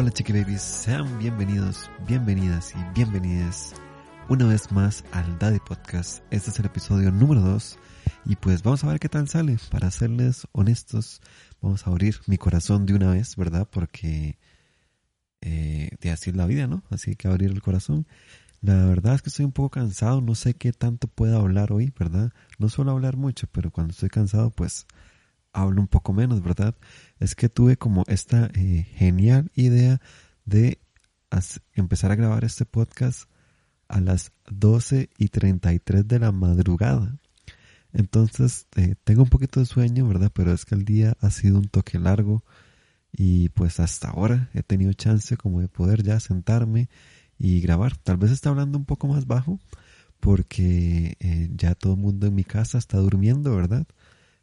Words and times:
Hola 0.00 0.12
chiquibabies, 0.12 0.62
sean 0.62 1.18
bienvenidos, 1.18 1.90
bienvenidas 2.06 2.72
y 2.76 2.94
bienvenidas 2.94 3.74
una 4.28 4.46
vez 4.46 4.70
más 4.70 5.04
al 5.10 5.40
Daddy 5.40 5.58
Podcast. 5.58 6.22
Este 6.30 6.50
es 6.50 6.58
el 6.60 6.66
episodio 6.66 7.10
número 7.10 7.40
2 7.40 7.76
y 8.26 8.36
pues 8.36 8.62
vamos 8.62 8.84
a 8.84 8.86
ver 8.86 9.00
qué 9.00 9.08
tal 9.08 9.28
sale. 9.28 9.56
Para 9.72 9.90
serles 9.90 10.46
honestos, 10.52 11.20
vamos 11.60 11.84
a 11.84 11.90
abrir 11.90 12.20
mi 12.28 12.38
corazón 12.38 12.86
de 12.86 12.94
una 12.94 13.10
vez, 13.10 13.34
¿verdad? 13.34 13.66
Porque 13.68 14.38
eh, 15.40 15.90
de 16.00 16.10
así 16.12 16.30
es 16.30 16.36
la 16.36 16.46
vida, 16.46 16.68
¿no? 16.68 16.84
Así 16.90 17.16
que 17.16 17.26
abrir 17.26 17.50
el 17.50 17.60
corazón. 17.60 18.06
La 18.60 18.86
verdad 18.86 19.16
es 19.16 19.22
que 19.22 19.30
estoy 19.30 19.46
un 19.46 19.52
poco 19.52 19.70
cansado, 19.70 20.20
no 20.20 20.36
sé 20.36 20.54
qué 20.54 20.72
tanto 20.72 21.08
puedo 21.08 21.40
hablar 21.40 21.72
hoy, 21.72 21.92
¿verdad? 21.98 22.32
No 22.60 22.68
suelo 22.68 22.92
hablar 22.92 23.16
mucho, 23.16 23.48
pero 23.50 23.72
cuando 23.72 23.90
estoy 23.90 24.10
cansado 24.10 24.52
pues 24.52 24.86
hablo 25.52 25.80
un 25.80 25.88
poco 25.88 26.12
menos, 26.12 26.42
¿verdad? 26.42 26.74
Es 27.18 27.34
que 27.34 27.48
tuve 27.48 27.76
como 27.76 28.04
esta 28.06 28.50
eh, 28.54 28.86
genial 28.94 29.50
idea 29.54 30.00
de 30.44 30.80
empezar 31.74 32.10
a 32.10 32.16
grabar 32.16 32.44
este 32.44 32.64
podcast 32.64 33.28
a 33.88 34.00
las 34.00 34.32
12 34.50 35.10
y 35.18 35.28
33 35.28 36.06
de 36.06 36.18
la 36.18 36.32
madrugada. 36.32 37.18
Entonces, 37.92 38.66
eh, 38.76 38.94
tengo 39.04 39.22
un 39.22 39.30
poquito 39.30 39.60
de 39.60 39.66
sueño, 39.66 40.06
¿verdad? 40.06 40.30
Pero 40.34 40.52
es 40.52 40.64
que 40.64 40.74
el 40.74 40.84
día 40.84 41.16
ha 41.20 41.30
sido 41.30 41.58
un 41.58 41.68
toque 41.68 41.98
largo 41.98 42.44
y 43.12 43.48
pues 43.50 43.80
hasta 43.80 44.08
ahora 44.08 44.50
he 44.54 44.62
tenido 44.62 44.92
chance 44.92 45.36
como 45.36 45.60
de 45.60 45.68
poder 45.68 46.02
ya 46.02 46.20
sentarme 46.20 46.88
y 47.38 47.60
grabar. 47.60 47.96
Tal 47.96 48.18
vez 48.18 48.30
está 48.30 48.50
hablando 48.50 48.78
un 48.78 48.84
poco 48.84 49.08
más 49.08 49.26
bajo 49.26 49.58
porque 50.20 51.16
eh, 51.20 51.48
ya 51.54 51.74
todo 51.74 51.94
el 51.94 52.00
mundo 52.00 52.26
en 52.26 52.34
mi 52.34 52.44
casa 52.44 52.78
está 52.78 52.98
durmiendo, 52.98 53.54
¿verdad? 53.54 53.86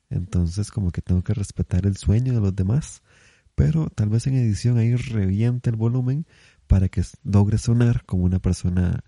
Entonces 0.09 0.71
como 0.71 0.91
que 0.91 1.01
tengo 1.01 1.23
que 1.23 1.33
respetar 1.33 1.85
el 1.85 1.97
sueño 1.97 2.33
de 2.33 2.41
los 2.41 2.55
demás. 2.55 3.01
Pero 3.55 3.89
tal 3.89 4.09
vez 4.09 4.27
en 4.27 4.35
edición 4.35 4.77
ahí 4.77 4.95
reviente 4.95 5.69
el 5.69 5.77
volumen 5.77 6.25
para 6.67 6.89
que 6.89 7.03
logre 7.23 7.57
sonar 7.57 8.05
como 8.05 8.23
una 8.23 8.39
persona 8.39 9.03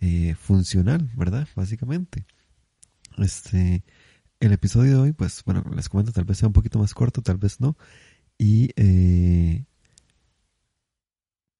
eh, 0.00 0.34
funcional, 0.34 1.10
¿verdad? 1.16 1.48
Básicamente. 1.54 2.26
Este, 3.18 3.84
el 4.40 4.52
episodio 4.52 4.92
de 4.92 4.98
hoy, 4.98 5.12
pues 5.12 5.42
bueno, 5.44 5.64
les 5.74 5.88
comento, 5.88 6.12
tal 6.12 6.24
vez 6.24 6.38
sea 6.38 6.48
un 6.48 6.52
poquito 6.52 6.78
más 6.78 6.92
corto, 6.94 7.22
tal 7.22 7.38
vez 7.38 7.60
no. 7.60 7.76
Y 8.38 8.70
eh, 8.76 9.64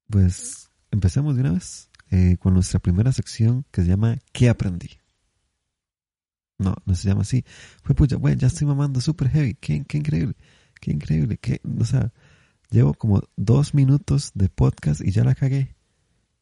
pues 0.08 0.70
empecemos 0.90 1.34
de 1.34 1.40
una 1.42 1.52
vez 1.52 1.90
eh, 2.10 2.36
con 2.38 2.54
nuestra 2.54 2.80
primera 2.80 3.12
sección 3.12 3.64
que 3.70 3.82
se 3.82 3.88
llama 3.88 4.18
¿Qué 4.32 4.48
aprendí? 4.48 4.98
No, 6.58 6.74
no 6.84 6.94
se 6.94 7.08
llama 7.08 7.22
así. 7.22 7.44
Fue 7.82 7.94
pucha, 7.94 8.16
güey, 8.16 8.36
ya 8.36 8.46
estoy 8.46 8.66
mamando 8.66 9.00
super 9.00 9.28
heavy. 9.28 9.54
Qué, 9.54 9.84
qué 9.86 9.98
increíble, 9.98 10.34
qué 10.80 10.92
increíble. 10.92 11.38
Qué, 11.38 11.60
o 11.78 11.84
sea, 11.84 12.12
llevo 12.70 12.94
como 12.94 13.22
dos 13.36 13.74
minutos 13.74 14.32
de 14.34 14.48
podcast 14.48 15.00
y 15.02 15.10
ya 15.10 15.24
la 15.24 15.34
cagué. 15.34 15.76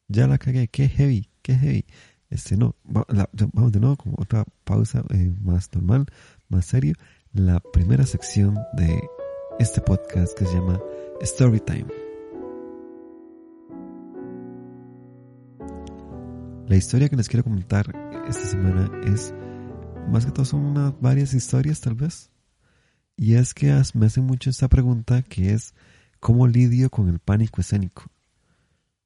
Ya 0.07 0.27
la 0.27 0.37
cagué. 0.37 0.67
Qué 0.67 0.87
heavy, 0.87 1.29
qué 1.41 1.55
heavy. 1.55 1.85
Este, 2.29 2.57
no, 2.57 2.75
vamos 2.83 3.71
de 3.71 3.79
nuevo, 3.79 3.95
como 3.97 4.15
otra 4.17 4.45
pausa 4.63 5.03
eh, 5.09 5.33
más 5.41 5.69
normal, 5.73 6.05
más 6.49 6.65
serio. 6.65 6.95
La 7.33 7.59
primera 7.59 8.05
sección 8.05 8.57
de 8.73 9.01
este 9.59 9.81
podcast 9.81 10.37
que 10.37 10.45
se 10.45 10.53
llama 10.53 10.79
Storytime. 11.21 11.87
La 16.67 16.75
historia 16.77 17.09
que 17.09 17.15
les 17.15 17.29
quiero 17.29 17.43
comentar 17.43 17.85
esta 18.27 18.45
semana 18.47 18.89
es 19.05 19.33
más 20.11 20.25
que 20.25 20.31
todo 20.31 20.45
son 20.45 20.61
unas 20.61 20.99
varias 21.01 21.33
historias 21.33 21.81
tal 21.81 21.95
vez. 21.95 22.31
Y 23.17 23.35
es 23.35 23.53
que 23.53 23.73
me 23.93 24.05
hacen 24.05 24.25
mucho 24.25 24.49
esta 24.49 24.67
pregunta 24.67 25.21
que 25.21 25.53
es 25.53 25.73
¿cómo 26.19 26.47
lidio 26.47 26.89
con 26.89 27.07
el 27.07 27.19
pánico 27.19 27.61
escénico? 27.61 28.11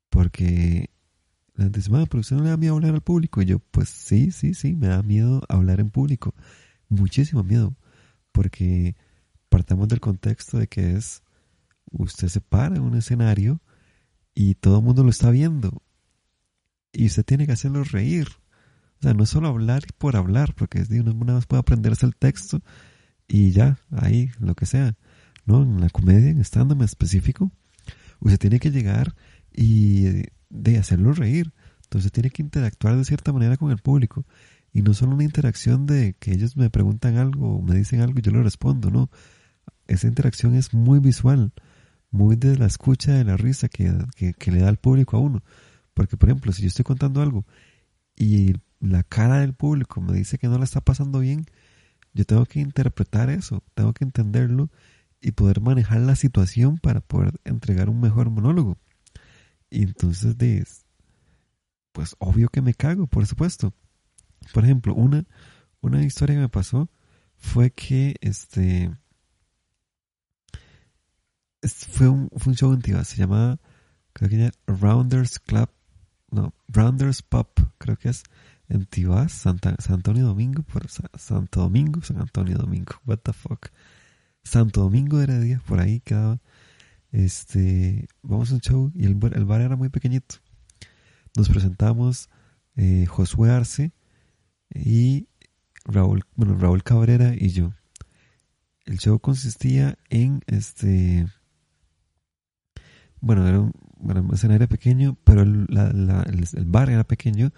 Porque 0.10 0.90
la 1.56 1.66
gente 1.66 1.80
dice, 1.80 1.92
pero 2.10 2.22
usted 2.22 2.38
no 2.38 2.44
le 2.44 2.50
da 2.50 2.58
miedo 2.58 2.76
hablar 2.76 2.94
al 2.94 3.02
público. 3.02 3.42
Y 3.42 3.46
yo, 3.46 3.60
pues 3.60 3.90
sí, 3.90 4.32
sí, 4.32 4.54
sí, 4.54 4.76
me 4.76 4.88
da 4.88 5.04
miedo 5.04 5.44
hablar 5.50 5.82
en 5.82 5.90
público. 5.90 6.34
Muchísimo 6.88 7.44
miedo. 7.44 7.76
Porque 8.32 8.96
partamos 9.50 9.90
del 9.90 10.00
contexto 10.00 10.58
de 10.58 10.68
que 10.68 10.96
es, 10.96 11.22
usted 11.92 12.30
se 12.30 12.42
para 12.42 12.78
en 12.78 12.84
un 12.84 12.96
escenario 12.96 13.62
y 14.34 14.56
todo 14.56 14.78
el 14.80 14.86
mundo 14.86 15.04
lo 15.04 15.10
está 15.10 15.30
viendo. 15.30 15.84
Y 16.94 17.08
usted 17.08 17.26
tiene 17.26 17.46
que 17.46 17.52
hacerlo 17.52 17.84
reír. 17.84 18.30
O 19.00 19.04
sea, 19.04 19.14
no 19.14 19.24
es 19.24 19.30
solo 19.30 19.48
hablar 19.48 19.84
por 19.98 20.16
hablar, 20.18 20.54
porque 20.56 20.80
es, 20.80 20.90
uno 20.90 21.14
una 21.14 21.36
vez 21.36 21.46
puede 21.46 21.62
aprenderse 21.62 22.06
el 22.06 22.16
texto 22.16 22.62
y 23.28 23.52
ya, 23.52 23.80
ahí, 23.92 24.32
lo 24.40 24.56
que 24.56 24.66
sea. 24.66 24.96
¿No? 25.46 25.64
En 25.64 25.80
la 25.80 25.90
comedia, 25.90 26.30
en 26.30 26.42
stand 26.42 26.82
específico, 26.84 27.52
usted 28.20 28.38
tiene 28.38 28.60
que 28.60 28.72
llegar 28.72 29.16
y 29.54 30.24
de 30.50 30.78
hacerlo 30.78 31.14
reír. 31.14 31.54
Entonces 31.84 32.12
tiene 32.12 32.30
que 32.30 32.42
interactuar 32.42 32.98
de 32.98 33.06
cierta 33.06 33.32
manera 33.32 33.58
con 33.58 33.72
el 33.72 33.78
público. 33.78 34.26
Y 34.74 34.82
no 34.82 34.94
solo 34.94 35.14
una 35.16 35.24
interacción 35.24 35.86
de 35.86 36.16
que 36.20 36.32
ellos 36.32 36.56
me 36.56 36.70
preguntan 36.70 37.18
algo 37.18 37.62
me 37.62 37.76
dicen 37.76 38.02
algo 38.02 38.20
y 38.20 38.22
yo 38.22 38.32
lo 38.32 38.44
respondo, 38.44 38.92
no. 38.92 39.10
Esa 39.88 40.08
interacción 40.08 40.56
es 40.56 40.74
muy 40.74 41.00
visual, 41.00 41.54
muy 42.12 42.36
de 42.36 42.58
la 42.58 42.68
escucha, 42.68 43.14
de 43.14 43.24
la 43.24 43.38
risa 43.38 43.70
que, 43.70 43.92
que, 44.16 44.34
que 44.34 44.52
le 44.52 44.60
da 44.60 44.70
el 44.70 44.78
público 44.78 45.18
a 45.18 45.20
uno. 45.20 45.44
Porque, 45.94 46.18
por 46.18 46.30
ejemplo, 46.30 46.52
si 46.52 46.62
yo 46.64 46.68
estoy 46.68 46.86
contando 46.86 47.22
algo 47.22 47.46
y 48.16 48.54
la 48.80 49.04
cara 49.04 49.40
del 49.40 49.54
público 49.54 50.02
me 50.02 50.14
dice 50.14 50.38
que 50.38 50.48
no 50.48 50.58
la 50.58 50.64
está 50.64 50.82
pasando 50.82 51.20
bien, 51.20 51.46
yo 52.14 52.26
tengo 52.26 52.46
que 52.46 52.60
interpretar 52.60 53.30
eso, 53.30 53.64
tengo 53.74 53.94
que 53.94 54.04
entenderlo 54.04 54.70
y 55.22 55.32
poder 55.32 55.62
manejar 55.62 56.02
la 56.02 56.16
situación 56.16 56.78
para 56.78 57.02
poder 57.02 57.40
entregar 57.44 57.90
un 57.90 58.00
mejor 58.02 58.30
monólogo. 58.30 58.78
Y 59.70 59.84
entonces, 59.84 60.86
pues 61.92 62.16
obvio 62.20 62.50
que 62.50 62.62
me 62.62 62.74
cago, 62.74 63.08
por 63.08 63.28
supuesto. 63.28 63.74
Por 64.54 64.64
ejemplo, 64.64 64.96
una, 64.96 65.26
una 65.82 66.04
historia 66.04 66.36
que 66.36 66.42
me 66.42 66.50
pasó 66.50 66.90
fue 67.36 67.72
que 67.72 68.16
este 68.22 68.92
fue 71.62 72.08
un, 72.08 72.30
fue 72.38 72.54
show 72.54 72.78
se 73.04 73.18
llamaba 73.18 73.60
creo 74.14 74.30
que 74.30 74.52
Rounders 74.66 75.40
Club, 75.40 75.70
no, 76.32 76.54
Rounders 76.68 77.22
Pop, 77.22 77.60
creo 77.78 77.98
que 77.98 78.10
es 78.10 78.24
en 78.70 78.86
Tibás, 78.86 79.32
Santa, 79.32 79.76
San 79.80 79.96
Antonio 79.96 80.26
Domingo, 80.26 80.64
por 80.64 80.88
Santo 80.90 81.62
Domingo, 81.62 82.02
San 82.04 82.22
Antonio 82.22 82.58
Domingo, 82.58 82.94
what 83.06 83.18
the 83.18 83.34
fuck. 83.34 83.68
Santo 84.44 84.82
Domingo 84.82 85.18
de 85.18 85.24
Heredia, 85.24 85.62
por 85.68 85.80
ahí 85.82 86.00
quedaba. 86.00 86.40
Este, 87.12 88.08
vamos 88.22 88.52
a 88.52 88.56
un 88.56 88.62
show 88.62 88.92
y 88.94 89.06
el, 89.06 89.18
el 89.34 89.46
bar 89.46 89.62
era 89.62 89.76
muy 89.76 89.90
pequeñito. 89.90 90.36
Nos 91.36 91.50
presentamos 91.50 92.30
eh, 92.76 93.08
Josué 93.08 93.50
Arce 93.50 93.92
y 94.74 95.28
Raúl, 95.86 96.24
bueno, 96.36 96.56
Raúl 96.56 96.84
Cabrera 96.84 97.34
y 97.36 97.50
yo. 97.50 97.74
El 98.86 99.00
show 99.00 99.20
consistía 99.20 99.98
en 100.10 100.42
este, 100.46 101.28
bueno, 103.20 103.48
era 103.48 103.60
un, 103.60 103.74
bueno, 103.98 104.28
escenario 104.32 104.68
pequeño, 104.68 105.18
pero 105.24 105.42
el, 105.42 105.68
el 105.70 106.66
bar 106.66 106.92
era 106.92 107.04
pequeño 107.04 107.52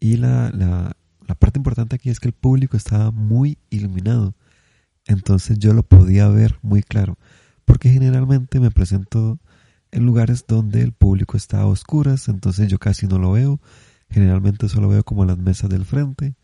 y 0.00 0.16
la, 0.16 0.50
la, 0.50 0.96
la 1.26 1.34
parte 1.36 1.58
importante 1.58 1.94
aquí 1.94 2.10
es 2.10 2.18
que 2.18 2.28
el 2.28 2.34
público 2.34 2.76
estaba 2.76 3.10
muy 3.10 3.58
iluminado. 3.68 4.34
Entonces 5.06 5.58
yo 5.58 5.74
lo 5.74 5.82
podía 5.82 6.26
ver 6.28 6.58
muy 6.62 6.82
claro. 6.82 7.18
Porque 7.64 7.90
generalmente 7.90 8.58
me 8.58 8.70
presento 8.70 9.38
en 9.92 10.06
lugares 10.06 10.44
donde 10.48 10.82
el 10.82 10.92
público 10.92 11.36
está 11.36 11.60
a 11.60 11.66
oscuras, 11.66 12.28
entonces 12.28 12.68
yo 12.68 12.78
casi 12.78 13.06
no 13.06 13.18
lo 13.18 13.32
veo. 13.32 13.60
Generalmente 14.08 14.68
solo 14.68 14.88
veo 14.88 15.04
como 15.04 15.24
las 15.24 15.38
mesas 15.38 15.70
del 15.70 15.84
frente. 15.84 16.34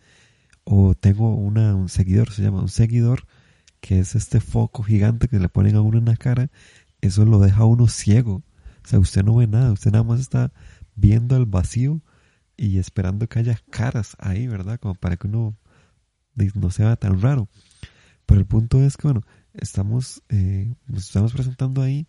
O 0.65 0.95
tengo 0.95 1.35
un 1.35 1.89
seguidor, 1.89 2.31
se 2.31 2.43
llama 2.43 2.61
un 2.61 2.69
seguidor, 2.69 3.27
que 3.81 4.01
es 4.01 4.15
este 4.15 4.41
foco 4.41 4.83
gigante 4.83 5.29
que 5.29 5.39
le 5.39 5.49
ponen 5.49 5.77
a 5.77 5.81
uno 5.81 5.99
en 5.99 6.05
la 6.05 6.17
cara. 6.17 6.51
Eso 7.01 7.25
lo 7.25 7.39
deja 7.39 7.63
a 7.63 7.67
uno 7.67 7.89
ciego. 7.89 8.43
O 8.85 8.89
sea, 8.89 8.99
usted 8.99 9.25
no 9.25 9.37
ve 9.37 9.47
nada, 9.47 9.73
usted 9.73 9.93
nada 9.93 10.05
más 10.05 10.21
está 10.21 10.53
viendo 10.95 11.37
el 11.37 11.47
vacío 11.47 12.03
y 12.57 12.79
esperando 12.79 13.29
que 13.29 13.39
haya 13.39 13.61
caras 13.71 14.17
ahí, 14.19 14.47
¿verdad? 14.47 14.79
Como 14.81 14.95
para 14.95 15.17
que 15.17 15.27
uno 15.27 15.57
no 16.55 16.71
sea 16.71 16.97
tan 16.97 17.21
raro. 17.21 17.49
Pero 18.27 18.41
el 18.41 18.47
punto 18.47 18.83
es 18.83 18.97
que, 18.97 19.09
bueno, 19.09 19.23
estamos, 19.55 20.23
eh, 20.29 20.75
nos 20.87 21.07
estamos 21.07 21.33
presentando 21.33 21.83
ahí. 21.83 22.07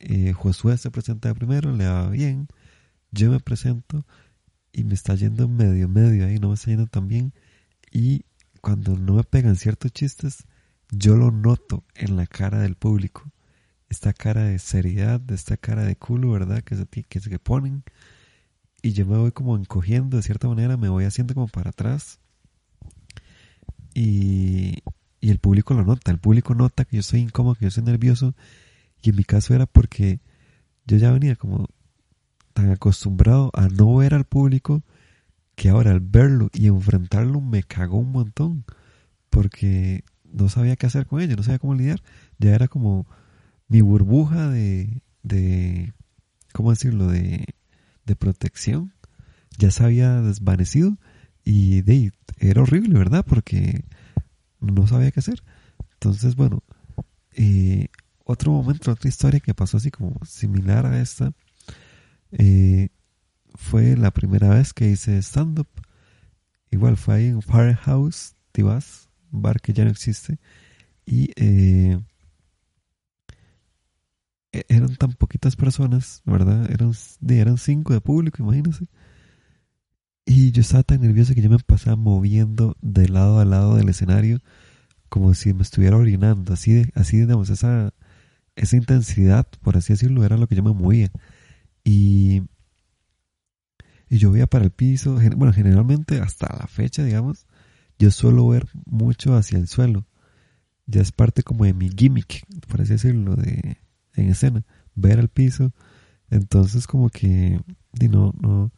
Eh, 0.00 0.32
Josué 0.32 0.76
se 0.78 0.90
presenta 0.90 1.32
primero, 1.34 1.74
le 1.74 1.86
va 1.86 2.08
bien. 2.08 2.48
Yo 3.10 3.30
me 3.30 3.40
presento 3.40 4.06
y 4.72 4.84
me 4.84 4.94
está 4.94 5.14
yendo 5.14 5.48
medio, 5.48 5.88
medio 5.88 6.26
ahí, 6.26 6.38
no 6.38 6.48
me 6.48 6.54
está 6.54 6.70
yendo 6.70 6.86
tan 6.86 7.08
bien. 7.08 7.32
Y 7.90 8.24
cuando 8.60 8.96
no 8.96 9.14
me 9.14 9.24
pegan 9.24 9.56
ciertos 9.56 9.92
chistes, 9.92 10.44
yo 10.90 11.16
lo 11.16 11.30
noto 11.30 11.84
en 11.94 12.16
la 12.16 12.26
cara 12.26 12.58
del 12.60 12.76
público. 12.76 13.30
Esta 13.88 14.12
cara 14.12 14.44
de 14.44 14.58
seriedad, 14.58 15.20
esta 15.30 15.56
cara 15.56 15.84
de 15.84 15.96
culo, 15.96 16.32
¿verdad? 16.32 16.62
Que 16.62 16.76
se, 16.76 16.86
que 16.86 17.20
se 17.20 17.38
ponen 17.38 17.84
y 18.84 18.92
yo 18.92 19.06
me 19.06 19.16
voy 19.16 19.32
como 19.32 19.56
encogiendo 19.56 20.18
de 20.18 20.22
cierta 20.22 20.46
manera, 20.46 20.76
me 20.76 20.90
voy 20.90 21.04
haciendo 21.04 21.32
como 21.32 21.48
para 21.48 21.70
atrás 21.70 22.18
y, 23.94 24.82
y 25.22 25.30
el 25.30 25.38
público 25.38 25.72
lo 25.72 25.84
nota, 25.84 26.10
el 26.10 26.18
público 26.18 26.54
nota 26.54 26.84
que 26.84 26.96
yo 26.96 27.02
soy 27.02 27.20
incómodo, 27.20 27.54
que 27.54 27.64
yo 27.64 27.70
soy 27.70 27.82
nervioso 27.82 28.34
y 29.00 29.08
en 29.08 29.16
mi 29.16 29.24
caso 29.24 29.54
era 29.54 29.64
porque 29.64 30.20
yo 30.84 30.98
ya 30.98 31.12
venía 31.12 31.34
como 31.34 31.66
tan 32.52 32.70
acostumbrado 32.72 33.50
a 33.54 33.68
no 33.68 33.96
ver 33.96 34.12
al 34.12 34.26
público 34.26 34.82
que 35.54 35.70
ahora 35.70 35.90
al 35.92 36.00
verlo 36.00 36.50
y 36.52 36.66
enfrentarlo 36.66 37.40
me 37.40 37.62
cagó 37.62 37.96
un 37.96 38.12
montón 38.12 38.66
porque 39.30 40.04
no 40.30 40.50
sabía 40.50 40.76
qué 40.76 40.84
hacer 40.84 41.06
con 41.06 41.22
ello, 41.22 41.36
no 41.36 41.42
sabía 41.42 41.58
cómo 41.58 41.74
lidiar. 41.74 42.02
Ya 42.38 42.54
era 42.54 42.68
como 42.68 43.06
mi 43.66 43.80
burbuja 43.80 44.50
de, 44.50 45.00
de 45.22 45.94
¿cómo 46.52 46.68
decirlo?, 46.68 47.06
de, 47.06 47.46
de 48.04 48.16
protección. 48.16 48.92
Ya 49.58 49.70
se 49.70 49.84
había 49.84 50.20
desvanecido 50.20 50.98
y 51.44 51.82
de, 51.82 52.12
era 52.38 52.62
horrible, 52.62 52.98
¿verdad? 52.98 53.24
Porque 53.26 53.84
no 54.60 54.86
sabía 54.86 55.10
qué 55.10 55.20
hacer. 55.20 55.42
Entonces, 55.94 56.36
bueno, 56.36 56.62
eh, 57.32 57.88
otro 58.24 58.52
momento, 58.52 58.90
otra 58.90 59.08
historia 59.08 59.40
que 59.40 59.54
pasó 59.54 59.76
así 59.76 59.90
como 59.90 60.18
similar 60.24 60.86
a 60.86 61.00
esta, 61.00 61.32
eh, 62.32 62.88
fue 63.54 63.96
la 63.96 64.10
primera 64.10 64.48
vez 64.48 64.72
que 64.72 64.90
hice 64.90 65.18
stand-up. 65.18 65.68
Igual 66.70 66.96
fue 66.96 67.14
ahí 67.14 67.26
en 67.26 67.42
Firehouse, 67.42 68.34
Tibas, 68.52 69.08
bar 69.30 69.60
que 69.60 69.72
ya 69.72 69.84
no 69.84 69.90
existe. 69.90 70.38
Y 71.06 71.30
eh, 71.36 72.00
eran 74.68 74.96
tan 74.96 75.12
poquitas 75.12 75.56
personas, 75.56 76.22
¿verdad? 76.24 76.70
Eran, 76.70 76.92
eran 77.28 77.58
cinco 77.58 77.92
de 77.92 78.00
público, 78.00 78.42
imagínense. 78.42 78.86
Y 80.26 80.52
yo 80.52 80.62
estaba 80.62 80.82
tan 80.82 81.00
nervioso 81.00 81.34
que 81.34 81.42
yo 81.42 81.50
me 81.50 81.58
pasaba 81.58 81.96
moviendo 81.96 82.76
de 82.80 83.08
lado 83.08 83.40
a 83.40 83.44
lado 83.44 83.76
del 83.76 83.88
escenario 83.88 84.40
como 85.08 85.34
si 85.34 85.52
me 85.52 85.62
estuviera 85.62 85.96
orinando. 85.96 86.54
Así, 86.54 86.72
de, 86.72 86.92
así 86.94 87.18
digamos, 87.18 87.50
esa, 87.50 87.92
esa 88.56 88.76
intensidad, 88.76 89.46
por 89.62 89.76
así 89.76 89.92
decirlo, 89.92 90.24
era 90.24 90.36
lo 90.36 90.48
que 90.48 90.56
yo 90.56 90.62
me 90.62 90.72
movía. 90.72 91.10
Y, 91.84 92.42
y 94.08 94.18
yo 94.18 94.30
veía 94.32 94.46
para 94.46 94.64
el 94.64 94.70
piso. 94.70 95.18
Bueno, 95.36 95.52
generalmente 95.52 96.20
hasta 96.20 96.56
la 96.58 96.66
fecha, 96.66 97.04
digamos, 97.04 97.46
yo 97.98 98.10
suelo 98.10 98.48
ver 98.48 98.66
mucho 98.86 99.36
hacia 99.36 99.58
el 99.58 99.68
suelo. 99.68 100.06
Ya 100.86 101.00
es 101.00 101.12
parte 101.12 101.42
como 101.42 101.64
de 101.64 101.74
mi 101.74 101.90
gimmick, 101.90 102.44
por 102.68 102.82
así 102.82 102.92
decirlo, 102.92 103.36
de, 103.36 103.78
en 104.14 104.30
escena. 104.30 104.64
Ver 104.94 105.18
al 105.18 105.28
piso. 105.28 105.72
Entonces 106.30 106.86
como 106.86 107.10
que 107.10 107.60
no, 108.10 108.34
no, 108.40 108.72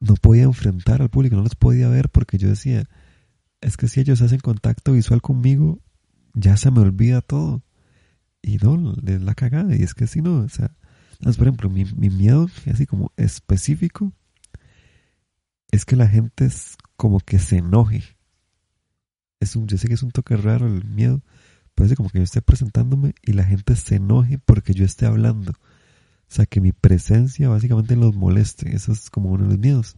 no 0.00 0.14
podía 0.14 0.44
enfrentar 0.44 1.02
al 1.02 1.10
público, 1.10 1.36
no 1.36 1.42
los 1.42 1.54
podía 1.54 1.88
ver 1.88 2.08
porque 2.08 2.38
yo 2.38 2.48
decía, 2.48 2.88
es 3.60 3.76
que 3.76 3.88
si 3.88 4.00
ellos 4.00 4.22
hacen 4.22 4.40
contacto 4.40 4.92
visual 4.92 5.22
conmigo, 5.22 5.80
ya 6.34 6.56
se 6.56 6.70
me 6.70 6.80
olvida 6.80 7.20
todo. 7.20 7.62
Y 8.42 8.56
no, 8.56 8.94
es 9.06 9.22
la 9.22 9.34
cagada. 9.34 9.76
Y 9.76 9.82
es 9.82 9.94
que 9.94 10.06
si 10.06 10.20
no, 10.20 10.40
o 10.40 10.48
sea, 10.48 10.74
por 11.20 11.46
ejemplo, 11.46 11.70
mi, 11.70 11.84
mi 11.84 12.10
miedo, 12.10 12.48
así 12.70 12.86
como 12.86 13.12
específico, 13.16 14.12
es 15.70 15.84
que 15.84 15.96
la 15.96 16.08
gente 16.08 16.44
es 16.44 16.76
como 16.96 17.20
que 17.20 17.38
se 17.38 17.58
enoje. 17.58 18.02
Es 19.40 19.56
un, 19.56 19.66
yo 19.66 19.78
sé 19.78 19.88
que 19.88 19.94
es 19.94 20.02
un 20.02 20.10
toque 20.10 20.36
raro 20.36 20.66
el 20.66 20.84
miedo, 20.84 21.22
parece 21.74 21.96
como 21.96 22.10
que 22.10 22.18
yo 22.18 22.24
esté 22.24 22.42
presentándome 22.42 23.14
y 23.22 23.32
la 23.32 23.44
gente 23.44 23.76
se 23.76 23.96
enoje 23.96 24.38
porque 24.38 24.74
yo 24.74 24.84
esté 24.84 25.06
hablando. 25.06 25.52
O 25.52 26.34
sea, 26.34 26.46
que 26.46 26.60
mi 26.60 26.72
presencia 26.72 27.48
básicamente 27.48 27.96
los 27.96 28.14
moleste. 28.14 28.74
Eso 28.74 28.92
es 28.92 29.10
como 29.10 29.30
uno 29.30 29.44
de 29.44 29.50
los 29.50 29.58
miedos. 29.58 29.96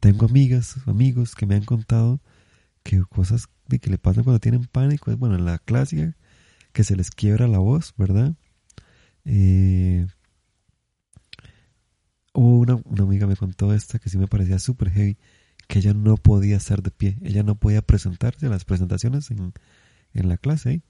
Tengo 0.00 0.26
amigas, 0.26 0.76
amigos 0.86 1.34
que 1.34 1.46
me 1.46 1.54
han 1.54 1.64
contado 1.64 2.20
que 2.82 3.00
cosas 3.02 3.48
de 3.68 3.78
que 3.78 3.90
le 3.90 3.98
pasan 3.98 4.24
cuando 4.24 4.40
tienen 4.40 4.64
pánico 4.64 5.10
es, 5.10 5.18
bueno, 5.18 5.38
la 5.38 5.58
clásica, 5.58 6.16
que 6.72 6.84
se 6.84 6.96
les 6.96 7.10
quiebra 7.10 7.48
la 7.48 7.58
voz, 7.58 7.94
¿verdad? 7.96 8.34
Eh, 9.24 10.06
una, 12.34 12.76
una 12.84 13.02
amiga 13.04 13.26
me 13.26 13.36
contó 13.36 13.72
esta 13.72 13.98
que 13.98 14.10
sí 14.10 14.18
me 14.18 14.26
parecía 14.26 14.58
súper 14.58 14.90
heavy, 14.90 15.18
que 15.68 15.78
ella 15.78 15.94
no 15.94 16.16
podía 16.16 16.56
estar 16.56 16.82
de 16.82 16.90
pie, 16.90 17.18
ella 17.22 17.42
no 17.42 17.54
podía 17.54 17.82
presentarse 17.82 18.46
a 18.46 18.50
las 18.50 18.64
presentaciones 18.64 19.30
en, 19.30 19.52
en 20.12 20.28
la 20.28 20.36
clase, 20.36 20.72
¿eh? 20.72 20.82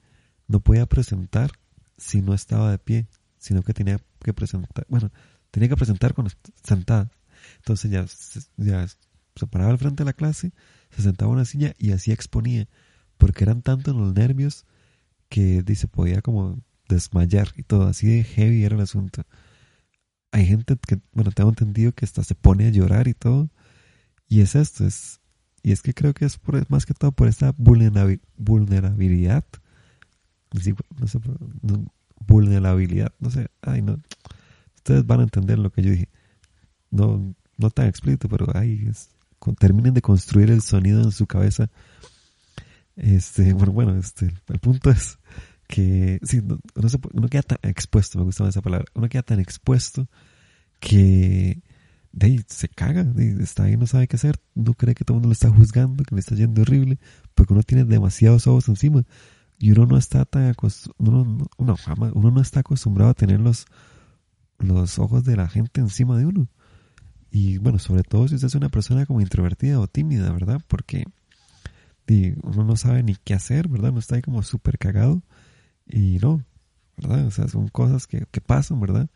No 0.52 0.60
podía 0.60 0.87
presentar 0.87 1.50
si 1.96 2.20
no 2.20 2.34
estaba 2.34 2.70
de 2.70 2.78
pie, 2.78 3.08
sino 3.38 3.62
que 3.62 3.72
tenía 3.72 3.99
que 4.22 4.34
presentar, 4.34 4.87
bueno, 4.88 5.10
tenía 5.50 5.69
que 5.69 5.76
presentar 5.76 6.14
cuando 6.14 6.31
sentada. 6.62 7.10
Entonces 7.56 7.90
ya, 7.90 8.06
ya 8.56 8.87
se 8.87 9.46
paraba 9.46 9.70
al 9.70 9.78
frente 9.78 10.02
de 10.02 10.04
la 10.04 10.12
clase, 10.12 10.52
se 10.90 11.02
sentaba 11.02 11.31
en 11.31 11.37
una 11.37 11.44
silla 11.46 11.75
y 11.78 11.93
así 11.93 12.12
exponía, 12.12 12.69
porque 13.16 13.44
eran 13.44 13.62
tantos 13.62 13.96
los 13.96 14.14
nervios 14.14 14.66
que 15.28 15.62
dice 15.62 15.88
podía 15.88 16.20
como 16.20 16.60
desmayar 16.88 17.49
y 17.56 17.62
todo, 17.62 17.87
así 17.87 18.06
de 18.06 18.22
heavy 18.22 18.64
era 18.64 18.76
el 18.76 18.82
asunto. 18.82 19.25
Hay 20.32 20.46
gente 20.46 20.76
que, 20.87 21.00
bueno, 21.12 21.31
tengo 21.32 21.50
entendido 21.50 21.93
que 21.93 22.04
hasta 22.04 22.22
se 22.25 22.34
pone 22.34 22.66
a 22.66 22.70
llorar 22.70 23.08
y 23.08 23.14
todo, 23.14 23.50
y 24.28 24.43
es 24.43 24.54
esto, 24.54 24.87
es, 24.87 25.20
y 25.62 25.72
es 25.72 25.81
que 25.81 25.94
creo 25.94 26.12
que 26.12 26.26
es 26.26 26.37
por, 26.37 26.70
más 26.70 26.84
que 26.84 26.94
todo 26.94 27.12
por 27.12 27.28
esta 27.28 27.54
vulnerabilidad 27.56 29.44
no 30.52 31.06
sé, 31.06 31.19
vulnerabilidad, 32.26 33.12
no 33.19 33.31
sé, 33.31 33.49
ay 33.62 33.82
no, 33.82 33.99
ustedes 34.76 35.06
van 35.06 35.20
a 35.20 35.25
entender 35.25 35.58
lo 35.58 35.70
que 35.70 35.82
yo 35.82 35.90
dije, 35.90 36.08
no, 36.90 37.34
no 37.56 37.70
tan 37.70 37.87
explícito, 37.87 38.28
pero 38.28 38.46
ay, 38.54 38.87
es, 38.88 39.10
terminen 39.58 39.94
de 39.94 40.02
construir 40.02 40.50
el 40.50 40.62
sonido 40.62 41.02
en 41.02 41.12
su 41.12 41.26
cabeza, 41.26 41.70
este, 42.96 43.52
bueno, 43.54 43.72
bueno, 43.72 43.96
este, 43.96 44.32
el 44.49 44.58
punto 44.58 44.90
es 44.90 45.19
que, 45.66 46.20
sí, 46.22 46.43
no, 46.43 46.88
se, 46.88 46.99
uno 47.12 47.28
queda 47.28 47.43
tan 47.43 47.58
expuesto, 47.62 48.19
me 48.19 48.25
gusta 48.25 48.46
esa 48.49 48.62
palabra, 48.62 48.87
uno 48.94 49.08
queda 49.08 49.22
tan 49.22 49.40
expuesto 49.40 50.08
que 50.81 51.62
de 52.12 52.26
ahí 52.26 52.40
se 52.46 52.69
caga, 52.69 53.06
está 53.40 53.64
ahí, 53.64 53.76
no 53.76 53.87
sabe 53.87 54.06
qué 54.06 54.16
hacer, 54.16 54.38
no 54.54 54.75
cree 54.75 54.94
que 54.94 55.04
todo 55.04 55.14
el 55.14 55.20
mundo 55.20 55.28
lo 55.28 55.32
está 55.32 55.49
juzgando, 55.49 56.04
que 56.04 56.14
le 56.14 56.20
está 56.20 56.34
yendo 56.34 56.62
horrible, 56.62 56.99
porque 57.34 57.54
uno 57.54 57.62
tiene 57.62 57.84
demasiados 57.84 58.46
ojos 58.46 58.69
encima 58.69 59.04
y 59.62 59.70
uno 59.70 59.87
no 59.87 59.97
está 59.97 60.25
tan 60.25 60.53
uno, 60.99 61.38
uno, 61.56 61.76
uno 62.14 62.31
no 62.32 62.41
está 62.41 62.61
acostumbrado 62.61 63.12
a 63.12 63.14
tener 63.14 63.38
los, 63.38 63.67
los 64.59 64.99
ojos 64.99 65.23
de 65.23 65.37
la 65.37 65.49
gente 65.49 65.81
encima 65.81 66.19
de 66.19 66.26
uno. 66.26 66.49
Y 67.31 67.59
bueno, 67.59 67.79
sobre 67.79 68.03
todo 68.03 68.26
si 68.26 68.35
usted 68.35 68.49
es 68.49 68.56
una 68.56 68.70
persona 68.70 69.06
como 69.06 69.20
introvertida 69.20 69.79
o 69.79 69.87
tímida, 69.87 70.32
¿verdad? 70.32 70.61
Porque 70.67 71.05
uno 72.42 72.64
no 72.64 72.75
sabe 72.75 73.04
ni 73.04 73.14
qué 73.14 73.35
hacer, 73.35 73.69
¿verdad? 73.69 73.90
Uno 73.90 74.00
está 74.00 74.16
ahí 74.16 74.23
como 74.23 74.42
súper 74.42 74.78
cagado 74.78 75.23
y 75.87 76.19
no, 76.21 76.45
¿verdad? 76.97 77.25
O 77.26 77.31
sea, 77.31 77.47
son 77.47 77.69
cosas 77.69 78.09
que, 78.09 78.26
que 78.33 78.40
pasan, 78.40 78.81
¿verdad? 78.81 79.11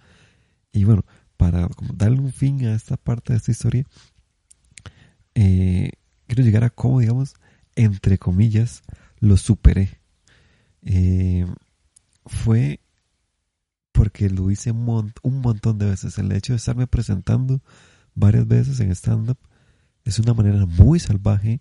Y 0.71 0.85
bueno, 0.85 1.05
para 1.37 1.69
darle 1.93 2.21
un 2.21 2.33
fin 2.33 2.65
a 2.67 2.77
esta 2.77 2.97
parte 2.97 3.33
de 3.33 3.39
esta 3.39 3.51
historia, 3.51 3.85
eh, 5.35 5.91
quiero 6.29 6.45
llegar 6.45 6.63
a 6.63 6.71
cómo, 6.71 7.01
digamos, 7.01 7.35
entre 7.75 8.17
comillas, 8.17 8.85
lo 9.19 9.37
superé. 9.37 10.06
Eh, 10.87 11.45
fue 12.25 12.81
porque 13.93 14.31
lo 14.31 14.51
hice 14.51 14.71
un, 14.71 15.13
un 15.23 15.41
montón 15.41 15.79
de 15.79 15.87
veces. 15.87 16.17
El 16.19 16.33
hecho 16.33 16.53
de 16.53 16.59
estarme 16.59 16.87
presentando 16.87 17.61
varias 18.15 18.47
veces 18.47 18.81
en 18.81 18.91
stand-up 18.93 19.39
es 20.05 20.19
una 20.19 20.33
manera 20.33 20.65
muy 20.65 20.99
salvaje 21.01 21.61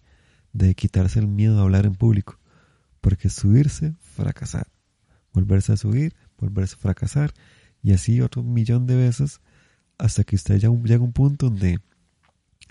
de 0.53 0.75
quitarse 0.75 1.19
el 1.19 1.27
miedo 1.27 1.59
a 1.59 1.63
hablar 1.63 1.85
en 1.85 1.95
público. 1.95 2.39
Porque 3.01 3.29
subirse, 3.29 3.95
fracasar. 3.99 4.67
Volverse 5.33 5.73
a 5.73 5.77
subir, 5.77 6.15
volverse 6.37 6.75
a 6.75 6.79
fracasar. 6.79 7.33
Y 7.81 7.93
así 7.93 8.21
otro 8.21 8.43
millón 8.43 8.85
de 8.85 8.95
veces 8.95 9.41
hasta 9.97 10.23
que 10.23 10.35
usted 10.35 10.57
ya 10.57 10.69
llega 10.69 11.01
a 11.01 11.05
un 11.05 11.13
punto 11.13 11.49
donde 11.49 11.79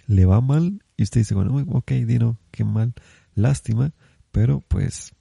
le 0.06 0.24
va 0.24 0.40
mal 0.40 0.82
y 0.96 1.02
usted 1.02 1.20
dice, 1.20 1.34
bueno, 1.34 1.56
ok, 1.72 1.90
Dino, 1.92 2.38
qué 2.50 2.64
mal, 2.64 2.94
lástima, 3.34 3.92
pero 4.30 4.60
pues, 4.68 5.14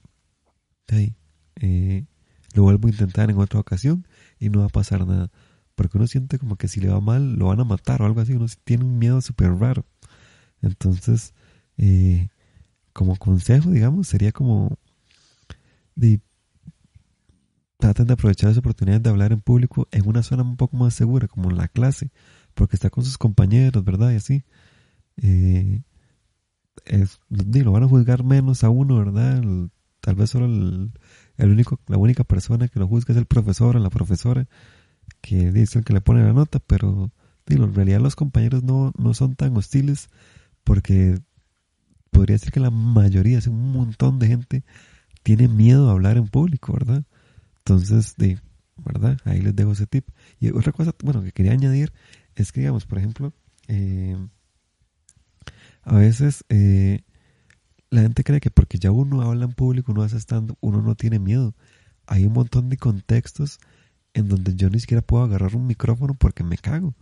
ahí, 0.89 1.15
eh, 1.57 2.05
lo 2.53 2.63
vuelvo 2.63 2.87
a 2.87 2.91
intentar 2.91 3.29
en 3.29 3.37
otra 3.37 3.59
ocasión 3.59 4.07
y 4.39 4.49
no 4.49 4.59
va 4.59 4.65
a 4.65 4.69
pasar 4.69 5.05
nada. 5.05 5.31
Porque 5.75 5.97
uno 5.97 6.07
siente 6.07 6.37
como 6.37 6.55
que 6.55 6.67
si 6.67 6.79
le 6.79 6.89
va 6.89 7.01
mal 7.01 7.35
lo 7.35 7.47
van 7.47 7.59
a 7.59 7.63
matar 7.63 8.01
o 8.01 8.05
algo 8.05 8.21
así, 8.21 8.33
uno 8.33 8.45
tiene 8.63 8.85
un 8.85 8.99
miedo 8.99 9.21
súper 9.21 9.53
raro. 9.55 9.85
Entonces, 10.61 11.33
eh, 11.77 12.29
como 12.93 13.15
consejo, 13.17 13.71
digamos, 13.71 14.07
sería 14.07 14.31
como 14.31 14.77
de, 15.95 16.21
traten 17.77 18.07
de 18.07 18.13
aprovechar 18.13 18.51
esa 18.51 18.59
oportunidad 18.59 19.01
de 19.01 19.09
hablar 19.09 19.33
en 19.33 19.41
público 19.41 19.87
en 19.91 20.07
una 20.07 20.23
zona 20.23 20.43
un 20.43 20.57
poco 20.57 20.77
más 20.77 20.93
segura, 20.93 21.27
como 21.27 21.49
en 21.49 21.57
la 21.57 21.67
clase, 21.67 22.11
porque 22.53 22.75
está 22.75 22.89
con 22.89 23.03
sus 23.03 23.17
compañeros, 23.17 23.83
¿verdad? 23.83 24.11
Y 24.11 24.15
así. 24.15 24.43
Eh, 25.17 25.83
es, 26.85 27.19
lo 27.29 27.71
van 27.71 27.83
a 27.83 27.87
juzgar 27.87 28.23
menos 28.23 28.63
a 28.63 28.69
uno, 28.69 28.97
¿verdad? 28.97 29.41
tal 30.01 30.15
vez 30.15 30.31
solo 30.31 30.45
el, 30.45 30.91
el 31.37 31.51
único, 31.51 31.79
la 31.87 31.97
única 31.97 32.23
persona 32.23 32.67
que 32.67 32.79
lo 32.79 32.87
juzga 32.87 33.13
es 33.13 33.17
el 33.17 33.25
profesor 33.25 33.75
o 33.75 33.79
la 33.79 33.89
profesora 33.89 34.47
que 35.21 35.51
dice 35.51 35.81
que 35.83 35.93
le 35.93 36.01
pone 36.01 36.23
la 36.23 36.33
nota, 36.33 36.59
pero 36.59 37.11
digo, 37.45 37.65
en 37.65 37.73
realidad 37.73 37.99
los 37.99 38.15
compañeros 38.15 38.63
no, 38.63 38.91
no 38.97 39.13
son 39.13 39.35
tan 39.35 39.55
hostiles 39.57 40.09
porque 40.63 41.19
podría 42.11 42.35
decir 42.35 42.51
que 42.51 42.59
la 42.59 42.69
mayoría, 42.69 43.39
un 43.47 43.71
montón 43.71 44.19
de 44.19 44.27
gente 44.27 44.63
tiene 45.23 45.47
miedo 45.47 45.89
a 45.89 45.93
hablar 45.93 46.17
en 46.17 46.27
público, 46.27 46.73
¿verdad? 46.73 47.03
Entonces, 47.59 48.15
de, 48.17 48.39
¿verdad? 48.77 49.17
Ahí 49.25 49.41
les 49.41 49.55
dejo 49.55 49.71
ese 49.71 49.87
tip. 49.87 50.07
Y 50.39 50.51
otra 50.51 50.71
cosa, 50.71 50.93
bueno, 51.03 51.23
que 51.23 51.31
quería 51.31 51.53
añadir 51.53 51.93
es 52.35 52.51
que, 52.51 52.61
digamos, 52.61 52.85
por 52.85 52.97
ejemplo, 52.97 53.33
eh, 53.67 54.17
a 55.83 55.95
veces 55.95 56.45
eh, 56.49 57.03
la 57.93 58.01
gente 58.01 58.23
cree 58.23 58.41
que 58.41 58.49
porque 58.49 58.79
ya 58.79 58.89
uno 58.89 59.21
habla 59.21 59.45
en 59.45 59.51
público, 59.51 59.91
uno 59.91 60.01
hace 60.01 60.17
stand 60.17 60.55
uno 60.61 60.81
no 60.81 60.95
tiene 60.95 61.19
miedo. 61.19 61.53
Hay 62.07 62.25
un 62.25 62.33
montón 62.33 62.69
de 62.69 62.77
contextos 62.77 63.59
en 64.15 64.27
donde 64.27 64.55
yo 64.55 64.71
ni 64.71 64.79
siquiera 64.79 65.03
puedo 65.03 65.23
agarrar 65.23 65.55
un 65.55 65.67
micrófono 65.67 66.15
porque 66.15 66.43
me 66.43 66.57
cago. 66.57 66.95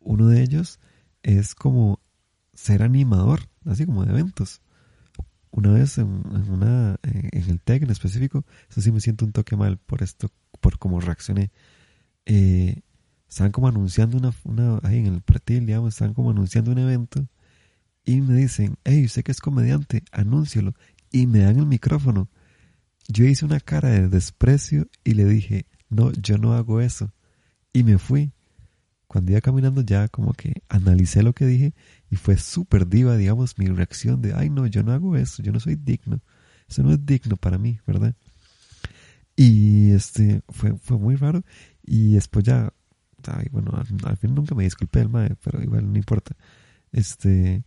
Uno 0.00 0.26
de 0.26 0.42
ellos 0.42 0.80
es 1.22 1.54
como 1.54 2.00
ser 2.52 2.82
animador, 2.82 3.48
así 3.64 3.86
como 3.86 4.04
de 4.04 4.10
eventos. 4.10 4.60
Una 5.52 5.70
vez 5.70 5.98
en, 5.98 6.08
una, 6.50 6.96
en 7.02 7.50
el 7.50 7.60
TEC 7.60 7.84
en 7.84 7.90
específico, 7.92 8.44
eso 8.68 8.80
sí 8.80 8.90
me 8.90 9.00
siento 9.00 9.24
un 9.24 9.30
toque 9.30 9.54
mal 9.54 9.78
por 9.78 10.02
esto, 10.02 10.32
por 10.60 10.80
cómo 10.80 11.00
reaccioné. 11.00 11.52
Eh, 12.26 12.82
estaban 13.28 13.52
como 13.52 13.68
anunciando 13.68 14.18
una, 14.18 14.32
una, 14.42 14.80
ahí 14.82 14.98
en 14.98 15.06
el 15.06 15.20
pretil, 15.20 15.64
digamos, 15.64 15.94
estaban 15.94 16.12
como 16.12 16.32
anunciando 16.32 16.72
un 16.72 16.78
evento 16.78 17.24
y 18.04 18.20
me 18.20 18.34
dicen, 18.34 18.76
hey, 18.84 19.04
usted 19.04 19.22
que 19.22 19.32
es 19.32 19.40
comediante, 19.40 20.02
anúncialo. 20.12 20.74
Y 21.10 21.26
me 21.26 21.40
dan 21.40 21.58
el 21.58 21.66
micrófono. 21.66 22.28
Yo 23.08 23.24
hice 23.24 23.44
una 23.44 23.60
cara 23.60 23.90
de 23.90 24.08
desprecio 24.08 24.88
y 25.04 25.14
le 25.14 25.24
dije, 25.24 25.66
no, 25.88 26.12
yo 26.12 26.38
no 26.38 26.54
hago 26.54 26.80
eso. 26.80 27.12
Y 27.72 27.82
me 27.82 27.98
fui. 27.98 28.32
Cuando 29.06 29.32
iba 29.32 29.40
caminando 29.40 29.82
ya 29.82 30.08
como 30.08 30.32
que 30.32 30.62
analicé 30.68 31.22
lo 31.22 31.34
que 31.34 31.46
dije 31.46 31.74
y 32.10 32.16
fue 32.16 32.36
súper 32.36 32.88
diva, 32.88 33.16
digamos, 33.16 33.58
mi 33.58 33.66
reacción 33.66 34.20
de, 34.20 34.34
ay 34.34 34.50
no, 34.50 34.66
yo 34.66 34.82
no 34.82 34.92
hago 34.92 35.16
eso, 35.16 35.42
yo 35.42 35.52
no 35.52 35.60
soy 35.60 35.76
digno. 35.76 36.20
Eso 36.68 36.82
no 36.82 36.92
es 36.92 37.04
digno 37.06 37.36
para 37.36 37.58
mí, 37.58 37.78
¿verdad? 37.86 38.16
Y 39.36 39.92
este, 39.92 40.42
fue, 40.48 40.76
fue 40.78 40.98
muy 40.98 41.16
raro. 41.16 41.44
Y 41.82 42.14
después 42.14 42.44
ya, 42.44 42.72
ay, 43.26 43.46
bueno, 43.50 43.72
al, 43.72 44.16
fin 44.16 44.34
nunca 44.34 44.54
me 44.54 44.64
disculpé 44.64 45.00
el 45.00 45.08
mae, 45.08 45.36
pero 45.42 45.62
igual 45.62 45.90
no 45.90 45.98
importa. 45.98 46.36
Este, 46.92 47.64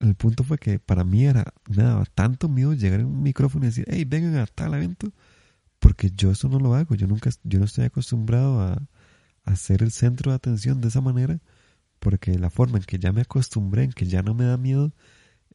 el 0.00 0.14
punto 0.14 0.44
fue 0.44 0.58
que 0.58 0.78
para 0.78 1.04
mí 1.04 1.26
era, 1.26 1.52
me 1.68 1.82
daba 1.82 2.04
tanto 2.06 2.48
miedo 2.48 2.74
llegar 2.74 3.00
en 3.00 3.06
un 3.06 3.22
micrófono 3.22 3.64
y 3.64 3.68
decir, 3.68 3.84
hey, 3.88 4.04
vengan 4.04 4.36
a 4.36 4.46
tal 4.46 4.74
evento, 4.74 5.12
porque 5.78 6.10
yo 6.14 6.30
eso 6.30 6.48
no 6.48 6.58
lo 6.60 6.74
hago, 6.74 6.94
yo 6.94 7.06
nunca, 7.06 7.30
yo 7.44 7.58
no 7.58 7.64
estoy 7.64 7.84
acostumbrado 7.84 8.60
a, 8.60 8.82
a 9.44 9.56
ser 9.56 9.82
el 9.82 9.90
centro 9.90 10.30
de 10.30 10.36
atención 10.36 10.80
de 10.80 10.88
esa 10.88 11.00
manera, 11.00 11.40
porque 11.98 12.38
la 12.38 12.50
forma 12.50 12.78
en 12.78 12.84
que 12.84 12.98
ya 12.98 13.12
me 13.12 13.22
acostumbré, 13.22 13.84
en 13.84 13.92
que 13.92 14.06
ya 14.06 14.22
no 14.22 14.34
me 14.34 14.44
da 14.44 14.56
miedo, 14.56 14.92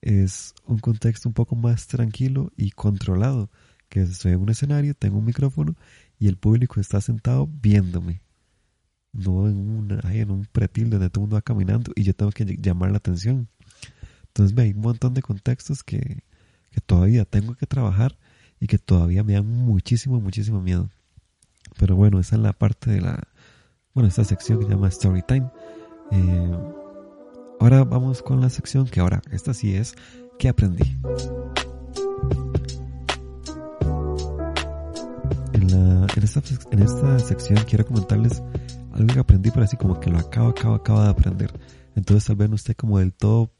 es 0.02 0.54
un 0.66 0.80
contexto 0.80 1.30
un 1.30 1.34
poco 1.34 1.56
más 1.56 1.88
tranquilo 1.88 2.52
y 2.58 2.72
controlado, 2.72 3.50
que 3.88 4.02
estoy 4.02 4.34
en 4.34 4.42
un 4.42 4.50
escenario, 4.50 4.96
tengo 4.96 5.20
un 5.20 5.26
micrófono 5.26 5.76
y 6.20 6.28
el 6.28 6.38
público 6.38 6.80
está 6.80 7.00
sentado 7.00 7.48
viéndome, 7.48 8.22
no 9.14 9.48
en, 9.48 9.58
una, 9.58 10.02
en 10.14 10.32
un 10.32 10.46
pretil 10.46 10.90
donde 10.90 11.10
todo 11.10 11.22
el 11.22 11.24
mundo 11.24 11.36
va 11.36 11.42
caminando 11.42 11.92
y 11.96 12.04
yo 12.04 12.14
tengo 12.16 12.32
que 12.32 12.44
llamar 12.46 12.92
la 12.92 12.98
atención. 12.98 13.48
Entonces 14.36 14.58
hay 14.58 14.72
un 14.72 14.82
montón 14.82 15.14
de 15.14 15.22
contextos 15.22 15.84
que, 15.84 16.24
que 16.72 16.82
todavía 16.82 17.24
tengo 17.24 17.54
que 17.54 17.68
trabajar 17.68 18.18
y 18.60 18.66
que 18.66 18.80
todavía 18.80 19.24
me 19.24 19.34
dan 19.34 19.46
muchísimo, 19.46 20.20
muchísimo 20.20 20.60
miedo. 20.60 20.90
Pero 21.78 21.96
bueno, 21.96 22.20
esa 22.20 22.36
es 22.36 22.42
la 22.42 22.54
parte 22.54 22.90
de 22.90 23.02
la, 23.02 23.28
bueno, 23.94 24.10
esta 24.10 24.24
sección 24.24 24.58
que 24.58 24.66
se 24.66 24.72
llama 24.72 24.90
Storytime. 24.90 25.52
Eh, 26.12 26.52
ahora 27.60 27.84
vamos 27.84 28.24
con 28.24 28.42
la 28.42 28.50
sección 28.50 28.88
que 28.88 29.02
ahora, 29.02 29.22
esta 29.32 29.54
sí 29.54 29.76
es, 29.76 29.94
¿qué 30.40 30.50
aprendí? 30.50 30.98
En, 35.54 35.68
la, 35.70 36.08
en, 36.16 36.24
esta, 36.24 36.42
en 36.72 36.82
esta 36.82 37.20
sección 37.20 37.60
quiero 37.68 37.86
comentarles 37.86 38.42
algo 38.94 39.14
que 39.14 39.20
aprendí, 39.20 39.52
pero 39.52 39.64
así 39.64 39.78
como 39.78 40.00
que 40.00 40.10
lo 40.10 40.18
acabo, 40.18 40.50
acabo, 40.50 40.74
acabo 40.74 41.04
de 41.04 41.10
aprender. 41.10 41.54
Entonces 41.96 42.26
tal 42.26 42.36
vez 42.38 42.50
no 42.50 42.56
esté 42.56 42.74
como 42.74 42.98
del 42.98 43.14
todo 43.14 43.52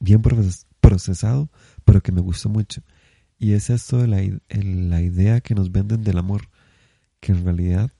bien 0.00 0.22
procesado, 0.80 1.48
pero 1.84 2.00
que 2.00 2.12
me 2.12 2.20
gustó 2.20 2.48
mucho. 2.48 2.82
Y 3.38 3.52
es 3.52 3.70
esto 3.70 3.98
de 3.98 4.08
la, 4.08 4.40
la 4.48 5.00
idea 5.00 5.40
que 5.40 5.54
nos 5.54 5.70
venden 5.70 6.02
del 6.02 6.18
amor, 6.18 6.48
que 7.20 7.32
en 7.32 7.44
realidad 7.44 7.90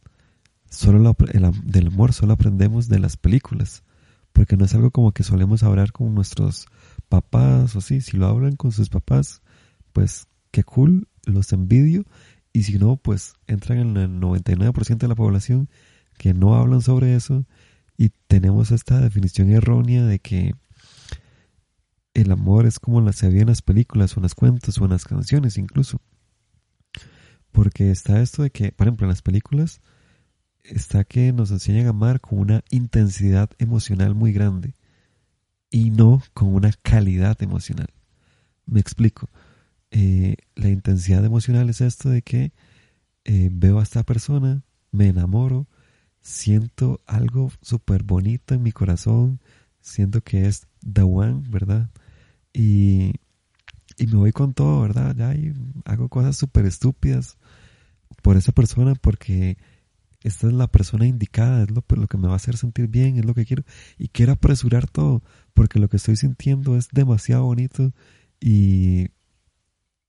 solo 0.68 1.16
del 1.64 1.86
amor 1.86 2.12
solo 2.12 2.32
aprendemos 2.32 2.88
de 2.88 2.98
las 2.98 3.16
películas, 3.16 3.82
porque 4.32 4.56
no 4.56 4.64
es 4.64 4.74
algo 4.74 4.90
como 4.90 5.12
que 5.12 5.22
solemos 5.22 5.62
hablar 5.62 5.92
con 5.92 6.14
nuestros 6.14 6.66
papás 7.08 7.74
o 7.76 7.80
sí, 7.80 8.00
si 8.00 8.16
lo 8.16 8.26
hablan 8.26 8.56
con 8.56 8.72
sus 8.72 8.88
papás, 8.88 9.42
pues 9.92 10.28
qué 10.50 10.62
cool, 10.62 11.08
los 11.24 11.52
envidio, 11.52 12.04
y 12.52 12.64
si 12.64 12.78
no, 12.78 12.96
pues 12.96 13.34
entran 13.46 13.78
en 13.78 13.96
el 13.96 14.20
99% 14.20 14.98
de 14.98 15.08
la 15.08 15.14
población 15.14 15.68
que 16.18 16.34
no 16.34 16.56
hablan 16.56 16.82
sobre 16.82 17.14
eso. 17.14 17.46
Y 17.96 18.10
tenemos 18.26 18.72
esta 18.72 19.00
definición 19.00 19.50
errónea 19.50 20.04
de 20.04 20.18
que 20.18 20.54
el 22.20 22.32
amor 22.32 22.66
es 22.66 22.78
como 22.78 23.00
la 23.00 23.12
se 23.12 23.28
veía 23.28 23.42
en 23.42 23.48
las 23.48 23.62
películas 23.62 24.16
o 24.16 24.20
en 24.20 24.22
las 24.22 24.34
cuentos 24.34 24.78
o 24.78 24.84
en 24.84 24.90
las 24.90 25.04
canciones 25.04 25.58
incluso. 25.58 26.00
Porque 27.52 27.90
está 27.90 28.20
esto 28.20 28.42
de 28.42 28.50
que, 28.50 28.72
por 28.72 28.86
ejemplo, 28.86 29.06
en 29.06 29.10
las 29.10 29.22
películas 29.22 29.80
está 30.62 31.04
que 31.04 31.32
nos 31.32 31.50
enseñan 31.50 31.86
a 31.86 31.90
amar 31.90 32.20
con 32.20 32.38
una 32.38 32.62
intensidad 32.70 33.50
emocional 33.58 34.14
muy 34.14 34.32
grande 34.32 34.74
y 35.70 35.90
no 35.90 36.22
con 36.34 36.54
una 36.54 36.72
calidad 36.82 37.40
emocional. 37.42 37.88
Me 38.66 38.80
explico. 38.80 39.28
Eh, 39.90 40.36
la 40.54 40.68
intensidad 40.68 41.24
emocional 41.24 41.68
es 41.68 41.80
esto 41.80 42.08
de 42.08 42.22
que 42.22 42.52
eh, 43.24 43.48
veo 43.52 43.80
a 43.80 43.82
esta 43.82 44.04
persona, 44.04 44.62
me 44.92 45.08
enamoro, 45.08 45.66
siento 46.20 47.00
algo 47.06 47.50
súper 47.60 48.02
bonito 48.02 48.54
en 48.54 48.62
mi 48.62 48.72
corazón, 48.72 49.40
siento 49.80 50.22
que 50.22 50.46
es 50.46 50.66
the 50.80 51.02
one, 51.02 51.42
¿verdad? 51.48 51.90
Y, 52.52 53.12
y 53.96 54.06
me 54.06 54.16
voy 54.16 54.32
con 54.32 54.54
todo, 54.54 54.82
¿verdad? 54.82 55.14
Ya 55.16 55.34
hago 55.84 56.08
cosas 56.08 56.36
súper 56.36 56.66
estúpidas 56.66 57.38
por 58.22 58.36
esa 58.36 58.52
persona 58.52 58.94
porque 58.94 59.56
esta 60.22 60.48
es 60.48 60.52
la 60.52 60.66
persona 60.66 61.06
indicada, 61.06 61.62
es 61.62 61.70
lo, 61.70 61.84
lo 61.88 62.06
que 62.06 62.18
me 62.18 62.26
va 62.26 62.34
a 62.34 62.36
hacer 62.36 62.56
sentir 62.56 62.88
bien, 62.88 63.18
es 63.18 63.24
lo 63.24 63.34
que 63.34 63.46
quiero. 63.46 63.64
Y 63.98 64.08
quiero 64.08 64.32
apresurar 64.32 64.88
todo 64.88 65.22
porque 65.54 65.78
lo 65.78 65.88
que 65.88 65.96
estoy 65.96 66.16
sintiendo 66.16 66.76
es 66.76 66.88
demasiado 66.92 67.44
bonito 67.44 67.92
y, 68.40 69.08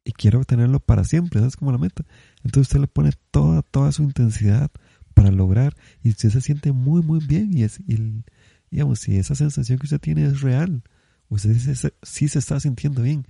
y 0.03 0.11
quiero 0.13 0.43
tenerlo 0.43 0.79
para 0.79 1.03
siempre, 1.03 1.39
esa 1.39 1.47
es 1.47 1.55
como 1.55 1.71
la 1.71 1.77
meta. 1.77 2.03
Entonces 2.43 2.69
usted 2.69 2.79
le 2.81 2.87
pone 2.87 3.11
toda, 3.31 3.61
toda 3.61 3.91
su 3.91 4.03
intensidad 4.03 4.71
para 5.13 5.31
lograr 5.31 5.75
y 6.03 6.09
usted 6.09 6.29
se 6.29 6.41
siente 6.41 6.71
muy, 6.71 7.01
muy 7.01 7.25
bien 7.25 7.57
y 7.57 7.63
es, 7.63 7.79
y, 7.87 8.23
digamos, 8.69 8.99
si 8.99 9.17
esa 9.17 9.35
sensación 9.35 9.79
que 9.79 9.85
usted 9.85 9.99
tiene 9.99 10.25
es 10.25 10.41
real, 10.41 10.83
usted 11.31 11.55
sí 12.03 12.27
se 12.27 12.39
está 12.39 12.59
sintiendo 12.59 13.01
bien, 13.01 13.25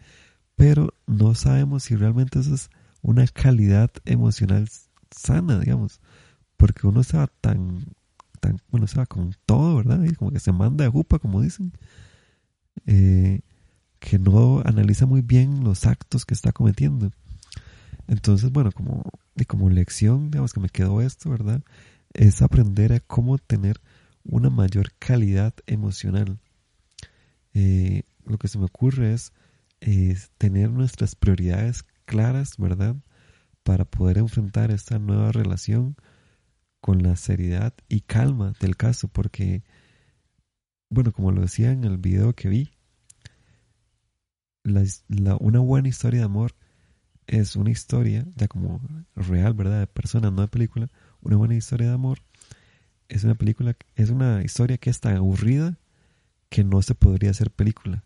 pero 0.55 0.93
no 1.05 1.35
sabemos 1.35 1.83
si 1.83 1.95
realmente 1.95 2.39
eso 2.39 2.53
es 2.55 2.69
una 3.01 3.25
calidad 3.27 3.91
emocional 4.05 4.67
sana, 5.11 5.59
digamos, 5.59 6.01
porque 6.57 6.87
uno 6.87 7.01
está 7.01 7.27
tan, 7.27 7.85
tan, 8.39 8.59
bueno, 8.69 8.87
se 8.87 8.97
va 8.97 9.05
con 9.05 9.35
todo, 9.45 9.77
¿verdad? 9.77 10.03
Y 10.03 10.15
como 10.15 10.31
que 10.31 10.39
se 10.39 10.51
manda 10.51 10.83
de 10.83 10.89
jupa, 10.89 11.19
como 11.19 11.41
dicen, 11.41 11.73
eh, 12.87 13.41
que 13.99 14.17
no 14.17 14.61
analiza 14.65 15.05
muy 15.05 15.21
bien 15.21 15.63
los 15.63 15.85
actos 15.85 16.25
que 16.25 16.33
está 16.33 16.51
cometiendo. 16.51 17.11
Entonces, 18.07 18.51
bueno, 18.51 18.71
como, 18.71 19.03
y 19.35 19.45
como 19.45 19.69
lección, 19.69 20.31
digamos 20.31 20.53
que 20.53 20.59
me 20.59 20.69
quedó 20.69 21.01
esto, 21.01 21.29
¿verdad? 21.29 21.61
Es 22.13 22.41
aprender 22.41 22.93
a 22.93 22.99
cómo 22.99 23.37
tener 23.37 23.79
una 24.23 24.49
mayor 24.49 24.91
calidad 24.97 25.53
emocional. 25.67 26.39
Eh, 27.53 28.03
lo 28.25 28.37
que 28.37 28.47
se 28.47 28.57
me 28.57 28.65
ocurre 28.65 29.13
es, 29.13 29.33
tener 30.37 30.69
nuestras 30.69 31.15
prioridades 31.15 31.83
claras, 32.05 32.57
¿verdad? 32.57 32.95
Para 33.63 33.85
poder 33.85 34.19
enfrentar 34.19 34.71
esta 34.71 34.99
nueva 34.99 35.31
relación 35.31 35.95
con 36.79 37.01
la 37.03 37.15
seriedad 37.15 37.73
y 37.89 38.01
calma 38.01 38.53
del 38.59 38.77
caso, 38.77 39.07
porque, 39.07 39.63
bueno, 40.89 41.11
como 41.11 41.31
lo 41.31 41.41
decía 41.41 41.71
en 41.71 41.83
el 41.83 41.97
video 41.97 42.33
que 42.33 42.49
vi, 42.49 42.71
una 44.63 45.59
buena 45.59 45.87
historia 45.87 46.19
de 46.19 46.25
amor 46.25 46.55
es 47.27 47.55
una 47.55 47.71
historia, 47.71 48.25
ya 48.35 48.47
como 48.47 48.81
real, 49.15 49.53
¿verdad? 49.53 49.79
De 49.79 49.87
persona, 49.87 50.31
no 50.31 50.41
de 50.41 50.47
película. 50.47 50.89
Una 51.21 51.37
buena 51.37 51.55
historia 51.55 51.87
de 51.87 51.93
amor 51.93 52.19
es 53.09 53.23
una 53.23 53.35
película, 53.35 53.75
es 53.95 54.09
una 54.09 54.43
historia 54.43 54.77
que 54.77 54.89
es 54.89 54.99
tan 54.99 55.15
aburrida 55.15 55.77
que 56.51 56.65
no 56.65 56.81
se 56.81 56.95
podría 56.95 57.31
hacer 57.31 57.49
película. 57.49 58.03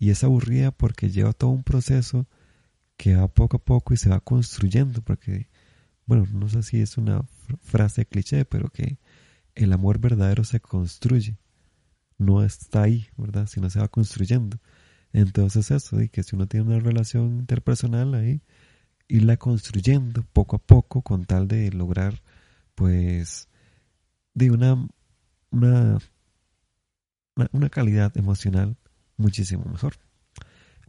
Y 0.00 0.10
es 0.10 0.24
aburrida 0.24 0.72
porque 0.72 1.10
lleva 1.10 1.32
todo 1.32 1.50
un 1.50 1.62
proceso 1.62 2.26
que 2.96 3.14
va 3.14 3.28
poco 3.28 3.58
a 3.58 3.64
poco 3.64 3.94
y 3.94 3.96
se 3.96 4.10
va 4.10 4.18
construyendo, 4.18 5.00
porque, 5.02 5.48
bueno, 6.04 6.26
no 6.32 6.48
sé 6.48 6.64
si 6.64 6.80
es 6.80 6.98
una 6.98 7.22
frase 7.62 8.04
cliché, 8.04 8.44
pero 8.44 8.68
que 8.70 8.98
el 9.54 9.72
amor 9.72 10.00
verdadero 10.00 10.42
se 10.42 10.58
construye, 10.58 11.38
no 12.18 12.42
está 12.42 12.82
ahí, 12.82 13.06
¿verdad? 13.16 13.46
Sino 13.46 13.70
se 13.70 13.78
va 13.78 13.86
construyendo. 13.86 14.58
Entonces 15.12 15.70
eso, 15.70 16.02
y 16.02 16.08
que 16.08 16.24
si 16.24 16.34
uno 16.34 16.48
tiene 16.48 16.66
una 16.66 16.80
relación 16.80 17.38
interpersonal 17.38 18.14
ahí, 18.14 18.42
irla 19.06 19.36
construyendo 19.36 20.24
poco 20.32 20.56
a 20.56 20.58
poco 20.58 21.02
con 21.02 21.26
tal 21.26 21.46
de 21.46 21.70
lograr 21.70 22.22
pues 22.74 23.48
de 24.34 24.50
una 24.50 24.86
una 25.50 25.98
una 27.52 27.68
calidad 27.68 28.16
emocional 28.16 28.76
muchísimo 29.16 29.64
mejor. 29.64 29.94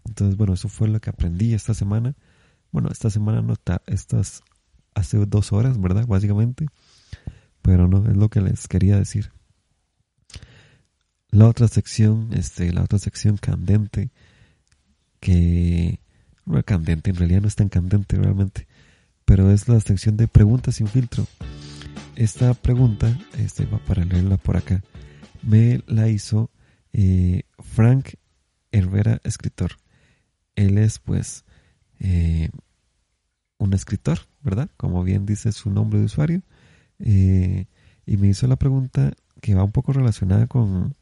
Entonces, 0.05 0.37
bueno, 0.37 0.53
eso 0.53 0.69
fue 0.69 0.87
lo 0.87 0.99
que 0.99 1.09
aprendí 1.09 1.53
esta 1.53 1.73
semana. 1.73 2.15
Bueno, 2.71 2.89
esta 2.91 3.09
semana 3.09 3.41
no 3.41 3.53
está, 3.53 3.81
estas 3.87 4.43
hace 4.95 5.17
dos 5.25 5.53
horas, 5.53 5.79
¿verdad? 5.79 6.05
Básicamente. 6.07 6.67
Pero 7.61 7.87
no, 7.87 8.09
es 8.09 8.17
lo 8.17 8.29
que 8.29 8.41
les 8.41 8.67
quería 8.67 8.97
decir. 8.97 9.31
La 11.31 11.47
otra 11.47 11.67
sección, 11.67 12.29
este, 12.33 12.71
la 12.73 12.83
otra 12.83 12.97
sección 12.97 13.37
candente, 13.37 14.09
que 15.19 15.99
no 16.45 16.61
candente, 16.63 17.11
en 17.11 17.17
realidad 17.17 17.41
no 17.41 17.47
es 17.47 17.55
tan 17.55 17.69
candente 17.69 18.17
realmente, 18.17 18.67
pero 19.25 19.51
es 19.51 19.67
la 19.67 19.79
sección 19.79 20.17
de 20.17 20.27
preguntas 20.27 20.75
sin 20.75 20.87
filtro. 20.87 21.27
Esta 22.15 22.53
pregunta, 22.55 23.15
este, 23.37 23.65
va 23.65 23.77
para 23.85 24.03
leerla 24.03 24.37
por 24.37 24.57
acá, 24.57 24.81
me 25.41 25.81
la 25.87 26.07
hizo 26.09 26.49
eh, 26.93 27.43
Frank 27.59 28.15
Herrera, 28.71 29.19
escritor. 29.23 29.71
Él 30.55 30.77
es, 30.77 30.99
pues, 30.99 31.45
eh, 31.99 32.49
un 33.57 33.73
escritor, 33.73 34.19
¿verdad? 34.41 34.69
Como 34.77 35.03
bien 35.03 35.25
dice 35.25 35.51
su 35.51 35.69
nombre 35.69 35.99
de 35.99 36.05
usuario. 36.05 36.41
Eh, 36.99 37.65
y 38.05 38.17
me 38.17 38.27
hizo 38.27 38.47
la 38.47 38.55
pregunta 38.55 39.13
que 39.41 39.55
va 39.55 39.63
un 39.63 39.71
poco 39.71 39.93
relacionada 39.93 40.47
con, 40.47 40.95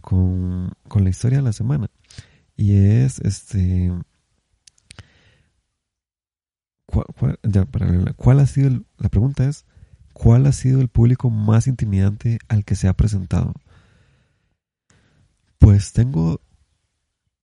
con, 0.00 0.74
la 0.94 1.08
historia 1.08 1.38
de 1.38 1.44
la 1.44 1.52
semana. 1.52 1.90
Y 2.56 2.74
es, 2.76 3.20
este, 3.20 3.92
¿cuál, 6.86 8.40
ha 8.40 8.46
sido, 8.46 8.84
la 8.98 9.08
pregunta 9.08 9.48
es, 9.48 9.64
¿cuál 10.14 10.46
ha 10.46 10.52
sido 10.52 10.80
el 10.80 10.88
público 10.88 11.28
más 11.28 11.66
intimidante 11.66 12.38
al 12.48 12.64
que 12.64 12.76
se 12.76 12.88
ha 12.88 12.94
presentado? 12.94 13.52
Pues 15.58 15.92
tengo 15.92 16.40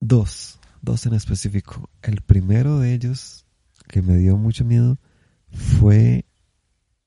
dos, 0.00 0.58
dos 0.80 1.06
en 1.06 1.14
específico. 1.14 1.88
El 2.02 2.22
primero 2.22 2.80
de 2.80 2.94
ellos, 2.94 3.46
que 3.86 4.02
me 4.02 4.16
dio 4.16 4.36
mucho 4.36 4.64
miedo, 4.64 4.98
fue 5.52 6.24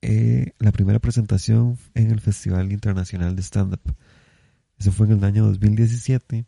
eh, 0.02 0.52
la 0.60 0.72
primera 0.72 1.00
presentación 1.00 1.78
en 1.94 2.12
el 2.12 2.22
Festival 2.22 2.72
Internacional 2.72 3.36
de 3.36 3.42
Stand-Up. 3.42 3.96
Eso 4.78 4.92
fue 4.92 5.08
en 5.08 5.14
el 5.14 5.24
año 5.24 5.46
2017. 5.46 6.46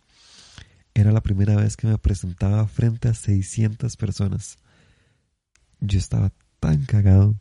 Era 0.94 1.12
la 1.12 1.22
primera 1.22 1.56
vez 1.56 1.76
que 1.76 1.88
me 1.88 1.98
presentaba 1.98 2.68
frente 2.68 3.08
a 3.08 3.14
600 3.14 3.98
personas. 3.98 4.58
Yo 5.80 5.98
estaba 5.98 6.32
tan 6.60 6.86
cagado, 6.86 7.36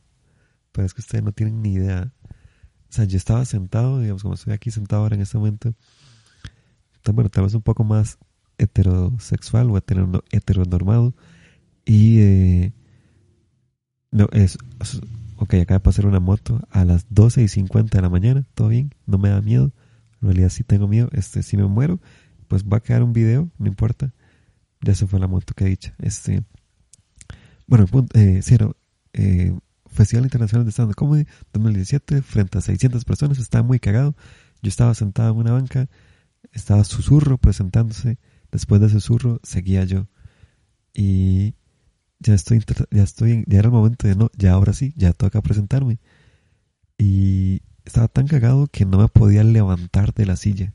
pero 0.77 0.85
es 0.85 0.93
que 0.93 1.01
ustedes 1.01 1.25
no 1.25 1.33
tienen 1.33 1.63
ni 1.63 1.73
idea. 1.73 2.13
O 2.23 2.93
sea, 2.93 3.07
yo 3.07 3.17
estaba 3.17 3.47
sentado, 3.47 3.99
digamos, 3.99 4.23
como 4.23 4.35
estoy 4.35 4.53
aquí 4.53 4.71
sentado 4.71 5.03
ahora 5.03 5.17
en 5.17 5.23
este 5.23 5.39
momento, 5.39 5.75
bueno, 7.15 7.31
tal 7.31 7.45
vez 7.45 7.55
un 7.55 7.63
poco 7.63 7.83
más 7.83 8.19
heterosexual 8.59 9.71
o 9.71 9.79
heteronormado. 9.79 11.15
Y 11.87 12.19
eh, 12.21 12.73
no, 14.11 14.29
es, 14.33 14.59
ok, 15.37 15.55
acaba 15.55 15.79
de 15.79 15.81
pasar 15.81 16.05
una 16.05 16.21
moto 16.21 16.61
a 16.71 16.85
las 16.85 17.07
12 17.09 17.43
y 17.43 17.49
50 17.49 17.97
de 17.97 18.03
la 18.03 18.11
mañana, 18.11 18.47
todo 18.55 18.69
bien, 18.69 18.93
no 19.07 19.17
me 19.17 19.31
da 19.31 19.41
miedo. 19.41 19.73
En 20.21 20.29
realidad 20.29 20.51
sí 20.51 20.63
tengo 20.63 20.89
miedo, 20.89 21.09
este, 21.13 21.43
si 21.43 21.57
me 21.57 21.65
muero, 21.65 22.01
pues 22.49 22.65
va 22.65 22.77
a 22.77 22.83
quedar 22.83 23.03
un 23.03 23.15
video, 23.15 23.51
no 23.57 23.67
importa. 23.67 24.13
Ya 24.83 24.95
se 24.95 25.07
fue 25.07 25.21
la 25.21 25.27
moto 25.27 25.55
que 25.55 25.65
he 25.65 25.69
dicho. 25.69 25.95
Este, 26.01 26.45
bueno, 27.67 27.87
eh, 28.13 28.41
cero, 28.43 28.77
eh, 29.15 29.57
Festival 29.97 30.25
Internacional 30.25 30.65
de 30.65 30.71
Stand 30.71 30.91
Up 30.91 30.95
Comedy 30.95 31.27
2017, 31.53 32.23
frente 32.23 32.59
a 32.59 32.61
600 32.61 33.05
personas, 33.05 33.39
estaba 33.39 33.65
muy 33.65 33.81
cagado. 33.81 34.15
Yo 34.63 34.69
estaba 34.69 34.95
sentado 34.95 35.33
en 35.33 35.39
una 35.39 35.53
banca, 35.53 35.89
estaba 36.53 36.85
susurro 36.85 37.39
presentándose. 37.39 38.19
Después 38.53 38.81
de 38.81 38.89
susurro 38.89 39.41
seguía 39.43 39.85
yo. 39.85 40.07
Y 40.95 41.55
ya 42.21 42.35
estoy, 42.35 42.63
ya 42.91 43.03
estoy, 43.03 43.45
ya 43.47 43.59
era 43.59 43.69
el 43.69 43.73
momento 43.73 44.07
de 44.07 44.17
no, 44.17 44.31
ya 44.37 44.53
ahora 44.53 44.73
sí, 44.73 44.95
ya 44.97 45.13
toca 45.13 45.43
presentarme. 45.43 45.99
Y 46.99 47.63
estaba 47.85 48.09
tan 48.09 48.27
cagado 48.27 48.67
que 48.67 48.85
no 48.85 48.99
me 48.99 49.09
podía 49.09 49.45
levantar 49.45 50.15
de 50.15 50.27
la 50.27 50.37
silla. 50.37 50.75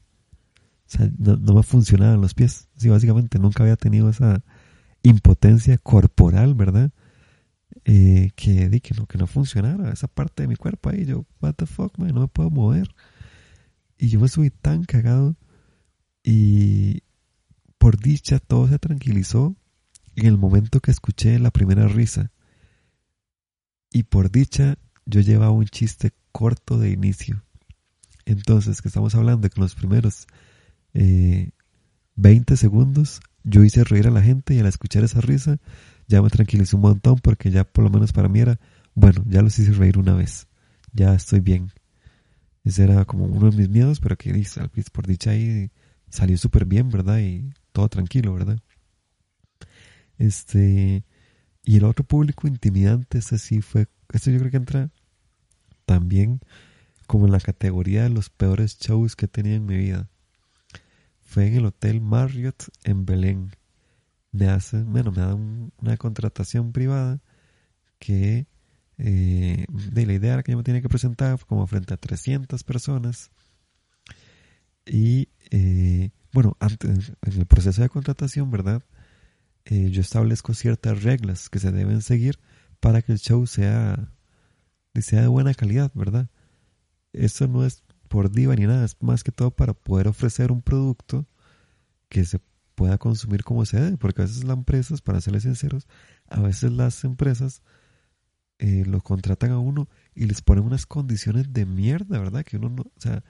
O 0.87 0.97
sea, 0.97 1.09
no, 1.17 1.37
me 1.53 1.63
funcionaban 1.63 2.21
los 2.21 2.33
pies. 2.33 2.67
Sí, 2.75 2.89
básicamente 2.89 3.39
nunca 3.39 3.63
había 3.63 3.77
tenido 3.77 4.09
esa 4.09 4.43
impotencia 5.03 5.77
corporal, 5.77 6.53
¿verdad? 6.53 6.91
Que 7.83 8.69
di 8.69 8.79
que 8.81 8.93
no, 8.95 9.05
que 9.05 9.17
no 9.17 9.27
funcionara 9.27 9.91
esa 9.91 10.07
parte 10.07 10.43
de 10.43 10.47
mi 10.47 10.55
cuerpo 10.55 10.89
ahí. 10.89 11.05
Yo, 11.05 11.25
what 11.41 11.53
the 11.55 11.65
fuck, 11.65 11.97
man, 11.97 12.13
no 12.13 12.21
me 12.21 12.27
puedo 12.27 12.49
mover. 12.49 12.93
Y 13.97 14.09
yo 14.09 14.19
me 14.19 14.27
subí 14.27 14.49
tan 14.49 14.83
cagado 14.83 15.35
y 16.23 17.03
por 17.77 17.99
dicha 17.99 18.39
todo 18.39 18.67
se 18.67 18.79
tranquilizó 18.79 19.55
en 20.15 20.27
el 20.27 20.37
momento 20.37 20.79
que 20.79 20.91
escuché 20.91 21.39
la 21.39 21.51
primera 21.51 21.87
risa. 21.87 22.31
Y 23.91 24.03
por 24.03 24.31
dicha 24.31 24.77
yo 25.05 25.21
llevaba 25.21 25.51
un 25.51 25.65
chiste 25.65 26.13
corto 26.31 26.77
de 26.77 26.91
inicio. 26.91 27.43
Entonces, 28.25 28.81
que 28.81 28.87
estamos 28.87 29.15
hablando 29.15 29.49
que 29.49 29.59
los 29.59 29.75
primeros 29.75 30.27
20 30.93 31.53
eh, 32.53 32.57
segundos 32.57 33.21
yo 33.43 33.63
hice 33.63 33.83
reír 33.83 34.07
a 34.07 34.11
la 34.11 34.21
gente 34.21 34.53
y 34.53 34.59
al 34.59 34.67
escuchar 34.67 35.03
esa 35.03 35.21
risa 35.21 35.57
ya 36.11 36.21
me 36.21 36.29
tranquilizó 36.29 36.75
un 36.75 36.83
montón 36.83 37.15
porque 37.19 37.49
ya 37.49 37.63
por 37.63 37.85
lo 37.85 37.89
menos 37.89 38.11
para 38.11 38.27
mí 38.27 38.41
era, 38.41 38.59
bueno, 38.93 39.23
ya 39.27 39.41
los 39.41 39.57
hice 39.57 39.71
reír 39.71 39.97
una 39.97 40.13
vez, 40.13 40.47
ya 40.93 41.13
estoy 41.15 41.39
bien. 41.39 41.71
Ese 42.65 42.83
era 42.83 43.05
como 43.05 43.25
uno 43.25 43.49
de 43.49 43.57
mis 43.57 43.69
miedos, 43.69 43.99
pero 44.01 44.17
que 44.17 44.45
por 44.91 45.07
dicha 45.07 45.31
ahí 45.31 45.71
salió 46.09 46.37
súper 46.37 46.65
bien, 46.65 46.89
¿verdad? 46.89 47.19
Y 47.19 47.53
todo 47.71 47.87
tranquilo, 47.87 48.33
¿verdad? 48.33 48.59
Este, 50.17 51.05
y 51.63 51.77
el 51.77 51.85
otro 51.85 52.05
público 52.05 52.47
intimidante, 52.47 53.19
ese 53.19 53.39
sí 53.39 53.61
fue, 53.61 53.87
este 54.11 54.33
yo 54.33 54.39
creo 54.39 54.51
que 54.51 54.57
entra 54.57 54.89
también 55.85 56.41
como 57.07 57.25
en 57.25 57.31
la 57.31 57.39
categoría 57.39 58.03
de 58.03 58.09
los 58.09 58.29
peores 58.29 58.77
shows 58.77 59.15
que 59.15 59.25
he 59.25 59.29
tenido 59.29 59.55
en 59.55 59.65
mi 59.65 59.77
vida. 59.77 60.09
Fue 61.21 61.47
en 61.47 61.55
el 61.55 61.65
Hotel 61.65 62.01
Marriott 62.01 62.65
en 62.83 63.05
Belén. 63.05 63.51
Me 64.31 64.47
hace, 64.47 64.81
bueno, 64.83 65.11
me 65.11 65.21
da 65.21 65.35
una 65.35 65.97
contratación 65.97 66.71
privada 66.71 67.21
que 67.99 68.47
eh, 68.97 69.65
de 69.69 70.05
la 70.05 70.13
idea 70.13 70.33
era 70.33 70.43
que 70.43 70.51
yo 70.51 70.57
me 70.57 70.63
tenía 70.63 70.81
que 70.81 70.89
presentar 70.89 71.37
como 71.45 71.67
frente 71.67 71.93
a 71.93 71.97
300 71.97 72.63
personas 72.63 73.31
y 74.85 75.29
eh, 75.51 76.11
bueno, 76.33 76.55
antes, 76.59 77.13
en 77.21 77.39
el 77.39 77.45
proceso 77.45 77.81
de 77.81 77.89
contratación, 77.89 78.51
¿verdad? 78.51 78.83
Eh, 79.65 79.89
yo 79.91 80.01
establezco 80.01 80.53
ciertas 80.53 81.03
reglas 81.03 81.49
que 81.49 81.59
se 81.59 81.71
deben 81.71 82.01
seguir 82.01 82.39
para 82.79 83.01
que 83.01 83.11
el 83.11 83.19
show 83.19 83.45
sea, 83.47 84.11
sea 84.95 85.21
de 85.21 85.27
buena 85.27 85.53
calidad, 85.53 85.91
¿verdad? 85.93 86.29
Eso 87.13 87.47
no 87.47 87.65
es 87.65 87.83
por 88.07 88.31
diva 88.31 88.55
ni 88.55 88.65
nada, 88.65 88.85
es 88.85 88.97
más 89.01 89.23
que 89.23 89.31
todo 89.31 89.51
para 89.51 89.73
poder 89.73 90.07
ofrecer 90.07 90.51
un 90.51 90.61
producto 90.61 91.27
que 92.09 92.25
se 92.25 92.39
pueda 92.81 92.97
consumir 92.97 93.43
como 93.43 93.63
se 93.63 93.79
debe, 93.79 93.97
porque 93.97 94.23
a 94.23 94.25
veces 94.25 94.43
las 94.43 94.57
empresas, 94.57 95.01
para 95.01 95.21
serles 95.21 95.43
sinceros, 95.43 95.87
a 96.27 96.41
veces 96.41 96.71
las 96.71 97.03
empresas 97.03 97.61
eh, 98.57 98.85
lo 98.87 99.01
contratan 99.01 99.51
a 99.51 99.59
uno 99.59 99.87
y 100.15 100.25
les 100.25 100.41
ponen 100.41 100.63
unas 100.63 100.87
condiciones 100.87 101.53
de 101.53 101.67
mierda, 101.67 102.17
¿verdad? 102.17 102.43
Que 102.43 102.57
uno 102.57 102.69
no, 102.69 102.81
o 102.81 102.99
sea, 102.99 103.23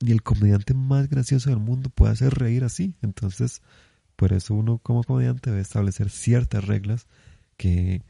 ni 0.00 0.10
el 0.10 0.22
comediante 0.22 0.72
más 0.72 1.10
gracioso 1.10 1.50
del 1.50 1.58
mundo 1.58 1.90
puede 1.90 2.12
hacer 2.12 2.32
reír 2.32 2.64
así. 2.64 2.96
Entonces, 3.02 3.60
por 4.16 4.32
eso 4.32 4.54
uno 4.54 4.78
como 4.78 5.04
comediante 5.04 5.50
debe 5.50 5.60
establecer 5.60 6.08
ciertas 6.08 6.64
reglas 6.64 7.06
que 7.58 8.00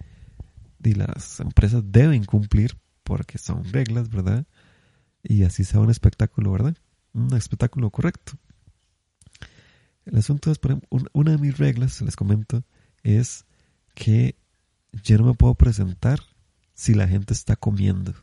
las 0.78 1.40
empresas 1.40 1.82
deben 1.86 2.22
cumplir 2.22 2.78
porque 3.02 3.36
son 3.36 3.64
reglas, 3.64 4.10
¿verdad? 4.10 4.46
Y 5.24 5.42
así 5.42 5.64
sea 5.64 5.80
un 5.80 5.90
espectáculo, 5.90 6.52
¿verdad? 6.52 6.76
Un 7.14 7.34
espectáculo 7.34 7.90
correcto. 7.90 8.34
El 10.06 10.18
asunto 10.18 10.50
es, 10.50 10.58
por 10.58 10.72
ejemplo, 10.72 10.88
una 11.12 11.32
de 11.32 11.38
mis 11.38 11.56
reglas, 11.58 12.00
les 12.02 12.16
comento, 12.16 12.62
es 13.02 13.46
que 13.94 14.36
yo 15.02 15.18
no 15.18 15.24
me 15.24 15.34
puedo 15.34 15.54
presentar 15.54 16.20
si 16.74 16.94
la 16.94 17.08
gente 17.08 17.32
está 17.32 17.56
comiendo. 17.56 18.14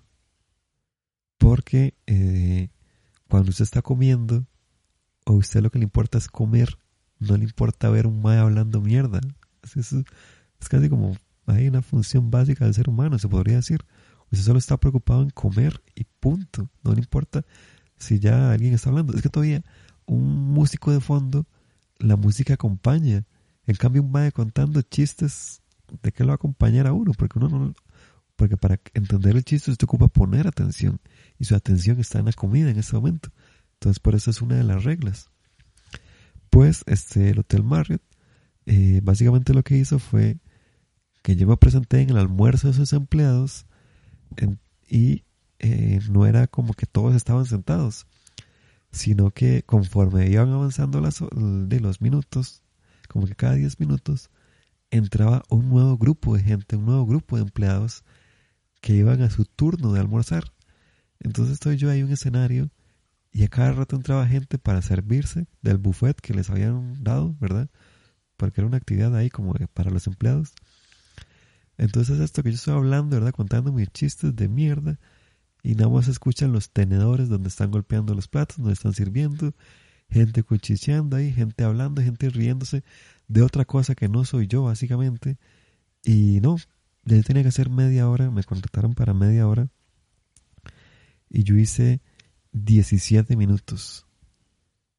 Porque 1.38 1.96
eh, 2.06 2.70
cuando 3.28 3.50
usted 3.50 3.64
está 3.64 3.82
comiendo, 3.82 4.46
o 5.26 5.34
usted 5.34 5.62
lo 5.62 5.72
que 5.72 5.80
le 5.80 5.86
importa 5.86 6.18
es 6.18 6.28
comer, 6.28 6.78
no 7.20 7.38
le 7.38 7.44
importa 7.44 7.90
ver 7.90 8.08
un 8.08 8.22
mae 8.22 8.38
hablando 8.38 8.82
mierda. 8.82 9.22
Es, 9.64 9.94
es 9.94 10.06
casi 10.70 10.90
como 10.90 11.16
hay 11.46 11.68
una 11.68 11.82
función 11.82 12.32
básica 12.32 12.66
del 12.66 12.74
ser 12.74 12.90
humano, 12.90 13.18
se 13.20 13.28
podría 13.28 13.56
decir. 13.56 13.86
Usted 14.32 14.46
solo 14.46 14.60
está 14.60 14.78
preocupado 14.78 15.24
en 15.24 15.30
comer 15.30 15.82
y 15.96 16.06
punto. 16.20 16.70
No 16.84 16.94
le 16.94 17.00
importa 17.00 17.44
si 17.98 18.20
ya 18.20 18.52
alguien 18.52 18.74
está 18.74 18.90
hablando. 18.90 19.14
Es 19.14 19.22
que 19.22 19.30
todavía 19.30 19.64
un 20.06 20.54
músico 20.54 20.92
de 20.92 21.02
fondo, 21.02 21.46
la 22.02 22.16
música 22.16 22.56
acompaña. 22.56 23.26
En 23.66 23.76
cambio, 23.76 24.02
un 24.02 24.32
contando 24.32 24.82
chistes 24.82 25.62
¿de 26.02 26.12
qué 26.12 26.24
lo 26.24 26.28
va 26.28 26.34
a 26.34 26.36
acompañar 26.36 26.88
a 26.88 26.94
uno? 26.94 27.12
Porque 27.14 27.40
uno 27.40 27.50
no, 27.50 27.74
porque 28.36 28.58
para 28.58 28.80
entender 28.94 29.36
el 29.36 29.44
chiste 29.44 29.72
usted 29.72 29.86
ocupa 29.86 30.08
poner 30.08 30.48
atención 30.48 31.00
y 31.38 31.46
su 31.46 31.56
atención 31.56 32.00
está 32.00 32.20
en 32.20 32.26
la 32.26 32.34
comida 32.34 32.70
en 32.70 32.80
ese 32.80 32.96
momento. 32.96 33.30
Entonces 33.74 34.00
por 34.00 34.16
eso 34.16 34.32
es 34.32 34.42
una 34.42 34.56
de 34.56 34.64
las 34.64 34.84
reglas. 34.84 35.30
Pues 36.50 36.84
este, 36.88 37.30
el 37.30 37.40
Hotel 37.40 37.64
Marriott 37.64 38.02
eh, 38.66 39.02
básicamente 39.04 39.54
lo 39.54 39.64
que 39.64 39.78
hizo 39.78 40.00
fue 40.00 40.38
que 41.24 41.36
yo 41.36 41.48
me 41.48 41.58
presenté 41.58 42.02
en 42.02 42.12
el 42.12 42.18
almuerzo 42.18 42.68
de 42.68 42.74
sus 42.74 42.94
empleados 42.94 43.66
y 44.88 45.24
eh, 45.60 46.00
no 46.10 46.26
era 46.26 46.48
como 46.48 46.74
que 46.74 46.86
todos 46.86 47.16
estaban 47.16 47.46
sentados, 47.46 48.08
sino 48.92 49.32
que 49.32 49.64
conforme 49.64 50.30
iban 50.30 50.50
avanzando 50.50 51.00
las, 51.02 51.24
de 51.32 51.80
los 51.80 52.02
minutos, 52.02 52.62
como 53.08 53.26
que 53.26 53.36
cada 53.36 53.56
10 53.56 53.80
minutos, 53.80 54.30
entraba 54.90 55.44
un 55.50 55.70
nuevo 55.70 55.98
grupo 55.98 56.36
de 56.36 56.44
gente, 56.44 56.76
un 56.76 56.86
nuevo 56.86 57.06
grupo 57.06 57.38
de 57.38 57.44
empleados 57.44 58.04
que 58.82 58.94
iban 58.94 59.22
a 59.22 59.30
su 59.30 59.46
turno 59.46 59.94
de 59.94 60.00
almorzar. 60.02 60.52
Entonces 61.20 61.54
estoy 61.54 61.78
yo 61.78 61.90
ahí 61.90 62.00
en 62.00 62.08
un 62.08 62.12
escenario 62.12 62.72
y 63.32 63.44
a 63.44 63.48
cada 63.48 63.72
rato 63.72 63.96
entraba 63.96 64.28
gente 64.28 64.58
para 64.58 64.82
servirse 64.82 65.48
del 65.62 65.78
buffet 65.78 66.20
que 66.20 66.34
les 66.34 66.50
habían 66.50 67.02
dado, 67.04 67.36
¿verdad? 67.40 67.70
Porque 68.36 68.60
era 68.60 68.68
una 68.68 68.78
actividad 68.78 69.16
ahí 69.16 69.30
como 69.30 69.54
para 69.74 69.92
los 69.92 70.08
empleados. 70.08 70.54
Entonces 71.78 72.20
esto 72.20 72.44
que 72.44 72.50
yo 72.50 72.56
estoy 72.56 72.74
hablando, 72.74 73.16
¿verdad? 73.16 73.32
Contando 73.32 73.72
mis 73.72 73.90
chistes 73.90 74.36
de 74.36 74.50
mierda 74.50 75.00
y 75.64 75.76
nada 75.76 75.90
más 75.90 76.08
escuchan 76.08 76.52
los 76.52 76.72
tenedores 76.72 77.30
donde 77.30 77.50
están 77.50 77.72
golpeando 77.72 78.16
los 78.16 78.28
platos, 78.28 78.58
donde 78.58 78.74
están 78.74 78.94
sirviendo, 78.94 79.54
gente 80.10 80.44
cuchicheando 80.44 81.18
ahí, 81.18 81.32
gente 81.32 81.64
hablando, 81.64 82.02
gente 82.02 82.30
riéndose 82.30 82.84
de 83.28 83.42
otra 83.44 83.66
cosa 83.66 83.96
que 83.96 84.10
no 84.10 84.26
soy 84.26 84.48
yo, 84.48 84.64
básicamente. 84.64 85.38
Y 86.04 86.40
no, 86.42 86.58
ya 87.06 87.22
tenía 87.22 87.44
que 87.44 87.50
hacer 87.50 87.70
media 87.70 88.10
hora, 88.10 88.32
me 88.32 88.44
contrataron 88.44 88.96
para 88.96 89.14
media 89.14 89.48
hora. 89.48 89.70
Y 91.30 91.44
yo 91.44 91.56
hice 91.56 92.02
17 92.54 93.36
minutos. 93.36 94.08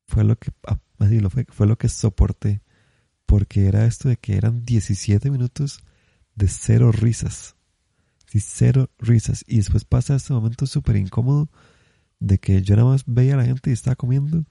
Fue 0.06 0.24
lo 0.24 0.36
que, 0.36 0.50
ah, 0.66 0.78
así 0.98 1.20
lo 1.20 1.28
fue, 1.28 1.44
fue 1.48 1.66
lo 1.66 1.76
que 1.76 1.88
soporté. 1.88 2.62
Porque 3.26 3.66
era 3.66 3.86
esto 3.86 4.08
de 4.08 4.16
que 4.16 4.36
eran 4.36 4.62
17 4.62 5.30
minutos 5.30 5.80
de 6.34 6.48
cero 6.48 6.92
risas 6.92 7.56
cero 8.40 8.90
risas. 8.98 9.44
Y 9.46 9.56
después 9.56 9.84
pasa 9.84 10.16
este 10.16 10.32
momento 10.32 10.66
súper 10.66 10.96
incómodo 10.96 11.48
de 12.20 12.38
que 12.38 12.62
yo 12.62 12.76
nada 12.76 12.88
más 12.88 13.04
veía 13.06 13.34
a 13.34 13.36
la 13.36 13.44
gente 13.44 13.70
y 13.70 13.72
estaba 13.72 13.96
comiendo 13.96 14.44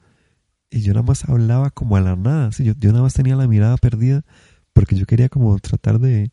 y 0.70 0.82
yo 0.82 0.94
nada 0.94 1.06
más 1.06 1.28
hablaba 1.28 1.70
como 1.70 1.98
a 1.98 2.02
la 2.02 2.16
nada. 2.16 2.50
yo, 2.52 2.74
yo 2.78 2.92
nada 2.92 3.04
más 3.04 3.14
tenía 3.14 3.36
la 3.36 3.48
mirada 3.48 3.78
perdida 3.78 4.24
porque 4.74 4.96
yo 4.96 5.06
quería 5.06 5.30
como 5.30 5.58
tratar 5.60 6.00
de, 6.00 6.32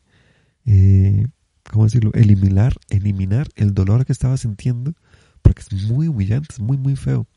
eh, 0.65 1.27
¿cómo 1.69 1.85
decirlo? 1.85 2.11
Eliminar, 2.13 2.75
eliminar 2.89 3.47
el 3.55 3.73
dolor 3.73 4.05
que 4.05 4.13
estaba 4.13 4.37
sintiendo 4.37 4.93
porque 5.41 5.61
es 5.61 5.83
muy 5.89 6.07
humillante, 6.07 6.47
es 6.51 6.59
muy, 6.59 6.77
muy 6.77 6.95
feo. 6.95 7.27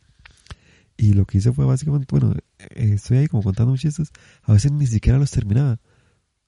Y 0.97 1.15
lo 1.15 1.25
que 1.25 1.39
hice 1.39 1.53
fue 1.53 1.65
básicamente, 1.65 2.07
bueno, 2.11 2.35
eh, 2.59 2.93
estoy 2.95 3.19
ahí 3.19 3.27
como 3.27 3.43
contando 3.43 3.77
chistes, 3.77 4.13
a 4.43 4.53
veces 4.53 4.71
ni 4.73 4.87
siquiera 4.87 5.19
los 5.19 5.31
terminaba. 5.31 5.81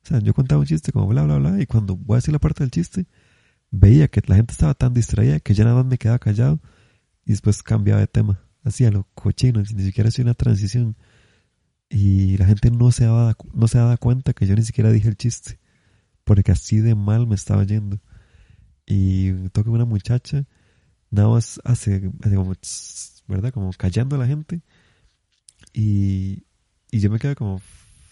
O 0.05 0.07
sea, 0.07 0.20
yo 0.20 0.35
contaba 0.35 0.61
un 0.61 0.66
chiste 0.66 0.92
como 0.92 1.07
bla, 1.09 1.24
bla, 1.24 1.38
bla, 1.38 1.61
y 1.61 1.66
cuando 1.66 1.96
voy 1.96 2.16
a 2.16 2.18
decir 2.18 2.33
la 2.33 2.38
parte 2.38 2.62
del 2.62 2.70
chiste, 2.70 3.07
veía 3.75 4.09
que 4.09 4.23
la 4.27 4.37
gente 4.37 4.53
estaba 4.53 4.75
tan 4.75 4.95
distraída 4.95 5.41
que 5.41 5.53
ya 5.55 5.65
nada 5.65 5.77
más 5.77 5.87
me 5.87 5.99
quedaba 5.99 6.19
callado 6.19 6.61
y 7.27 7.33
después 7.33 7.63
cambiaba 7.63 8.01
de 8.01 8.07
tema. 8.07 8.41
Hacía 8.63 8.91
lo 8.91 9.09
cochino, 9.15 9.61
ni 9.61 9.85
siquiera 9.85 10.09
hacía 10.09 10.25
una 10.25 10.35
transición. 10.35 10.97
Y 11.91 12.37
la 12.39 12.47
gente 12.47 12.71
no 12.71 12.93
se, 12.93 13.05
daba, 13.05 13.37
no 13.53 13.69
se 13.69 13.79
daba 13.79 13.97
cuenta 13.97 14.33
que 14.33 14.47
yo 14.47 14.55
ni 14.55 14.63
siquiera 14.63 14.91
dije 14.91 15.09
el 15.09 15.17
chiste, 15.17 15.61
porque 16.25 16.53
así 16.53 16.79
de 16.79 16.95
mal 16.95 17.27
me 17.27 17.35
estaba 17.35 17.65
yendo. 17.65 18.01
Y 18.87 19.33
toca 19.51 19.71
una 19.71 19.85
muchacha, 19.85 20.47
nada 21.11 21.29
más 21.29 21.61
hace, 21.65 22.11
como, 22.23 22.55
¿verdad? 23.27 23.53
Como 23.53 23.73
callando 23.73 24.17
a 24.17 24.19
la 24.21 24.27
gente. 24.27 24.63
Y, 25.73 26.45
y 26.91 27.01
yo 27.01 27.11
me 27.11 27.19
quedo 27.19 27.35
como, 27.35 27.59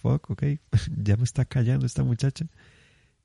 fuck, 0.02 0.30
ok, 0.30 0.42
ya 1.02 1.16
me 1.16 1.24
está 1.24 1.44
callando 1.44 1.86
esta 1.86 2.02
muchacha 2.02 2.46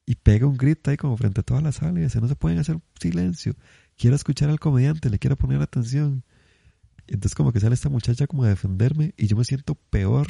y 0.07 0.15
pega 0.15 0.47
un 0.47 0.57
grito 0.57 0.89
ahí 0.89 0.97
como 0.97 1.17
frente 1.17 1.41
a 1.41 1.43
toda 1.43 1.61
la 1.61 1.71
sala 1.71 1.99
y 1.99 2.03
no 2.03 2.27
se 2.27 2.35
pueden 2.35 2.57
hacer 2.57 2.79
silencio, 2.99 3.55
quiero 3.97 4.15
escuchar 4.15 4.49
al 4.49 4.59
comediante, 4.59 5.09
le 5.11 5.19
quiero 5.19 5.35
poner 5.35 5.61
atención. 5.61 6.23
Entonces 7.07 7.35
como 7.35 7.51
que 7.51 7.59
sale 7.59 7.75
esta 7.75 7.89
muchacha 7.89 8.25
como 8.25 8.43
a 8.43 8.47
defenderme 8.49 9.13
y 9.17 9.27
yo 9.27 9.37
me 9.37 9.43
siento 9.43 9.75
peor 9.75 10.27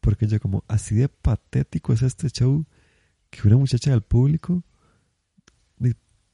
porque 0.00 0.26
yo 0.28 0.38
como 0.38 0.64
así 0.68 0.94
de 0.94 1.08
patético 1.08 1.92
es 1.94 2.02
este 2.02 2.28
show 2.28 2.66
que 3.30 3.48
una 3.48 3.56
muchacha 3.56 3.90
del 3.90 4.02
público, 4.02 4.62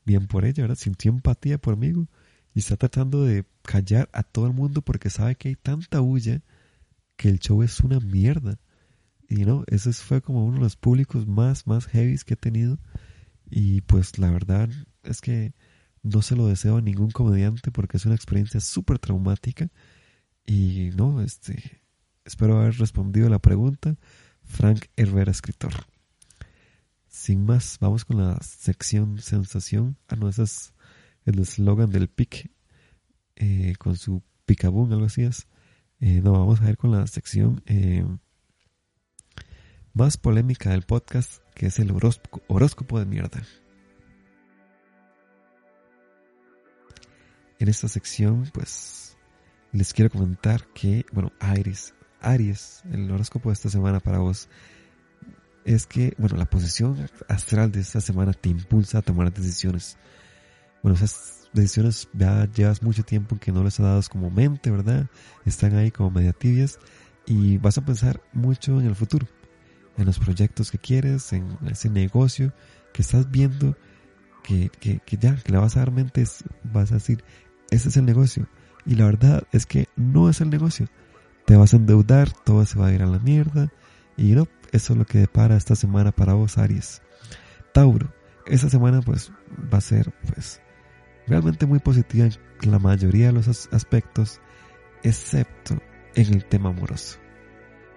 bien 0.05 0.27
por 0.27 0.45
ella, 0.45 0.65
¿verdad? 0.65 0.77
Sintió 0.77 1.13
empatía 1.13 1.59
por 1.59 1.77
mí 1.77 1.93
y 2.55 2.59
está 2.59 2.77
tratando 2.77 3.25
de 3.25 3.47
callar 3.63 4.11
a 4.13 4.25
todo 4.25 4.49
el 4.49 4.53
mundo 4.53 4.83
porque 4.83 5.09
sabe 5.09 5.37
que 5.37 5.49
hay 5.51 5.55
tanta 5.55 6.01
bulla 6.01 6.43
que 7.17 7.29
el 7.29 7.39
show 7.39 7.63
es 7.63 7.79
una 7.81 8.01
mierda. 8.01 8.59
Y 9.33 9.47
no, 9.47 9.65
ese 9.67 9.95
fue 9.95 10.21
como 10.21 10.45
uno 10.45 10.57
de 10.57 10.65
los 10.65 10.77
públicos 10.77 11.27
más, 11.27 11.67
más 11.67 11.87
heavies 11.87 12.23
que 12.23 12.35
he 12.35 12.37
tenido. 12.37 12.79
Y 13.49 13.81
pues 13.81 14.19
la 14.19 14.31
verdad 14.31 14.69
es 15.05 15.23
que 15.23 15.55
no 16.03 16.21
se 16.21 16.37
lo 16.37 16.47
deseo 16.47 16.77
a 16.77 16.83
ningún 16.83 17.11
comediante 17.11 17.71
porque 17.71 17.97
es 17.97 18.05
una 18.05 18.15
experiencia 18.15 18.61
súper 18.61 18.99
traumática. 18.99 19.71
Y 20.45 20.91
no, 20.97 21.23
este, 21.23 21.81
espero 22.27 22.61
haber 22.61 22.77
respondido 22.77 23.31
la 23.31 23.39
pregunta. 23.39 23.97
Frank 24.43 24.85
Herrera, 24.97 25.31
escritor. 25.31 25.73
Sin 27.09 27.47
más, 27.47 27.79
vamos 27.81 28.05
con 28.05 28.19
la 28.19 28.39
sección 28.43 29.19
sensación. 29.19 29.97
Ah, 30.09 30.17
no, 30.17 30.29
ese 30.29 30.43
es 30.43 30.75
el 31.25 31.39
eslogan 31.39 31.89
del 31.89 32.09
PIC 32.09 32.51
eh, 33.37 33.73
con 33.79 33.97
su 33.97 34.23
picabún, 34.45 34.93
algo 34.93 35.07
así 35.07 35.23
es. 35.23 35.47
Eh, 36.01 36.21
no, 36.21 36.33
vamos 36.33 36.61
a 36.61 36.65
ver 36.65 36.77
con 36.77 36.91
la 36.91 37.07
sección 37.07 37.63
eh, 37.65 38.05
más 39.95 40.17
polémica 40.17 40.71
del 40.71 40.83
podcast, 40.83 41.43
que 41.55 41.67
es 41.67 41.79
el 41.79 41.93
horóscopo, 42.49 42.99
de 42.99 43.05
mierda. 43.05 43.43
En 47.59 47.69
esta 47.69 47.89
sección, 47.89 48.51
pues, 48.53 49.17
les 49.73 49.93
quiero 49.93 50.11
comentar 50.11 50.67
que, 50.73 51.05
bueno, 51.13 51.33
Aries, 51.41 51.95
Aries, 52.21 52.83
el 52.91 53.11
horóscopo 53.11 53.51
de 53.51 53.55
esta 53.55 53.69
semana 53.69 54.01
para 54.01 54.19
vos, 54.19 54.49
es 55.65 55.87
que, 55.87 56.15
bueno, 56.19 56.37
la 56.37 56.47
posición 56.47 57.09
astral 57.29 57.71
de 57.71 57.81
esta 57.81 58.01
semana 58.01 58.33
te 58.33 58.49
impulsa 58.49 58.99
a 58.99 59.03
tomar 59.03 59.33
decisiones. 59.33 59.99
Bueno, 60.83 60.97
esas 60.97 61.49
decisiones 61.53 62.09
ya 62.15 62.51
llevas 62.51 62.83
mucho 62.83 63.05
tiempo 63.05 63.39
que 63.39 63.53
no 63.53 63.63
les 63.63 63.79
ha 63.79 63.85
dado 63.85 64.01
como 64.11 64.31
mente, 64.31 64.71
¿verdad? 64.71 65.07
Están 65.45 65.77
ahí 65.77 65.91
como 65.91 66.11
media 66.11 66.33
tibias 66.33 66.79
y 67.27 67.59
vas 67.59 67.79
a 67.79 67.85
pensar 67.85 68.21
mucho 68.33 68.81
en 68.81 68.87
el 68.87 68.97
futuro 68.97 69.29
en 69.97 70.07
los 70.07 70.19
proyectos 70.19 70.71
que 70.71 70.79
quieres, 70.79 71.33
en 71.33 71.57
ese 71.71 71.91
negocio 71.91 72.53
que 72.93 73.03
estás 73.03 73.31
viendo, 73.31 73.77
que, 74.43 74.71
que, 74.81 75.01
ya, 75.17 75.37
que 75.37 75.53
le 75.53 75.59
vas 75.59 75.77
a 75.77 75.81
dar 75.81 75.93
mentes, 75.93 76.45
vas 76.65 76.91
a 76.91 76.95
decir, 76.95 77.25
ese 77.71 77.89
es 77.89 77.97
el 77.97 78.05
negocio. 78.05 78.49
Y 78.85 78.97
la 78.97 79.07
verdad 79.07 79.45
es 79.53 79.67
que 79.67 79.89
no 79.97 80.29
es 80.29 80.41
el 80.41 80.51
negocio. 80.51 80.89
Te 81.47 81.57
vas 81.57 81.73
a 81.73 81.77
endeudar, 81.77 82.31
todo 82.45 82.65
se 82.67 82.79
va 82.79 82.89
a 82.89 82.93
ir 82.93 83.03
a 83.03 83.07
la 83.07 83.19
mierda. 83.19 83.73
Y 84.17 84.33
no, 84.33 84.49
eso 84.73 84.93
es 84.93 84.99
lo 84.99 85.07
que 85.07 85.19
depara 85.19 85.57
esta 85.57 85.77
semana 85.77 86.13
para 86.13 86.35
vos, 86.35 86.59
Aries. 86.59 87.03
Tauro, 87.73 88.13
esta 88.47 88.69
semana 88.69 89.01
pues 89.01 89.33
va 89.73 89.79
a 89.79 89.83
ser 89.83 90.13
pues 90.27 90.61
realmente 91.27 91.67
muy 91.67 91.79
positiva 91.79 92.27
en 92.27 92.71
la 92.71 92.79
mayoría 92.79 93.27
de 93.27 93.33
los 93.33 93.69
aspectos, 93.73 94.41
excepto 95.03 95.81
en 96.15 96.35
el 96.35 96.45
tema 96.45 96.71
amoroso. 96.71 97.19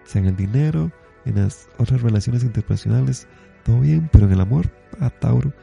O 0.05 0.08
sea, 0.08 0.21
en 0.21 0.27
el 0.27 0.36
dinero, 0.36 0.91
en 1.25 1.35
las 1.35 1.67
otras 1.77 2.01
relaciones 2.01 2.43
interpersonales, 2.43 3.27
todo 3.63 3.79
bien, 3.79 4.09
pero 4.11 4.25
en 4.25 4.33
el 4.33 4.41
amor, 4.41 4.71
a 4.99 5.09
Tauro, 5.09 5.53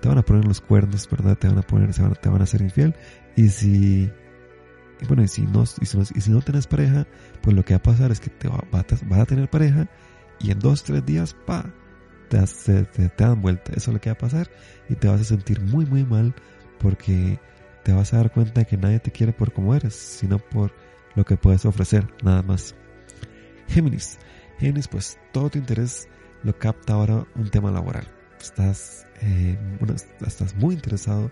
te 0.00 0.08
van 0.08 0.18
a 0.18 0.22
poner 0.22 0.44
los 0.44 0.60
cuernos, 0.60 1.08
¿verdad? 1.10 1.36
Te 1.36 1.48
van 1.48 1.58
a 1.58 1.62
poner, 1.62 1.92
se 1.92 2.02
van, 2.02 2.14
te 2.14 2.28
van 2.28 2.40
a 2.40 2.44
hacer 2.44 2.62
infiel. 2.62 2.94
Y 3.36 3.48
si, 3.48 4.10
bueno, 5.06 5.22
y 5.22 5.28
si 5.28 5.42
no, 5.42 5.64
y 5.80 5.86
si 5.86 5.96
no, 5.96 6.04
y 6.14 6.20
si 6.20 6.30
no 6.30 6.40
pareja, 6.68 7.06
pues 7.42 7.56
lo 7.56 7.64
que 7.64 7.74
va 7.74 7.78
a 7.78 7.82
pasar 7.82 8.10
es 8.10 8.20
que 8.20 8.30
te 8.30 8.48
va, 8.48 8.62
vas 8.70 8.84
a 8.92 9.26
tener 9.26 9.50
pareja 9.50 9.88
y 10.40 10.50
en 10.50 10.58
dos, 10.60 10.84
tres 10.84 11.04
días, 11.04 11.34
pa, 11.46 11.64
te, 12.28 12.38
te, 12.44 12.84
te, 12.84 13.24
dan 13.24 13.42
vuelta. 13.42 13.72
Eso 13.74 13.90
es 13.90 13.94
lo 13.94 14.00
que 14.00 14.10
va 14.10 14.14
a 14.14 14.18
pasar 14.18 14.50
y 14.88 14.94
te 14.94 15.08
vas 15.08 15.20
a 15.20 15.24
sentir 15.24 15.60
muy, 15.60 15.84
muy 15.84 16.04
mal 16.04 16.34
porque 16.78 17.40
te 17.82 17.92
vas 17.92 18.12
a 18.12 18.18
dar 18.18 18.32
cuenta 18.32 18.60
de 18.60 18.66
que 18.66 18.76
nadie 18.76 19.00
te 19.00 19.10
quiere 19.10 19.32
por 19.32 19.52
como 19.52 19.74
eres, 19.74 19.94
sino 19.94 20.38
por 20.38 20.72
lo 21.14 21.24
que 21.24 21.36
puedes 21.36 21.64
ofrecer, 21.64 22.06
nada 22.22 22.42
más. 22.42 22.74
Géminis, 23.68 24.18
Géminis, 24.58 24.88
pues 24.88 25.18
todo 25.32 25.50
tu 25.50 25.58
interés 25.58 26.08
lo 26.42 26.56
capta 26.58 26.94
ahora 26.94 27.26
un 27.34 27.50
tema 27.50 27.70
laboral. 27.70 28.06
Estás, 28.40 29.06
eh, 29.20 29.58
estás 30.26 30.54
muy 30.56 30.74
interesado 30.74 31.30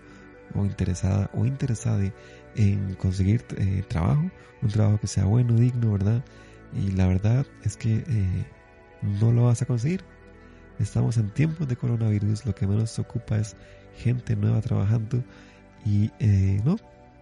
o 0.53 0.65
interesada 0.65 1.29
o 1.33 1.45
interesada 1.45 2.11
en 2.55 2.95
conseguir 2.95 3.45
eh, 3.57 3.83
trabajo, 3.87 4.29
un 4.61 4.69
trabajo 4.69 4.99
que 4.99 5.07
sea 5.07 5.25
bueno, 5.25 5.53
digno, 5.53 5.91
¿verdad? 5.91 6.23
Y 6.73 6.91
la 6.91 7.07
verdad 7.07 7.45
es 7.63 7.77
que 7.77 8.03
eh, 8.07 8.45
no 9.01 9.31
lo 9.31 9.45
vas 9.45 9.61
a 9.61 9.65
conseguir. 9.65 10.03
estamos 10.79 11.17
en 11.17 11.29
tiempos 11.29 11.67
de 11.67 11.75
coronavirus, 11.75 12.45
lo 12.45 12.55
que 12.55 12.67
menos 12.67 12.97
ocupa 12.99 13.37
es 13.37 13.55
gente 13.97 14.35
nueva 14.35 14.61
trabajando 14.61 15.23
y 15.85 16.11
eh, 16.19 16.61
no, 16.63 16.77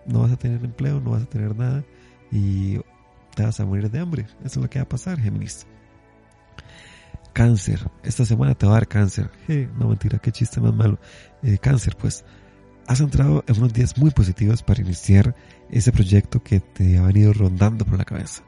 no 0.06 0.22
vas 0.22 0.32
a 0.32 0.38
tener 0.38 0.64
empleo, 0.64 1.00
no 1.00 1.12
vas 1.12 1.24
a 1.24 1.30
tener 1.30 1.56
nada 1.56 1.84
y 2.32 2.80
te 3.36 3.44
vas 3.44 3.60
a 3.60 3.66
morir 3.66 3.90
de 3.90 4.00
hambre. 4.00 4.26
Eso 4.44 4.46
es 4.46 4.58
lo 4.58 4.70
que 4.70 4.80
va 4.80 4.84
a 4.84 4.90
pasar, 4.90 5.20
Géminis. 5.20 5.66
Cáncer, 7.34 7.90
esta 8.04 8.26
semana 8.26 8.56
te 8.56 8.66
va 8.66 8.74
a 8.74 8.76
dar 8.76 8.88
cáncer. 8.88 9.30
no 9.78 9.90
mentira, 9.90 10.20
qué 10.20 10.32
chiste 10.32 10.62
más 10.62 10.74
malo. 10.74 11.00
Eh, 11.44 11.58
cáncer, 11.58 11.96
pues 11.98 12.24
has 12.88 13.00
entrado 13.02 13.44
en 13.48 13.58
unos 13.58 13.74
días 13.74 13.98
muy 13.98 14.12
positivos 14.12 14.64
para 14.64 14.82
iniciar 14.82 15.36
ese 15.70 15.92
proyecto 15.92 16.44
que 16.44 16.60
te 16.60 16.98
ha 16.98 17.02
venido 17.02 17.34
rondando 17.34 17.86
por 17.86 17.98
la 17.98 18.06
cabeza. 18.06 18.44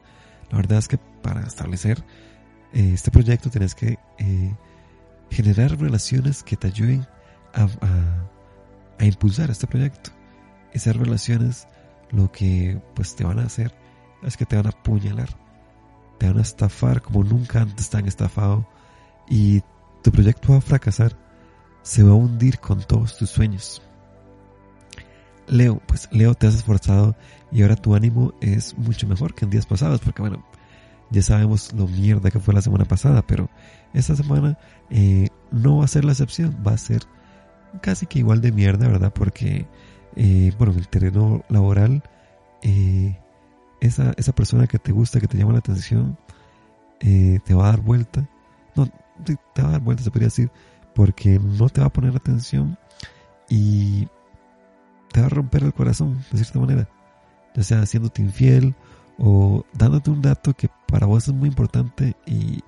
La 0.52 0.58
verdad 0.58 0.80
es 0.80 0.88
que 0.88 0.98
para 0.98 1.42
establecer 1.42 2.04
eh, 2.74 2.92
este 2.94 3.12
proyecto 3.12 3.50
tienes 3.50 3.76
que 3.76 3.98
eh, 4.20 4.56
generar 5.30 5.78
relaciones 5.80 6.44
que 6.44 6.56
te 6.56 6.68
ayuden 6.68 7.06
a, 7.54 7.68
a, 9.00 9.06
impulsar 9.06 9.50
este 9.50 9.68
proyecto. 9.68 10.12
Esas 10.74 10.96
relaciones 10.96 11.68
lo 12.12 12.32
que 12.32 12.82
pues 12.96 13.16
te 13.16 13.24
van 13.24 13.40
a 13.40 13.46
hacer 13.46 13.74
es 14.24 14.38
que 14.38 14.46
te 14.46 14.56
van 14.56 14.68
a 14.68 14.70
apuñalar, 14.70 15.30
te 16.18 16.28
van 16.28 16.40
a 16.40 16.42
estafar 16.42 17.02
como 17.02 17.24
nunca 17.24 17.62
antes 17.62 17.90
te 17.90 17.98
han 17.98 18.08
estafado 18.08 18.68
y 19.30 19.62
tu 20.04 20.12
proyecto 20.12 20.54
va 20.54 20.58
a 20.58 20.62
fracasar, 20.62 21.18
se 21.82 22.04
va 22.04 22.12
a 22.12 22.16
hundir 22.16 22.60
con 22.60 22.82
todos 22.82 23.18
tus 23.18 23.30
sueños. 23.30 23.82
Leo, 25.48 25.82
pues 25.88 26.10
Leo 26.12 26.36
te 26.36 26.48
has 26.48 26.56
esforzado 26.56 27.16
y 27.52 27.62
ahora 27.62 27.76
tu 27.76 27.96
ánimo 27.96 28.34
es 28.42 28.78
mucho 28.78 29.08
mejor 29.08 29.34
que 29.34 29.46
en 29.46 29.52
días 29.52 29.66
pasados, 29.66 30.02
porque 30.02 30.22
bueno, 30.22 30.46
ya 31.10 31.22
sabemos 31.22 31.74
lo 31.74 31.88
mierda 31.88 32.32
que 32.32 32.40
fue 32.40 32.54
la 32.54 32.62
semana 32.62 32.86
pasada, 32.86 33.22
pero 33.26 33.50
esta 33.94 34.16
semana 34.16 34.58
eh, 34.90 35.30
no 35.52 35.78
va 35.78 35.86
a 35.86 35.88
ser 35.88 36.04
la 36.04 36.12
excepción, 36.12 36.58
va 36.66 36.74
a 36.74 36.78
ser 36.78 37.04
casi 37.82 38.06
que 38.06 38.20
igual 38.20 38.42
de 38.42 38.52
mierda, 38.52 38.88
¿verdad? 38.88 39.14
Porque, 39.14 39.68
eh, 40.16 40.52
bueno, 40.58 40.74
en 40.74 40.80
el 40.80 40.88
terreno 40.90 41.44
laboral, 41.50 42.04
eh, 42.62 43.18
esa, 43.82 44.14
esa 44.18 44.34
persona 44.34 44.68
que 44.68 44.80
te 44.80 44.92
gusta, 44.92 45.20
que 45.20 45.28
te 45.28 45.38
llama 45.38 45.54
la 45.54 45.60
atención, 45.60 46.18
te 47.00 47.54
va 47.54 47.68
a 47.68 47.72
dar 47.72 47.82
vuelta. 47.82 48.28
No, 48.76 48.88
te, 49.24 49.38
te 49.54 49.62
va 49.62 49.70
a 49.70 49.72
dar 49.74 49.82
vuelta, 49.82 50.04
se 50.04 50.12
podría 50.12 50.28
decir, 50.28 50.52
porque 50.94 51.40
no 51.40 51.70
te 51.70 51.82
va 51.82 51.88
a 51.88 51.94
poner 51.94 52.16
atención 52.16 52.78
y 53.50 54.08
te 55.12 55.22
va 55.22 55.28
a 55.28 55.30
romper 55.30 55.64
el 55.64 55.74
corazón, 55.74 56.24
de 56.32 56.38
cierta 56.38 56.60
manera. 56.60 56.90
Ya 57.56 57.64
sea 57.64 57.82
haciéndote 57.82 58.22
infiel 58.22 58.76
o 59.18 59.66
dándote 59.74 60.12
un 60.12 60.22
dato 60.22 60.54
que 60.54 60.70
para 60.88 61.08
vos 61.08 61.28
es 61.28 61.34
muy 61.34 61.50
importante 61.50 62.16
y, 62.26 62.64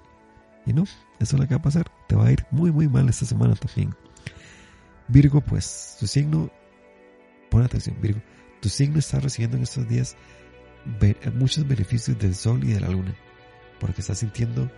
y 0.65 0.73
no, 0.73 0.83
eso 1.19 1.35
es 1.35 1.39
lo 1.39 1.47
que 1.47 1.53
va 1.53 1.59
a 1.59 1.63
pasar. 1.63 1.91
Te 2.07 2.15
va 2.15 2.27
a 2.27 2.31
ir 2.31 2.45
muy, 2.51 2.71
muy 2.71 2.87
mal 2.87 3.07
esta 3.09 3.25
semana 3.25 3.55
también. 3.55 3.95
Virgo, 5.07 5.41
pues, 5.41 5.97
tu 5.99 6.07
signo, 6.07 6.49
pon 7.49 7.63
atención, 7.63 7.97
Virgo, 8.01 8.21
tu 8.61 8.69
signo 8.69 8.99
está 8.99 9.19
recibiendo 9.19 9.57
en 9.57 9.63
estos 9.63 9.87
días 9.87 10.15
muchos 11.33 11.67
beneficios 11.67 12.17
del 12.17 12.35
sol 12.35 12.63
y 12.63 12.73
de 12.73 12.79
la 12.79 12.89
luna, 12.89 13.13
porque 13.79 14.01
estás 14.01 14.19
sintiendo 14.19 14.69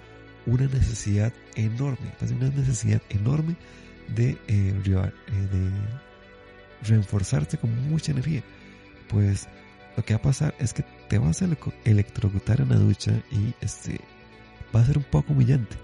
una 0.45 0.65
necesidad 0.65 1.33
enorme, 1.55 2.13
una 2.31 2.49
necesidad 2.49 3.01
enorme 3.09 3.55
de, 4.07 4.31
eh, 4.31 4.37
eh, 4.47 4.73
de 4.85 5.71
reforzarte 6.83 7.57
con 7.57 7.89
mucha 7.89 8.11
energía. 8.11 8.43
Pues 9.07 9.47
lo 9.95 10.03
que 10.03 10.13
va 10.13 10.19
a 10.19 10.23
pasar 10.23 10.55
es 10.59 10.73
que 10.73 10.83
te 11.09 11.17
vas 11.17 11.41
a 11.41 11.47
electrocutar 11.85 12.61
en 12.61 12.69
la 12.69 12.77
ducha 12.77 13.11
y 13.31 13.53
este 13.61 13.99
va 14.73 14.81
a 14.81 14.85
ser 14.85 14.97
un 14.97 15.03
poco 15.03 15.33
humillante 15.33 15.75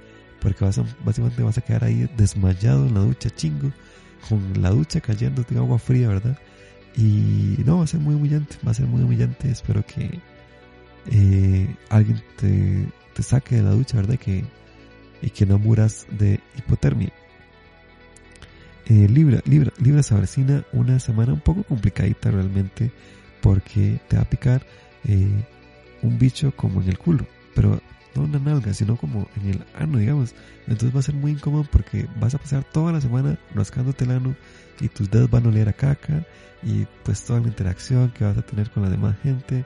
porque 0.42 0.64
vas 0.64 0.78
a, 0.78 0.86
básicamente 1.04 1.44
vas 1.44 1.58
a 1.58 1.62
quedar 1.62 1.84
ahí 1.84 2.10
desmayado 2.16 2.86
en 2.88 2.94
la 2.94 3.02
ducha 3.02 3.30
chingo 3.30 3.72
con 4.30 4.62
la 4.62 4.70
ducha 4.70 5.02
cayendo 5.02 5.44
de 5.44 5.58
agua 5.58 5.80
fría 5.80 6.08
verdad 6.08 6.38
y 6.98 7.64
no 7.64 7.78
va 7.78 7.84
a 7.84 7.88
ser 7.88 8.00
muy 8.00 8.16
humillante 8.16 8.58
va 8.66 8.72
a 8.72 8.74
ser 8.74 8.88
muy 8.88 9.04
humillante. 9.04 9.50
Espero 9.50 9.86
que 9.86 10.20
eh, 11.12 11.76
alguien 11.90 12.22
te, 12.38 12.88
te, 13.14 13.24
saque 13.24 13.58
de 13.58 13.64
la 13.64 13.72
ducha 13.72 13.98
verdad 13.98 14.18
que 14.18 14.44
y 15.22 15.30
que 15.30 15.46
no 15.46 15.60
muras 15.60 16.08
de 16.12 16.40
hipotermia. 16.58 17.12
Eh, 18.88 19.08
Libra, 19.10 19.42
Libra, 19.46 19.72
Libra 19.80 20.02
se 20.02 20.16
avecina 20.16 20.64
una 20.72 21.00
semana 21.00 21.34
un 21.34 21.42
poco 21.42 21.64
complicadita 21.64 22.32
realmente 22.32 22.92
porque 23.42 24.00
te 24.08 24.16
va 24.16 24.24
a 24.24 24.30
picar 24.30 24.66
eh, 25.06 25.44
un 26.02 26.18
bicho 26.18 26.54
como 26.56 26.82
en 26.82 26.90
el 26.90 26.98
culo, 26.98 27.26
pero 27.54 27.82
no 28.16 28.26
en 28.26 28.32
la 28.32 28.40
nalga, 28.40 28.74
sino 28.74 28.96
como 28.96 29.28
en 29.36 29.50
el 29.50 29.66
ano, 29.76 29.98
digamos. 29.98 30.34
Entonces 30.68 30.96
va 30.96 31.00
a 31.00 31.04
ser 31.04 31.16
muy 31.16 31.32
incómodo 31.32 31.66
porque 31.72 32.08
vas 32.20 32.36
a 32.36 32.38
pasar 32.38 32.64
toda 32.64 32.92
la 32.92 33.02
semana 33.02 33.38
rascándote 33.54 34.06
el 34.06 34.12
ano 34.12 34.36
y 34.80 34.90
tus 34.90 35.10
dedos 35.10 35.30
van 35.30 35.46
a 35.46 35.50
oler 35.50 35.70
a 35.70 35.74
caca 35.74 36.26
y 36.64 36.86
pues 37.04 37.24
toda 37.24 37.40
la 37.40 37.48
interacción 37.48 38.12
que 38.12 38.24
vas 38.24 38.38
a 38.38 38.42
tener 38.42 38.70
con 38.72 38.84
la 38.84 38.90
demás 38.90 39.16
gente. 39.22 39.66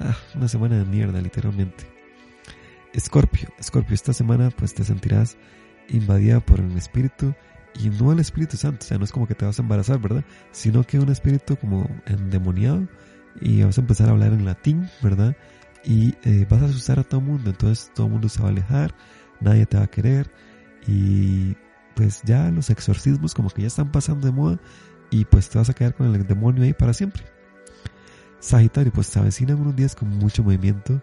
Ah, 0.00 0.16
una 0.34 0.48
semana 0.48 0.78
de 0.78 0.84
mierda, 0.84 1.20
literalmente. 1.20 1.86
Escorpio, 2.92 3.48
Escorpio, 3.58 3.94
esta 3.94 4.12
semana 4.12 4.50
pues 4.50 4.74
te 4.74 4.84
sentirás 4.84 5.36
invadida 5.88 6.40
por 6.40 6.60
un 6.60 6.76
espíritu 6.76 7.34
y 7.80 7.90
no 7.90 8.12
el 8.12 8.20
Espíritu 8.20 8.56
Santo, 8.56 8.84
o 8.84 8.86
sea, 8.86 8.98
no 8.98 9.04
es 9.04 9.12
como 9.12 9.26
que 9.26 9.34
te 9.34 9.44
vas 9.44 9.58
a 9.58 9.62
embarazar, 9.62 9.98
¿verdad? 9.98 10.24
Sino 10.52 10.84
que 10.84 10.98
un 10.98 11.08
espíritu 11.08 11.56
como 11.56 11.88
endemoniado 12.06 12.86
y 13.40 13.62
vas 13.62 13.78
a 13.78 13.80
empezar 13.80 14.08
a 14.08 14.12
hablar 14.12 14.32
en 14.32 14.44
latín, 14.44 14.88
¿verdad? 15.02 15.36
Y 15.84 16.14
eh, 16.24 16.46
vas 16.48 16.62
a 16.62 16.66
asustar 16.66 16.98
a 16.98 17.04
todo 17.04 17.20
el 17.20 17.26
mundo, 17.26 17.50
entonces 17.50 17.90
todo 17.94 18.06
el 18.06 18.12
mundo 18.12 18.28
se 18.28 18.40
va 18.40 18.48
a 18.48 18.50
alejar, 18.50 18.94
nadie 19.40 19.66
te 19.66 19.76
va 19.76 19.84
a 19.84 19.90
querer 19.90 20.30
y 20.86 21.56
pues 21.94 22.22
ya 22.22 22.50
los 22.50 22.70
exorcismos 22.70 23.34
como 23.34 23.50
que 23.50 23.62
ya 23.62 23.68
están 23.68 23.92
pasando 23.92 24.26
de 24.26 24.32
moda 24.32 24.58
y 25.10 25.24
pues 25.24 25.48
te 25.48 25.58
vas 25.58 25.68
a 25.70 25.74
quedar 25.74 25.94
con 25.94 26.12
el 26.12 26.26
demonio 26.26 26.64
ahí 26.64 26.72
para 26.72 26.92
siempre. 26.92 27.24
Sagitario, 28.40 28.92
pues 28.92 29.06
se 29.06 29.18
avecinan 29.18 29.60
unos 29.60 29.76
días 29.76 29.94
con 29.94 30.08
mucho 30.08 30.42
movimiento 30.42 31.02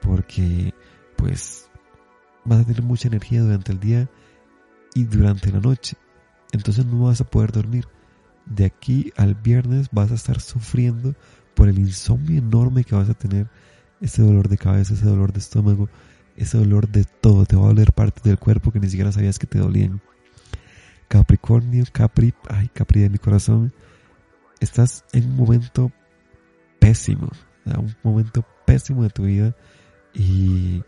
porque 0.00 0.74
pues 1.16 1.68
vas 2.44 2.60
a 2.60 2.64
tener 2.64 2.82
mucha 2.82 3.08
energía 3.08 3.42
durante 3.42 3.72
el 3.72 3.80
día 3.80 4.08
y 4.94 5.04
durante 5.04 5.50
la 5.52 5.60
noche. 5.60 5.96
Entonces 6.52 6.84
no 6.84 7.04
vas 7.04 7.20
a 7.20 7.24
poder 7.24 7.52
dormir. 7.52 7.86
De 8.44 8.64
aquí 8.64 9.12
al 9.16 9.34
viernes 9.34 9.88
vas 9.92 10.10
a 10.10 10.14
estar 10.14 10.40
sufriendo 10.40 11.14
por 11.54 11.68
el 11.68 11.78
insomnio 11.78 12.38
enorme 12.38 12.84
que 12.84 12.94
vas 12.94 13.08
a 13.08 13.14
tener, 13.14 13.48
ese 14.02 14.22
dolor 14.22 14.48
de 14.48 14.58
cabeza, 14.58 14.94
ese 14.94 15.06
dolor 15.06 15.32
de 15.32 15.38
estómago, 15.38 15.88
ese 16.36 16.58
dolor 16.58 16.88
de 16.88 17.04
todo, 17.04 17.46
te 17.46 17.56
va 17.56 17.62
a 17.64 17.68
doler 17.68 17.92
partes 17.92 18.22
del 18.24 18.38
cuerpo 18.38 18.72
que 18.72 18.80
ni 18.80 18.90
siquiera 18.90 19.12
sabías 19.12 19.38
que 19.38 19.46
te 19.46 19.58
dolían. 19.58 20.00
Capricornio, 21.08 21.84
Capri, 21.92 22.34
ay, 22.48 22.68
Capri 22.74 23.00
de 23.00 23.10
mi 23.10 23.18
corazón, 23.18 23.72
estás 24.60 25.04
en 25.12 25.30
un 25.30 25.36
momento 25.36 25.92
pésimo, 26.80 27.30
un 27.64 27.94
momento 28.02 28.44
pésimo 28.66 29.04
de 29.04 29.10
tu 29.10 29.24
vida 29.24 29.54
y 30.14 30.82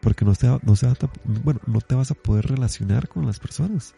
porque 0.00 0.24
no, 0.24 0.34
te, 0.34 0.46
no, 0.62 0.76
se 0.76 0.86
bueno, 1.42 1.60
no 1.66 1.80
te 1.80 1.94
vas 1.94 2.10
a 2.10 2.14
poder 2.14 2.46
relacionar 2.46 3.08
con 3.08 3.26
las 3.26 3.40
personas. 3.40 3.94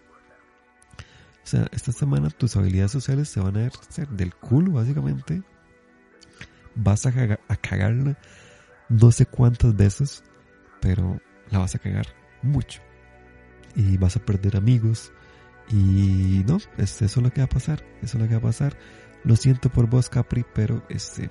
O 1.45 1.47
sea, 1.47 1.67
esta 1.73 1.93
semana 1.93 2.31
tus 2.31 2.57
habilidades 2.57 2.93
sociales 2.93 3.29
se 3.29 3.41
van 3.41 3.57
a 3.57 3.61
ver 3.61 3.73
del 4.11 4.35
culo, 4.35 4.73
básicamente 4.73 5.43
vas 6.75 7.07
a, 7.07 7.13
cagarla 7.61 8.17
no 8.89 9.11
sé 9.11 9.27
cuántas 9.27 9.75
veces, 9.75 10.23
pero 10.81 11.21
la 11.51 11.59
vas 11.59 11.75
a 11.75 11.79
cagar 11.79 12.07
mucho. 12.43 12.83
Y 13.75 13.97
vas 13.97 14.17
a 14.17 14.25
perder 14.25 14.57
amigos. 14.57 15.13
Y 15.71 16.45
no, 16.47 16.59
este, 16.77 17.07
eso 17.07 17.21
es 17.21 17.25
lo 17.25 17.33
que 17.33 17.41
va 17.41 17.47
a 17.47 17.49
pasar. 17.49 17.83
Eso 18.03 18.19
es 18.19 18.23
lo 18.23 18.29
que 18.29 18.35
va 18.35 18.41
a 18.41 18.51
pasar. 18.51 18.77
Lo 19.25 19.37
siento 19.37 19.71
por 19.71 19.89
vos, 19.89 20.09
Capri, 20.09 20.45
pero 20.55 20.85
este. 20.89 21.31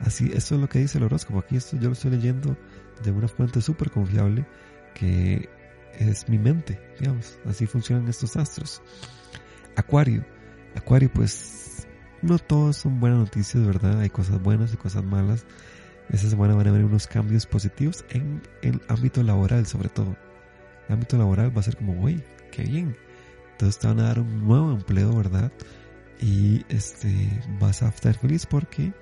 Así, 0.00 0.30
eso 0.32 0.54
es 0.54 0.60
lo 0.60 0.68
que 0.68 0.78
dice 0.78 0.98
el 0.98 1.04
horóscopo. 1.04 1.40
Aquí 1.40 1.56
esto 1.56 1.76
yo 1.76 1.88
lo 1.88 1.92
estoy 1.92 2.12
leyendo 2.12 2.56
de 3.02 3.10
una 3.10 3.28
fuente 3.28 3.60
súper 3.60 3.90
confiable 3.90 4.46
que 4.94 5.48
es 5.98 6.28
mi 6.28 6.38
mente, 6.38 6.80
digamos. 6.98 7.38
Así 7.44 7.66
funcionan 7.66 8.08
estos 8.08 8.36
astros. 8.36 8.80
Acuario. 9.76 10.24
Acuario, 10.76 11.10
pues 11.12 11.67
no 12.22 12.38
todos 12.38 12.76
son 12.76 13.00
buenas 13.00 13.20
noticias, 13.20 13.64
¿verdad? 13.64 14.00
Hay 14.00 14.10
cosas 14.10 14.42
buenas 14.42 14.72
y 14.72 14.76
cosas 14.76 15.04
malas. 15.04 15.44
Esta 16.10 16.28
semana 16.28 16.54
van 16.54 16.66
a 16.66 16.70
haber 16.70 16.84
unos 16.84 17.06
cambios 17.06 17.46
positivos 17.46 18.04
en 18.10 18.42
el 18.62 18.80
ámbito 18.88 19.22
laboral, 19.22 19.66
sobre 19.66 19.88
todo. 19.88 20.16
El 20.88 20.94
ámbito 20.94 21.18
laboral 21.18 21.54
va 21.54 21.60
a 21.60 21.64
ser 21.64 21.76
como, 21.76 21.92
uy, 22.02 22.22
qué 22.50 22.62
bien. 22.62 22.96
Entonces 23.52 23.78
te 23.78 23.88
van 23.88 24.00
a 24.00 24.04
dar 24.04 24.20
un 24.20 24.46
nuevo 24.46 24.72
empleo, 24.72 25.14
¿verdad? 25.14 25.52
Y 26.20 26.64
este 26.68 27.14
vas 27.60 27.82
a 27.82 27.88
estar 27.88 28.14
feliz 28.14 28.46
porque 28.46 28.92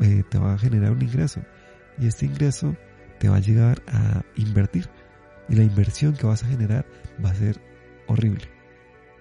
eh, 0.00 0.24
te 0.28 0.38
va 0.38 0.54
a 0.54 0.58
generar 0.58 0.92
un 0.92 1.02
ingreso. 1.02 1.40
Y 1.98 2.06
este 2.06 2.26
ingreso 2.26 2.76
te 3.18 3.28
va 3.28 3.36
a 3.36 3.40
llegar 3.40 3.82
a 3.86 4.22
invertir. 4.36 4.88
Y 5.48 5.54
la 5.54 5.62
inversión 5.62 6.14
que 6.14 6.26
vas 6.26 6.42
a 6.42 6.48
generar 6.48 6.86
va 7.24 7.30
a 7.30 7.34
ser 7.34 7.60
horrible. 8.06 8.48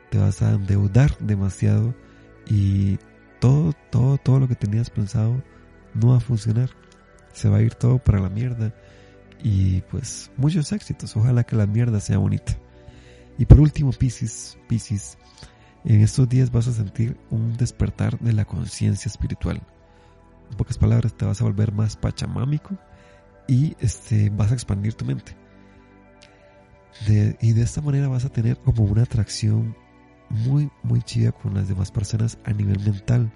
Te 0.09 0.17
vas 0.17 0.41
a 0.41 0.53
endeudar 0.53 1.17
demasiado 1.19 1.93
y 2.49 2.97
todo, 3.39 3.73
todo, 3.91 4.17
todo 4.17 4.39
lo 4.39 4.47
que 4.47 4.55
tenías 4.55 4.89
pensado 4.89 5.41
no 5.93 6.09
va 6.09 6.17
a 6.17 6.21
funcionar. 6.21 6.69
Se 7.31 7.47
va 7.47 7.57
a 7.57 7.61
ir 7.61 7.75
todo 7.75 7.99
para 7.99 8.19
la 8.19 8.29
mierda 8.29 8.73
y 9.41 9.81
pues 9.81 10.31
muchos 10.35 10.71
éxitos. 10.71 11.15
Ojalá 11.15 11.43
que 11.43 11.55
la 11.55 11.67
mierda 11.67 11.99
sea 11.99 12.17
bonita. 12.17 12.57
Y 13.37 13.45
por 13.45 13.59
último, 13.59 13.91
Pisces, 13.91 14.57
Pisces, 14.67 15.17
en 15.85 16.01
estos 16.01 16.27
días 16.27 16.51
vas 16.51 16.67
a 16.67 16.73
sentir 16.73 17.17
un 17.29 17.55
despertar 17.55 18.19
de 18.19 18.33
la 18.33 18.45
conciencia 18.45 19.07
espiritual. 19.07 19.61
En 20.51 20.57
pocas 20.57 20.77
palabras, 20.77 21.15
te 21.15 21.25
vas 21.25 21.39
a 21.39 21.45
volver 21.45 21.71
más 21.71 21.95
pachamámico 21.95 22.77
y 23.47 23.75
este, 23.79 24.29
vas 24.31 24.51
a 24.51 24.55
expandir 24.55 24.95
tu 24.95 25.05
mente. 25.05 25.37
y 27.07 27.53
de 27.53 27.61
esta 27.61 27.81
manera 27.81 28.07
vas 28.09 28.25
a 28.25 28.29
tener 28.29 28.57
como 28.57 28.83
una 28.83 29.03
atracción 29.03 29.75
muy, 30.29 30.69
muy 30.83 31.01
chida 31.01 31.31
con 31.31 31.53
las 31.53 31.67
demás 31.67 31.91
personas 31.91 32.37
a 32.45 32.51
nivel 32.51 32.79
mental, 32.79 33.31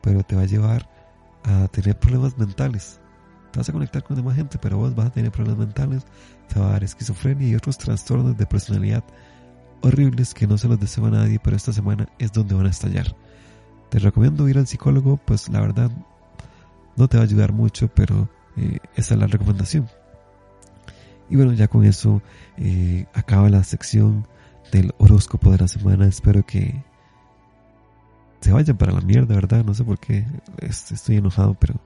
pero 0.00 0.22
te 0.22 0.36
va 0.36 0.42
a 0.42 0.46
llevar 0.46 0.88
a 1.44 1.68
tener 1.68 1.98
problemas 1.98 2.38
mentales. 2.38 3.00
Te 3.52 3.58
vas 3.58 3.68
a 3.68 3.72
conectar 3.72 4.02
con 4.02 4.16
demás 4.16 4.36
gente, 4.36 4.58
pero 4.58 4.78
vos 4.78 4.94
vas 4.94 5.06
a 5.06 5.10
tener 5.10 5.32
problemas 5.32 5.58
mentales, 5.58 6.06
te 6.48 6.60
va 6.60 6.68
a 6.68 6.72
dar 6.72 6.84
esquizofrenia 6.84 7.48
y 7.48 7.54
otros 7.54 7.78
trastornos 7.78 8.36
de 8.36 8.46
personalidad 8.46 9.04
horribles 9.82 10.34
que 10.34 10.46
no 10.46 10.58
se 10.58 10.68
los 10.68 10.78
deseo 10.78 11.06
a 11.06 11.10
nadie, 11.10 11.40
pero 11.42 11.56
esta 11.56 11.72
semana 11.72 12.08
es 12.18 12.32
donde 12.32 12.54
van 12.54 12.66
a 12.66 12.70
estallar. 12.70 13.16
Te 13.88 13.98
recomiendo 13.98 14.48
ir 14.48 14.58
al 14.58 14.66
psicólogo, 14.66 15.16
pues 15.16 15.48
la 15.48 15.60
verdad 15.60 15.90
no 16.96 17.08
te 17.08 17.16
va 17.16 17.22
a 17.22 17.26
ayudar 17.26 17.52
mucho, 17.52 17.88
pero 17.88 18.28
eh, 18.56 18.78
esa 18.94 19.14
es 19.14 19.20
la 19.20 19.26
recomendación. 19.26 19.88
Y 21.28 21.36
bueno, 21.36 21.52
ya 21.52 21.68
con 21.68 21.84
eso 21.84 22.22
eh, 22.56 23.06
acaba 23.14 23.48
la 23.48 23.64
sección 23.64 24.26
del 24.70 24.94
horóscopo 24.98 25.50
de 25.50 25.58
la 25.58 25.68
semana. 25.68 26.06
Espero 26.06 26.44
que 26.44 26.84
se 28.40 28.52
vayan 28.52 28.76
para 28.76 28.92
la 28.92 29.00
mierda, 29.00 29.34
¿verdad? 29.34 29.64
No 29.64 29.74
sé 29.74 29.84
por 29.84 29.98
qué 29.98 30.26
estoy 30.60 31.16
enojado, 31.16 31.54
pero 31.54 31.80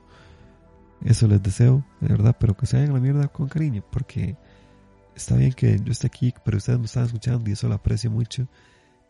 eso 1.04 1.26
les 1.26 1.42
deseo, 1.42 1.84
de 2.00 2.08
verdad, 2.08 2.36
pero 2.38 2.56
que 2.56 2.66
se 2.66 2.76
vayan 2.76 2.92
a 2.92 2.94
la 2.94 3.00
mierda 3.00 3.28
con 3.28 3.48
cariño, 3.48 3.84
porque 3.90 4.36
está 5.14 5.36
bien 5.36 5.52
que 5.52 5.78
yo 5.82 5.92
esté 5.92 6.06
aquí, 6.06 6.32
pero 6.44 6.58
ustedes 6.58 6.78
me 6.78 6.86
están 6.86 7.04
escuchando 7.04 7.48
y 7.48 7.52
eso 7.52 7.68
lo 7.68 7.74
aprecio 7.74 8.10
mucho. 8.10 8.48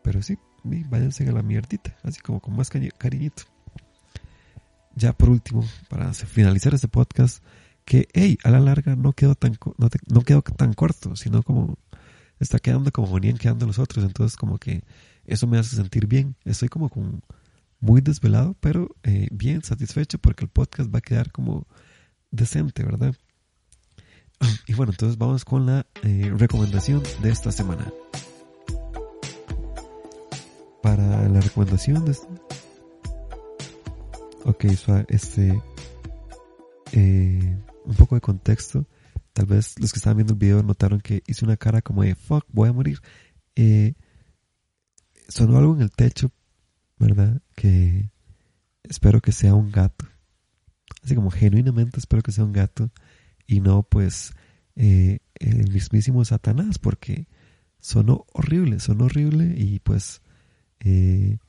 Pero 0.03 0.21
sí, 0.21 0.37
váyanse 0.63 1.27
a 1.27 1.31
la 1.31 1.41
mierdita, 1.41 1.95
así 2.03 2.19
como 2.21 2.39
con 2.39 2.55
más 2.55 2.69
cariñito. 2.69 3.43
Ya 4.95 5.13
por 5.13 5.29
último, 5.29 5.63
para 5.89 6.13
finalizar 6.13 6.73
este 6.73 6.87
podcast, 6.87 7.43
que, 7.85 8.07
hey, 8.13 8.37
a 8.43 8.49
la 8.49 8.59
larga 8.59 8.95
no 8.95 9.13
quedó 9.13 9.35
tan, 9.35 9.57
no, 9.77 9.89
no 10.07 10.41
tan 10.41 10.73
corto, 10.73 11.15
sino 11.15 11.43
como 11.43 11.77
está 12.39 12.59
quedando 12.59 12.91
como 12.91 13.11
venían 13.13 13.37
quedando 13.37 13.65
los 13.65 13.79
otros. 13.79 14.05
Entonces, 14.05 14.37
como 14.37 14.57
que 14.57 14.83
eso 15.25 15.47
me 15.47 15.57
hace 15.57 15.75
sentir 15.75 16.07
bien. 16.07 16.35
Estoy 16.45 16.69
como 16.69 16.89
con 16.89 17.21
muy 17.79 18.01
desvelado, 18.01 18.55
pero 18.59 18.95
eh, 19.03 19.27
bien 19.31 19.63
satisfecho 19.63 20.17
porque 20.19 20.45
el 20.45 20.49
podcast 20.49 20.93
va 20.93 20.99
a 20.99 21.01
quedar 21.01 21.31
como 21.31 21.67
decente, 22.31 22.83
¿verdad? 22.83 23.15
Y 24.67 24.73
bueno, 24.73 24.91
entonces 24.91 25.17
vamos 25.17 25.45
con 25.45 25.65
la 25.65 25.85
eh, 26.03 26.31
recomendación 26.35 27.01
de 27.21 27.29
esta 27.29 27.51
semana. 27.51 27.91
Para 30.81 31.27
la 31.29 31.41
recomendación 31.41 32.05
de... 32.05 32.17
Ok, 34.43 34.65
este... 35.07 35.61
Eh, 36.91 37.57
un 37.85 37.95
poco 37.95 38.15
de 38.15 38.21
contexto. 38.21 38.85
Tal 39.35 39.47
vez 39.47 39.77
los 39.81 39.91
que 39.91 39.97
estaban 39.97 40.15
viendo 40.15 40.31
el 40.31 40.39
video 40.39 40.63
notaron 40.63 41.01
que 41.01 41.21
hice 41.27 41.43
una 41.43 41.57
cara 41.57 41.81
como 41.81 42.03
de 42.03 42.15
fuck, 42.15 42.45
voy 42.53 42.69
a 42.69 42.71
morir. 42.71 43.01
Eh, 43.57 43.93
sonó 45.27 45.57
algo 45.57 45.75
en 45.75 45.81
el 45.81 45.91
techo, 45.91 46.31
¿verdad? 46.97 47.41
Que 47.53 48.11
espero 48.83 49.19
que 49.19 49.33
sea 49.33 49.53
un 49.53 49.73
gato. 49.73 50.05
Así 51.03 51.15
como 51.15 51.31
genuinamente 51.31 51.99
espero 51.99 52.23
que 52.23 52.31
sea 52.31 52.45
un 52.45 52.53
gato 52.53 52.91
y 53.45 53.59
no 53.59 53.83
pues 53.83 54.31
eh, 54.77 55.19
el 55.41 55.69
mismísimo 55.69 56.23
Satanás 56.23 56.79
porque 56.79 57.27
sonó 57.81 58.25
horrible, 58.31 58.79
sonó 58.79 59.03
horrible 59.03 59.53
y 59.57 59.79
pues 59.79 60.21
eh, 60.79 61.39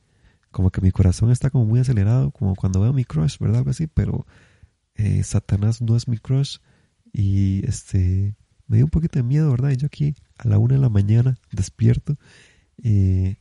como 0.50 0.72
que 0.72 0.80
mi 0.80 0.90
corazón 0.90 1.30
está 1.30 1.50
como 1.50 1.66
muy 1.66 1.78
acelerado, 1.78 2.32
como 2.32 2.56
cuando 2.56 2.80
veo 2.80 2.92
mi 2.92 3.04
crush, 3.04 3.38
¿verdad? 3.38 3.58
Algo 3.58 3.70
así, 3.70 3.86
pero 3.86 4.26
Satanás 5.22 5.82
no 5.82 5.94
es 5.94 6.08
mi 6.08 6.18
crush 6.18 6.56
y 7.18 7.64
este, 7.66 8.36
me 8.66 8.76
dio 8.76 8.84
un 8.84 8.90
poquito 8.90 9.18
de 9.18 9.22
miedo, 9.22 9.50
¿verdad? 9.50 9.70
Y 9.70 9.78
yo 9.78 9.86
aquí 9.86 10.14
a 10.36 10.48
la 10.48 10.58
una 10.58 10.74
de 10.74 10.80
la 10.82 10.90
mañana 10.90 11.38
despierto. 11.50 12.18
Y 12.76 13.38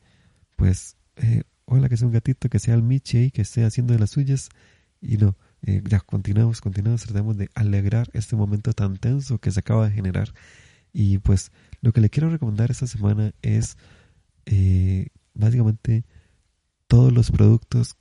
pues, 0.55 0.95
eh, 1.17 1.43
hola, 1.65 1.89
que 1.89 1.97
sea 1.97 2.07
un 2.07 2.13
gatito, 2.13 2.47
que 2.47 2.59
sea 2.59 2.73
el 2.73 2.83
Michi 2.83 3.17
ahí, 3.17 3.31
que 3.31 3.41
esté 3.41 3.65
haciendo 3.65 3.91
de 3.91 3.99
las 3.99 4.11
suyas. 4.11 4.47
Y 5.01 5.17
no, 5.17 5.35
eh, 5.63 5.83
ya 5.89 5.99
continuamos, 5.99 6.61
continuamos, 6.61 7.03
tratamos 7.03 7.35
de 7.35 7.49
alegrar 7.53 8.09
este 8.13 8.37
momento 8.37 8.71
tan 8.71 8.95
tenso 8.95 9.39
que 9.39 9.51
se 9.51 9.59
acaba 9.59 9.89
de 9.89 9.93
generar. 9.93 10.33
Y 10.93 11.17
pues, 11.17 11.51
lo 11.81 11.91
que 11.91 11.99
le 11.99 12.09
quiero 12.09 12.29
recomendar 12.29 12.71
esta 12.71 12.87
semana 12.87 13.33
es 13.41 13.75
eh, 14.45 15.09
básicamente 15.33 16.05
todos 16.87 17.11
los 17.11 17.29
productos 17.29 17.97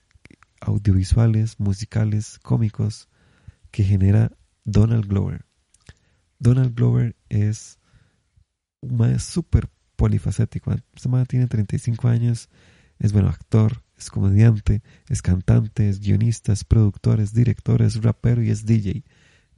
audiovisuales, 0.61 1.59
musicales, 1.59 2.39
cómicos 2.45 3.09
que 3.73 3.83
genera 3.83 4.31
Donald 4.65 5.09
Glover. 5.09 5.45
Donald 6.39 6.75
Glover 6.75 7.17
es 7.29 7.79
un 8.81 8.97
maestro 8.97 9.43
súper 9.43 9.69
polifacético. 9.97 10.73
Este 10.95 11.09
man 11.09 11.27
tiene 11.27 11.47
35 11.47 12.09
años, 12.09 12.49
es 12.99 13.13
bueno 13.13 13.29
actor, 13.29 13.83
es 13.97 14.11
comediante, 14.11 14.83
es 15.09 15.23
cantante, 15.23 15.89
es 15.89 16.01
guionista, 16.01 16.53
es 16.53 16.65
productor, 16.65 17.21
es 17.21 17.33
director, 17.33 17.83
es 17.83 18.03
rapero 18.03 18.43
y 18.43 18.51
es 18.51 18.67
DJ. 18.67 19.05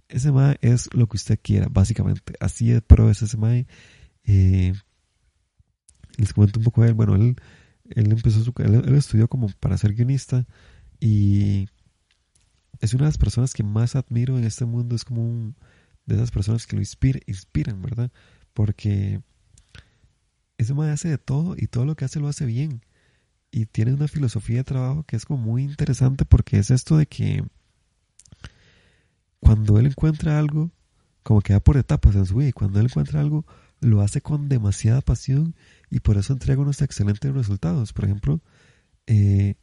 Ese 0.09 0.31
mae 0.31 0.59
es 0.61 0.93
lo 0.95 1.09
que 1.09 1.17
usted 1.17 1.39
quiera, 1.43 1.69
básicamente. 1.69 2.35
Así 2.41 2.71
es 2.71 2.83
pro 2.83 3.11
es 3.11 3.23
ese 3.23 3.37
mae. 3.37 3.67
Eh, 4.25 4.73
les 6.17 6.33
comento 6.33 6.61
un 6.61 6.65
poco 6.65 6.83
de 6.83 6.89
él. 6.89 6.95
Bueno, 6.95 7.17
él, 7.17 7.37
él 7.91 8.13
empezó 8.13 8.43
su, 8.43 8.53
él, 8.59 8.75
él, 8.87 8.95
estudió 8.95 9.29
como 9.29 9.49
para 9.61 9.77
ser 9.79 9.95
guionista 9.95 10.47
y 11.01 11.69
es 12.81 12.95
una 12.95 13.05
de 13.05 13.09
las 13.09 13.19
personas 13.19 13.53
que 13.53 13.63
más 13.65 13.97
admiro 13.97 14.39
en 14.39 14.45
este 14.45 14.65
mundo. 14.65 14.95
Es 14.95 15.05
como 15.05 15.23
un, 15.23 15.57
de 16.07 16.15
esas 16.15 16.31
personas 16.31 16.67
que 16.67 16.77
lo 16.77 16.83
inspira, 16.83 17.21
inspiran, 17.27 17.83
¿verdad? 17.83 18.11
Porque 18.55 19.21
ese 20.59 20.75
man 20.75 20.91
hace 20.91 21.09
de 21.09 21.19
todo 21.19 21.55
y 21.57 21.67
todo 21.67 21.85
lo 21.85 21.97
que 21.97 22.05
hace 22.05 22.21
lo 22.21 22.29
hace 22.29 22.47
bien. 22.47 22.83
Y 23.51 23.67
tiene 23.67 23.93
una 23.93 24.09
filosofía 24.09 24.59
de 24.59 24.65
trabajo 24.65 25.05
que 25.05 25.17
es 25.17 25.25
como 25.25 25.43
muy 25.43 25.65
interesante 25.65 26.25
porque 26.25 26.59
es 26.59 26.71
esto 26.71 26.97
de 26.97 27.07
que 27.07 27.45
cuando 29.41 29.79
él 29.79 29.87
encuentra 29.87 30.39
algo, 30.39 30.71
como 31.23 31.41
que 31.41 31.53
va 31.53 31.61
por 31.61 31.77
etapas 31.77 32.15
en 32.17 32.27
su 32.27 32.37
vida, 32.37 32.53
cuando 32.53 32.81
él 32.81 32.87
encuentra 32.87 33.21
algo, 33.21 33.45
lo 33.81 34.01
hace 34.01 34.21
con 34.21 34.49
demasiada 34.49 35.01
pasión 35.01 35.55
y 35.91 36.01
por 36.01 36.17
eso 36.17 36.33
entrega 36.33 36.63
unos 36.63 36.83
excelentes 36.83 37.33
resultados. 37.33 37.93
Por 37.93 38.05
ejemplo, 38.05 38.41
eh, 39.07 39.55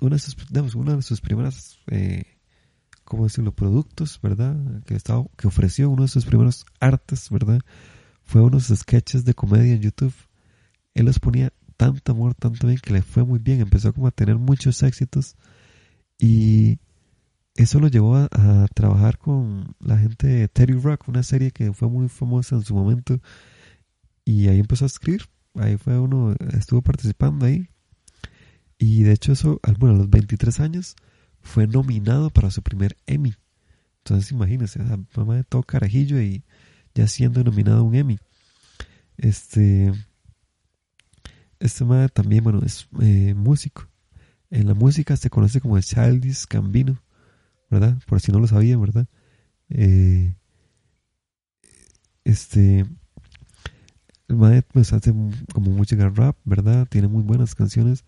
una, 0.00 0.16
de 0.16 0.20
sus, 0.20 0.36
una 0.74 0.96
de 0.96 1.02
sus 1.02 1.20
primeras 1.20 1.78
eh, 1.88 2.24
¿cómo 3.12 3.24
decirlo?, 3.24 3.52
productos, 3.52 4.18
¿verdad? 4.22 4.56
Que, 4.86 4.94
estaba, 4.94 5.26
que 5.36 5.46
ofreció 5.46 5.90
uno 5.90 6.04
de 6.04 6.08
sus 6.08 6.24
primeros 6.24 6.64
artes, 6.80 7.28
¿verdad? 7.28 7.60
Fue 8.24 8.40
unos 8.40 8.68
sketches 8.68 9.26
de 9.26 9.34
comedia 9.34 9.74
en 9.74 9.82
YouTube. 9.82 10.14
Él 10.94 11.04
los 11.04 11.18
ponía 11.18 11.52
tanto 11.76 12.12
amor, 12.12 12.34
tanto 12.34 12.66
bien, 12.66 12.78
que 12.82 12.94
le 12.94 13.02
fue 13.02 13.22
muy 13.22 13.38
bien. 13.38 13.60
Empezó 13.60 13.92
como 13.92 14.06
a 14.06 14.12
tener 14.12 14.36
muchos 14.38 14.82
éxitos. 14.82 15.36
Y 16.18 16.78
eso 17.54 17.80
lo 17.80 17.88
llevó 17.88 18.16
a, 18.16 18.66
trabajar 18.74 19.18
con 19.18 19.76
la 19.78 19.98
gente 19.98 20.26
de 20.26 20.48
Terry 20.48 20.80
Rock, 20.80 21.06
una 21.06 21.22
serie 21.22 21.50
que 21.50 21.74
fue 21.74 21.90
muy 21.90 22.08
famosa 22.08 22.56
en 22.56 22.62
su 22.62 22.74
momento. 22.74 23.20
Y 24.24 24.48
ahí 24.48 24.58
empezó 24.58 24.86
a 24.86 24.86
escribir. 24.86 25.26
Ahí 25.56 25.76
fue 25.76 25.98
uno, 25.98 26.34
estuvo 26.56 26.80
participando 26.80 27.44
ahí. 27.44 27.68
Y 28.78 29.02
de 29.02 29.12
hecho 29.12 29.32
eso, 29.32 29.60
bueno, 29.78 29.96
a 29.96 29.98
los 29.98 30.08
23 30.08 30.60
años, 30.60 30.96
fue 31.42 31.66
nominado 31.66 32.30
para 32.30 32.50
su 32.50 32.62
primer 32.62 32.96
Emmy. 33.06 33.34
Entonces 33.98 34.32
imagínense, 34.32 34.82
esa 34.82 34.98
mamá 35.16 35.36
de 35.36 35.44
todo 35.44 35.62
carajillo 35.62 36.20
y 36.20 36.44
ya 36.94 37.06
siendo 37.06 37.44
nominado 37.44 37.80
a 37.80 37.82
un 37.82 37.94
Emmy. 37.94 38.18
Este, 39.16 39.92
este 41.60 41.84
madre 41.84 42.08
también, 42.08 42.42
bueno, 42.42 42.60
es 42.64 42.88
eh, 43.00 43.34
músico. 43.34 43.88
En 44.50 44.66
la 44.66 44.74
música 44.74 45.16
se 45.16 45.30
conoce 45.30 45.60
como 45.60 45.76
el 45.76 45.84
Childish 45.84 46.46
Gambino, 46.48 47.00
¿verdad? 47.70 47.98
Por 48.06 48.20
si 48.20 48.32
no 48.32 48.38
lo 48.38 48.46
sabían, 48.46 48.80
¿verdad? 48.80 49.06
Eh, 49.70 50.34
este, 52.24 52.80
el 54.28 54.36
madre 54.36 54.62
pues 54.62 54.92
hace 54.92 55.12
como 55.54 55.70
música 55.70 56.08
rap, 56.08 56.36
¿verdad? 56.44 56.86
Tiene 56.88 57.08
muy 57.08 57.22
buenas 57.22 57.54
canciones. 57.54 58.04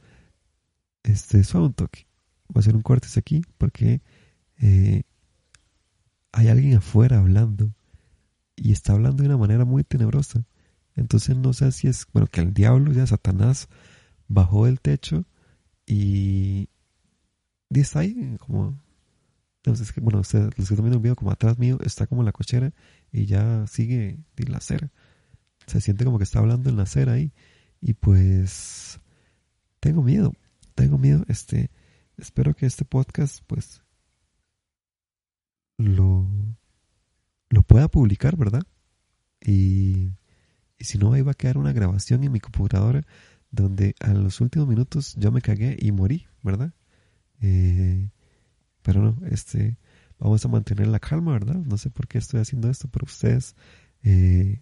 Este, 1.03 1.45
suave 1.45 1.66
un 1.66 1.74
toque 1.74 2.07
voy 2.49 2.57
a 2.57 2.61
hacer 2.61 2.76
un 2.76 2.82
corte 2.82 3.09
aquí 3.16 3.42
porque 3.59 4.03
eh, 4.59 5.03
hay 6.32 6.49
alguien 6.49 6.76
afuera 6.76 7.18
hablando 7.18 7.72
y 8.57 8.72
está 8.72 8.92
hablando 8.92 9.22
de 9.22 9.28
una 9.28 9.38
manera 9.38 9.64
muy 9.64 9.84
tenebrosa. 9.84 10.45
Entonces 10.97 11.36
no 11.36 11.53
sé 11.53 11.72
si 11.72 11.88
es, 11.88 12.07
bueno, 12.12 12.28
que 12.28 12.40
el 12.40 12.55
diablo, 12.55 12.92
ya 12.92 13.07
Satanás, 13.07 13.68
bajó 14.28 14.66
del 14.66 14.80
techo 14.80 15.24
y, 15.86 16.68
y 17.70 17.80
está 17.80 18.01
ahí 18.01 18.36
como... 18.38 18.78
Entonces, 19.59 19.95
bueno, 20.03 20.20
ustedes, 20.20 20.45
los 20.45 20.55
que 20.55 20.62
están 20.62 20.84
viendo 20.84 20.99
el 20.99 21.03
video 21.03 21.16
como 21.16 21.30
atrás 21.30 21.59
mío, 21.59 21.78
está 21.82 22.07
como 22.07 22.22
la 22.22 22.32
cochera 22.32 22.74
y 23.11 23.24
ya 23.24 23.66
sigue 23.66 24.18
de 24.36 24.45
la 24.47 24.59
acera. 24.59 24.92
Se 25.66 25.80
siente 25.80 26.05
como 26.05 26.18
que 26.18 26.24
está 26.24 26.40
hablando 26.40 26.68
en 26.68 26.76
la 26.76 26.82
acera 26.82 27.12
ahí. 27.12 27.32
Y 27.80 27.95
pues 27.95 29.01
tengo 29.80 30.03
miedo, 30.03 30.34
tengo 30.74 30.99
miedo. 30.99 31.24
Este, 31.28 31.70
espero 32.17 32.55
que 32.55 32.67
este 32.67 32.85
podcast 32.85 33.43
pues 33.47 33.83
lo, 35.79 36.27
lo 37.49 37.62
pueda 37.62 37.89
publicar, 37.89 38.37
¿verdad? 38.37 38.62
Y, 39.41 40.12
y 40.79 40.85
si 40.85 40.99
no, 40.99 41.12
ahí 41.12 41.23
va 41.23 41.33
a 41.33 41.35
quedar 41.37 41.59
una 41.59 41.73
grabación 41.73 42.25
en 42.25 42.33
mi 42.33 42.41
computadora 42.41 43.03
donde 43.51 43.95
a 44.01 44.12
los 44.12 44.41
últimos 44.41 44.69
minutos 44.69 45.15
yo 45.17 45.31
me 45.31 45.41
cagué 45.41 45.77
y 45.79 45.93
morí, 45.93 46.27
¿verdad? 46.43 46.73
Eh, 47.41 48.11
pero 48.83 49.03
no, 49.03 49.27
este, 49.27 49.79
vamos 50.19 50.45
a 50.45 50.49
mantener 50.49 50.89
la 50.89 50.99
calma, 50.99 51.33
¿verdad? 51.33 51.57
No 51.57 51.79
sé 51.79 51.91
por 51.91 52.09
qué 52.09 52.19
estoy 52.19 52.41
haciendo 52.41 52.69
esto, 52.69 52.89
pero 52.89 53.05
ustedes 53.05 53.55
eh, 54.03 54.61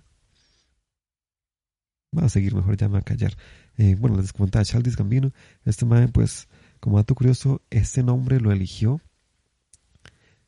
van 2.13 2.27
a 2.27 2.29
seguir 2.29 2.55
mejor, 2.55 2.77
ya 2.77 2.89
me 2.89 2.99
a 2.99 3.03
callar. 3.03 3.37
Eh, 3.79 3.97
bueno, 3.99 4.17
les 4.17 4.33
comentaba 4.33 4.65
Chaldis 4.65 4.97
Gambino, 4.97 5.33
este 5.65 5.87
man, 5.87 6.11
pues, 6.13 6.49
como 6.83 6.97
dato 6.97 7.15
curioso, 7.15 7.63
este 7.71 8.03
nombre 8.03 8.41
lo 8.41 8.51
eligió 8.51 9.01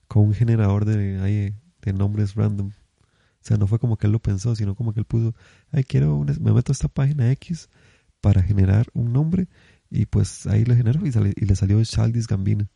con 0.08 0.24
un 0.24 0.34
generador 0.34 0.84
de, 0.84 1.54
nombres 1.94 2.34
random. 2.34 2.70
O 2.70 3.40
sea, 3.40 3.56
no 3.56 3.68
fue 3.68 3.78
como 3.78 3.96
que 3.96 4.08
él 4.08 4.12
lo 4.12 4.18
pensó, 4.18 4.56
sino 4.56 4.74
como 4.74 4.92
que 4.92 4.98
él 4.98 5.06
puso, 5.06 5.32
ay, 5.70 5.84
quiero, 5.84 6.18
me 6.40 6.52
meto 6.52 6.72
a 6.72 6.74
esta 6.74 6.88
página 6.88 7.30
X 7.30 7.70
para 8.20 8.42
generar 8.42 8.88
un 8.94 9.12
nombre 9.12 9.46
y 9.90 10.06
pues 10.06 10.48
ahí 10.48 10.64
lo 10.64 10.74
generó 10.74 11.06
y, 11.06 11.10
y 11.10 11.44
le 11.44 11.54
salió 11.54 11.80
Chaldis 11.84 12.26
Gambino. 12.26 12.68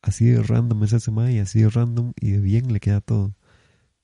Así 0.00 0.26
de 0.26 0.40
random 0.40 0.84
es 0.84 0.92
ese 0.92 1.10
y 1.32 1.40
así 1.40 1.62
de 1.62 1.70
random 1.70 2.12
y 2.20 2.30
de 2.30 2.38
bien 2.38 2.72
le 2.72 2.78
queda 2.78 3.00
todo. 3.00 3.34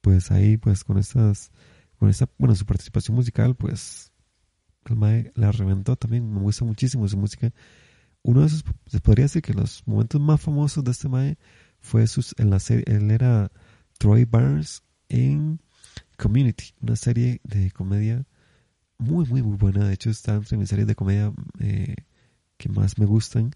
Pues 0.01 0.33
ahí 0.33 0.57
pues 0.57 0.83
con 0.83 0.99
estas, 0.99 1.53
con 2.01 2.09
esta, 2.11 2.29
bueno, 2.39 2.57
su 2.57 2.67
participación 2.67 3.15
musical 3.15 3.55
pues 3.55 4.11
el 4.87 4.97
mae 4.97 5.31
la 5.37 5.53
reventó 5.53 5.95
también, 5.95 6.29
me 6.29 6.41
gusta 6.41 6.65
muchísimo 6.65 7.07
su 7.07 7.17
música. 7.17 7.53
Uno 8.25 8.41
de 8.41 8.47
esos, 8.47 8.65
se 8.87 9.01
podría 9.01 9.27
decir 9.27 9.43
que 9.43 9.55
los 9.55 9.87
momentos 9.87 10.21
más 10.21 10.41
famosos 10.41 10.83
de 10.83 10.91
este 10.91 11.09
mae 11.09 11.39
fue 11.79 12.07
sus, 12.07 12.35
en 12.39 12.51
la 12.51 12.59
serie, 12.59 12.85
él 12.89 13.11
era 13.11 13.53
Troy 13.99 14.25
Barnes 14.25 14.83
en 15.09 15.61
Community, 16.17 16.75
una 16.81 16.97
serie 16.97 17.41
de 17.45 17.71
comedia 17.71 18.27
muy, 18.99 19.27
muy, 19.27 19.43
muy 19.43 19.57
buena. 19.57 19.87
De 19.87 19.95
hecho, 19.95 20.11
está 20.11 20.35
entre 20.35 20.57
mis 20.57 20.69
series 20.69 20.87
de 20.87 20.95
comedia 20.95 21.33
eh, 21.61 21.95
que 22.57 22.69
más 22.69 22.99
me 22.99 23.07
gustan. 23.07 23.53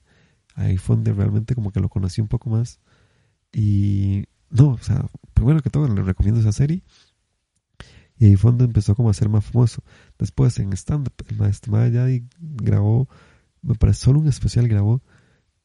Ahí 0.54 0.76
fue 0.76 0.96
donde 0.96 1.12
realmente 1.12 1.54
como 1.54 1.72
que 1.72 1.80
lo 1.80 1.88
conocí 1.88 2.20
un 2.20 2.28
poco 2.28 2.50
más. 2.50 2.80
Y 3.52 4.24
no, 4.50 4.70
o 4.70 4.78
sea, 4.78 5.06
primero 5.34 5.62
que 5.62 5.70
todo 5.70 5.88
le 5.88 6.02
recomiendo 6.02 6.40
esa 6.40 6.52
serie. 6.52 6.82
Y 8.18 8.26
ahí 8.26 8.36
fue 8.36 8.50
empezó 8.50 8.94
como 8.94 9.10
a 9.10 9.14
ser 9.14 9.28
más 9.28 9.44
famoso. 9.44 9.82
Después 10.18 10.58
en 10.58 10.72
stand-up, 10.72 11.14
el 11.28 11.36
maestro 11.36 11.74
grabó, 12.40 13.08
me 13.68 13.74
parece 13.74 14.00
solo 14.06 14.20
un 14.20 14.28
especial 14.28 14.66
grabó 14.66 15.02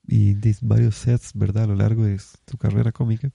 y 0.05 0.35
varios 0.61 0.95
sets, 0.95 1.31
¿verdad? 1.33 1.63
A 1.63 1.67
lo 1.67 1.75
largo 1.75 2.03
de 2.03 2.19
su 2.19 2.57
carrera 2.57 2.91
cómica. 2.91 3.31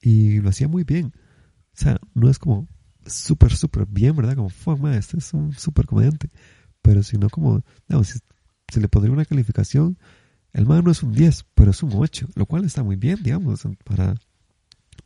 Y 0.00 0.40
lo 0.40 0.50
hacía 0.50 0.68
muy 0.68 0.84
bien. 0.84 1.06
O 1.06 1.76
sea, 1.76 1.98
no 2.14 2.30
es 2.30 2.38
como 2.38 2.68
súper, 3.04 3.52
súper 3.52 3.86
bien, 3.86 4.14
¿verdad? 4.14 4.36
Como, 4.36 4.48
fuck, 4.48 4.86
este 4.86 5.18
es 5.18 5.34
un 5.34 5.52
súper 5.52 5.86
comediante. 5.86 6.30
Pero 6.82 7.02
si 7.02 7.18
no, 7.18 7.28
como, 7.28 7.64
no, 7.88 8.04
si, 8.04 8.20
le 8.80 8.88
pondría 8.88 9.12
una 9.12 9.24
calificación, 9.24 9.98
el 10.52 10.66
man 10.66 10.84
no 10.84 10.92
es 10.92 11.02
un 11.02 11.12
10, 11.12 11.46
pero 11.54 11.72
es 11.72 11.82
un 11.82 11.90
8, 11.92 12.28
lo 12.36 12.46
cual 12.46 12.64
está 12.64 12.84
muy 12.84 12.94
bien, 12.94 13.18
digamos, 13.24 13.66
para, 13.84 14.14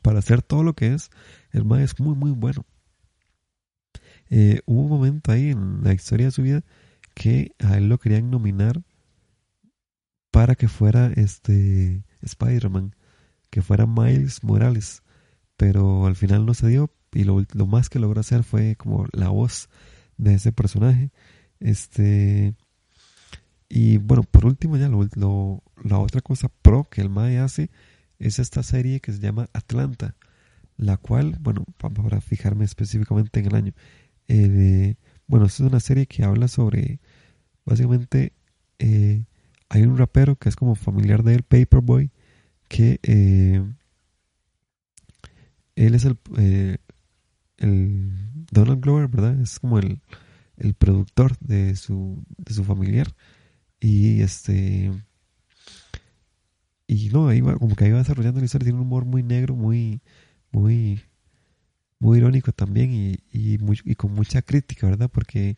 para 0.02 0.18
hacer 0.18 0.42
todo 0.42 0.62
lo 0.62 0.74
que 0.74 0.92
es, 0.92 1.10
el 1.52 1.64
man 1.64 1.80
es 1.80 1.98
muy, 1.98 2.14
muy 2.14 2.32
bueno. 2.32 2.66
Eh, 4.28 4.60
hubo 4.66 4.82
un 4.82 4.90
momento 4.90 5.32
ahí 5.32 5.50
en 5.50 5.82
la 5.82 5.94
historia 5.94 6.26
de 6.26 6.32
su 6.32 6.42
vida 6.42 6.62
que 7.14 7.52
a 7.60 7.76
él 7.78 7.88
lo 7.88 7.98
querían 7.98 8.30
nominar 8.30 8.82
para 10.30 10.56
que 10.56 10.68
fuera 10.68 11.12
este 11.14 12.04
Spider-Man, 12.22 12.96
que 13.50 13.62
fuera 13.62 13.86
Miles 13.86 14.42
Morales, 14.42 15.02
pero 15.56 16.06
al 16.06 16.16
final 16.16 16.44
no 16.44 16.54
se 16.54 16.68
dio 16.68 16.90
y 17.14 17.24
lo, 17.24 17.44
más 17.66 17.88
que 17.88 18.00
logró 18.00 18.20
hacer 18.20 18.42
fue 18.42 18.76
como 18.76 19.06
la 19.12 19.28
voz 19.28 19.68
de 20.16 20.34
ese 20.34 20.52
personaje. 20.52 21.10
Este. 21.60 22.54
Y 23.68 23.98
bueno, 23.98 24.24
por 24.24 24.44
último, 24.44 24.76
ya 24.76 24.88
lo, 24.88 25.62
la 25.82 25.98
otra 25.98 26.20
cosa 26.20 26.48
pro 26.62 26.88
que 26.90 27.00
el 27.00 27.10
MAE 27.10 27.38
hace 27.38 27.70
es 28.18 28.38
esta 28.38 28.62
serie 28.62 29.00
que 29.00 29.12
se 29.12 29.20
llama 29.20 29.48
Atlanta, 29.52 30.16
la 30.76 30.96
cual, 30.96 31.36
bueno, 31.40 31.64
para 31.78 32.20
fijarme 32.20 32.64
específicamente 32.64 33.40
en 33.40 33.46
el 33.46 33.54
año, 33.54 33.72
eh, 34.28 34.96
bueno, 35.26 35.46
es 35.46 35.60
una 35.60 35.80
serie 35.80 36.06
que 36.06 36.24
habla 36.24 36.48
sobre, 36.48 37.00
básicamente, 37.64 38.32
eh, 38.78 39.24
hay 39.68 39.82
un 39.82 39.96
rapero 39.98 40.36
que 40.36 40.48
es 40.48 40.56
como 40.56 40.74
familiar 40.74 41.22
de 41.22 41.34
él, 41.34 41.42
Paperboy, 41.42 42.10
que 42.68 43.00
eh, 43.02 43.62
él 45.76 45.94
es 45.94 46.04
el, 46.04 46.18
el 47.58 48.12
Donald 48.50 48.80
Glover, 48.80 49.08
¿verdad? 49.08 49.40
Es 49.40 49.58
como 49.58 49.78
el, 49.78 50.00
el 50.56 50.74
productor 50.74 51.36
de 51.38 51.76
su, 51.76 52.24
de 52.38 52.54
su 52.54 52.64
familiar. 52.64 53.14
Y 53.80 54.22
este. 54.22 54.92
Y 56.86 57.08
no, 57.10 57.28
ahí 57.28 57.40
va, 57.40 57.56
como 57.56 57.74
que 57.76 57.84
ahí 57.84 57.90
desarrollando 57.90 58.40
la 58.40 58.46
historia. 58.46 58.64
Tiene 58.66 58.78
un 58.78 58.86
humor 58.86 59.04
muy 59.04 59.22
negro, 59.22 59.54
muy, 59.54 60.00
muy, 60.52 61.00
muy 62.04 62.18
irónico 62.18 62.52
también 62.52 62.92
y, 62.92 63.16
y, 63.32 63.56
con 63.94 64.12
mucha 64.12 64.42
crítica, 64.42 64.86
¿verdad? 64.86 65.10
Porque 65.10 65.56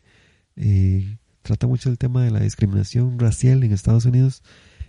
eh, 0.55 1.17
trata 1.41 1.67
mucho 1.67 1.89
el 1.89 1.97
tema 1.97 2.23
de 2.23 2.31
la 2.31 2.39
discriminación 2.39 3.19
racial 3.19 3.65
en 3.65 3.73
Estados 3.73 4.05
Unidos. 4.05 4.43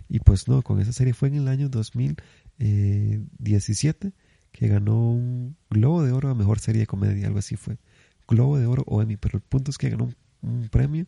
Y 0.07 0.19
pues 0.19 0.47
no, 0.47 0.61
con 0.61 0.79
esa 0.79 0.93
serie 0.93 1.13
fue 1.13 1.27
en 1.27 1.35
el 1.35 1.49
año 1.49 1.67
2017 1.67 4.13
que 4.53 4.67
ganó 4.69 5.11
un 5.11 5.57
Globo 5.69 6.01
de 6.03 6.13
Oro 6.13 6.29
a 6.29 6.33
Mejor 6.33 6.59
Serie 6.59 6.79
de 6.79 6.87
Comedia, 6.87 7.27
algo 7.27 7.39
así 7.39 7.57
fue. 7.57 7.77
Globo 8.25 8.57
de 8.57 8.65
Oro 8.65 8.85
o 8.87 9.01
Emmy, 9.01 9.17
pero 9.17 9.37
el 9.37 9.43
punto 9.43 9.69
es 9.69 9.77
que 9.77 9.89
ganó 9.89 10.13
un, 10.41 10.69
premio 10.69 11.07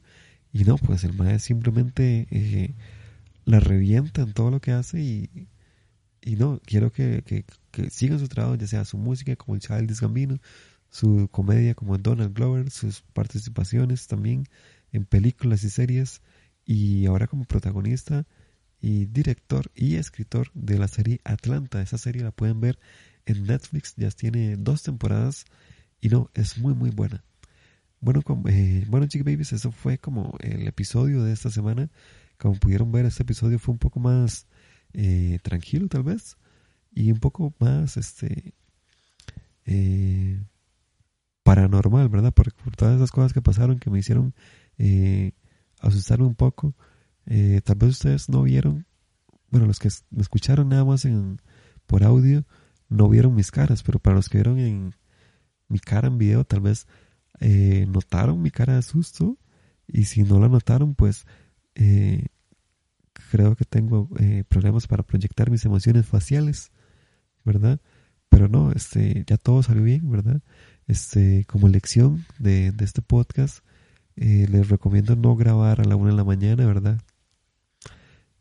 y 0.51 0.65
no, 0.65 0.77
pues 0.77 1.05
el 1.05 1.13
maestro 1.13 1.39
simplemente 1.39 2.27
eh, 2.29 2.75
la 3.45 3.61
revienta 3.61 4.23
en 4.23 4.33
todo 4.33 4.51
lo 4.51 4.59
que 4.59 4.73
hace 4.73 4.99
y, 4.99 5.29
y 6.21 6.35
no, 6.35 6.61
quiero 6.65 6.91
que, 6.91 7.23
que, 7.23 7.45
que, 7.71 7.89
sigan 7.89 8.19
su 8.19 8.27
trabajo, 8.27 8.55
ya 8.55 8.67
sea 8.67 8.85
su 8.85 8.97
música 8.97 9.35
como 9.35 9.55
el 9.55 9.61
Childish 9.61 9.99
Gambino, 9.99 10.39
su 10.89 11.29
comedia 11.31 11.73
como 11.73 11.97
Donald 11.97 12.33
Glover, 12.33 12.69
sus 12.69 13.01
participaciones 13.13 14.07
también 14.07 14.47
en 14.91 15.05
películas 15.05 15.63
y 15.63 15.69
series 15.69 16.21
y 16.65 17.05
ahora 17.05 17.27
como 17.27 17.45
protagonista 17.45 18.25
y 18.81 19.05
director 19.05 19.71
y 19.75 19.95
escritor 19.95 20.51
de 20.53 20.77
la 20.77 20.87
serie 20.87 21.21
Atlanta. 21.23 21.81
Esa 21.81 21.97
serie 21.97 22.23
la 22.23 22.31
pueden 22.31 22.59
ver 22.59 22.79
en 23.25 23.43
Netflix, 23.43 23.93
ya 23.95 24.11
tiene 24.11 24.57
dos 24.57 24.83
temporadas 24.83 25.45
y 26.01 26.09
no, 26.09 26.29
es 26.33 26.57
muy 26.57 26.73
muy 26.73 26.89
buena. 26.89 27.23
Bueno, 27.99 28.21
eh, 28.47 28.85
bueno 28.87 29.05
Chick 29.07 29.23
Babies, 29.23 29.53
eso 29.53 29.71
fue 29.71 29.97
como 29.99 30.35
el 30.39 30.67
episodio 30.67 31.23
de 31.23 31.33
esta 31.33 31.49
semana. 31.49 31.89
Como 32.37 32.55
pudieron 32.55 32.91
ver, 32.91 33.05
este 33.05 33.23
episodio 33.23 33.59
fue 33.59 33.73
un 33.73 33.79
poco 33.79 33.99
más 33.99 34.47
eh, 34.93 35.39
tranquilo 35.43 35.87
tal 35.87 36.03
vez 36.03 36.37
y 36.93 37.11
un 37.11 37.19
poco 37.19 37.53
más 37.59 37.97
este 37.97 38.53
eh, 39.65 40.41
paranormal, 41.43 42.09
¿verdad? 42.09 42.33
Por, 42.33 42.53
por, 42.53 42.75
todas 42.75 42.95
esas 42.95 43.11
cosas 43.11 43.33
que 43.33 43.41
pasaron 43.41 43.79
que 43.79 43.89
me 43.89 43.99
hicieron 43.99 44.33
eh, 44.77 45.33
asustarme 45.79 46.25
un 46.25 46.35
poco. 46.35 46.75
Eh, 47.25 47.61
tal 47.63 47.77
vez 47.77 47.91
ustedes 47.91 48.29
no 48.29 48.43
vieron, 48.43 48.85
bueno, 49.49 49.67
los 49.67 49.79
que 49.79 49.89
me 50.09 50.21
escucharon 50.21 50.69
nada 50.69 50.85
más 50.85 51.05
en, 51.05 51.41
por 51.87 52.03
audio, 52.03 52.45
no 52.89 53.07
vieron 53.09 53.35
mis 53.35 53.51
caras, 53.51 53.83
pero 53.83 53.99
para 53.99 54.15
los 54.15 54.29
que 54.29 54.37
vieron 54.37 54.59
en 54.59 54.95
mi 55.67 55.79
cara 55.79 56.07
en 56.07 56.17
video, 56.17 56.43
tal 56.43 56.61
vez 56.61 56.87
notaron 57.87 58.41
mi 58.41 58.51
cara 58.51 58.75
de 58.75 58.81
susto. 58.81 59.37
Y 59.87 60.05
si 60.05 60.23
no 60.23 60.39
la 60.39 60.47
notaron, 60.47 60.95
pues 60.95 61.25
eh, 61.75 62.27
creo 63.31 63.55
que 63.55 63.63
tengo 63.63 64.09
eh, 64.19 64.43
problemas 64.47 64.87
para 64.87 65.03
proyectar 65.03 65.49
mis 65.49 65.63
emociones 65.63 66.05
faciales, 66.05 66.71
¿verdad? 67.45 67.79
Pero 68.27 68.49
no, 68.49 68.73
este, 68.73 69.23
ya 69.25 69.37
todo 69.37 69.63
salió 69.63 69.83
bien, 69.83 70.11
¿verdad? 70.11 70.41
Este, 70.85 71.45
como 71.45 71.69
lección 71.69 72.25
de, 72.39 72.73
este 72.79 73.01
podcast, 73.01 73.63
les 74.15 74.69
recomiendo 74.69 75.15
no 75.15 75.35
grabar 75.35 75.79
a 75.81 75.85
la 75.85 75.95
una 75.95 76.11
de 76.11 76.17
la 76.17 76.23
mañana, 76.25 76.65
¿verdad? 76.65 77.01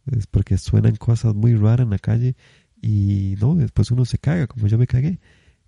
Es 0.07 0.26
porque 0.26 0.59
suenan 0.59 0.97
cosas 0.97 1.34
muy 1.34 1.55
raras 1.55 1.84
en 1.84 1.91
la 1.91 1.99
calle 1.99 2.36
y 2.82 3.36
no, 3.41 3.55
después 3.55 3.91
uno 3.93 4.05
se 4.05 4.18
caga, 4.18 4.49
como 4.49 4.66
yo 4.66 4.76
me 4.76 4.88
cagué. 4.88 5.20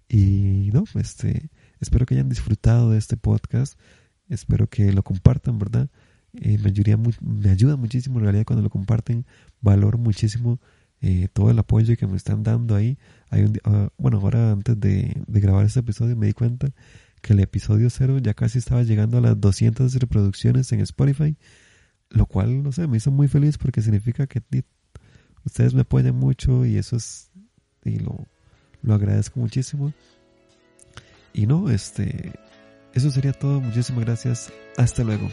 Y 0.09 0.71
no, 0.73 0.85
este, 0.97 1.49
espero 1.81 2.07
que 2.07 2.15
hayan 2.15 2.29
disfrutado 2.29 2.91
de 2.91 2.99
este 2.99 3.17
podcast. 3.17 3.79
Espero 4.29 4.69
que 4.69 4.93
lo 4.93 5.03
compartan, 5.05 5.59
¿verdad? 5.59 5.89
Eh, 6.41 6.59
me, 6.59 7.51
ayuda 7.51 7.77
muchísimo 7.77 8.19
en 8.19 8.25
realidad 8.25 8.45
cuando 8.47 8.63
lo 8.63 8.71
comparten. 8.71 9.27
Valoro 9.61 9.99
muchísimo 9.99 10.61
eh, 11.01 11.29
todo 11.33 11.51
el 11.51 11.59
apoyo 11.59 11.97
que 11.97 12.07
me 12.07 12.17
están 12.17 12.43
dando 12.43 12.75
ahí. 12.75 12.99
Hay 13.31 13.45
uh, 13.45 13.89
bueno, 13.99 14.19
ahora 14.19 14.53
antes 14.53 14.79
de, 14.79 15.17
de, 15.27 15.41
grabar 15.41 15.67
este 15.67 15.81
episodio 15.81 16.17
me 16.17 16.27
di 16.27 16.33
cuenta 16.33 16.69
que 17.21 17.35
el 17.35 17.41
episodio 17.41 17.91
cero 17.91 18.19
ya 18.19 18.35
casi 18.35 18.59
estaba 18.59 18.83
llegando 18.83 19.19
a 19.19 19.21
las 19.21 19.41
200 19.41 19.95
reproducciones 19.95 20.73
en 20.73 20.81
Spotify, 20.81 21.37
lo 22.11 22.27
cual, 22.27 22.63
no 22.63 22.73
sé, 22.73 22.87
me 22.87 22.97
hizo 22.97 23.11
muy 23.11 23.29
feliz 23.29 23.59
porque 23.59 23.81
significa 23.81 24.27
que 24.27 24.43
ustedes 25.45 25.75
me 25.75 25.83
apoyan 25.83 26.17
mucho 26.17 26.67
y 26.67 26.77
eso 26.77 26.97
es, 26.97 27.31
y 27.85 27.99
lo, 27.99 28.27
lo 28.83 28.95
agradezco 28.95 29.41
muchísimo. 29.41 29.93
Y 31.33 31.47
no, 31.47 31.71
este, 31.71 32.33
eso 32.95 33.11
sería 33.11 33.33
todo. 33.33 33.61
Muchísimas 33.61 34.05
gracias. 34.05 34.53
Hasta 34.77 35.03
luego. 35.03 35.29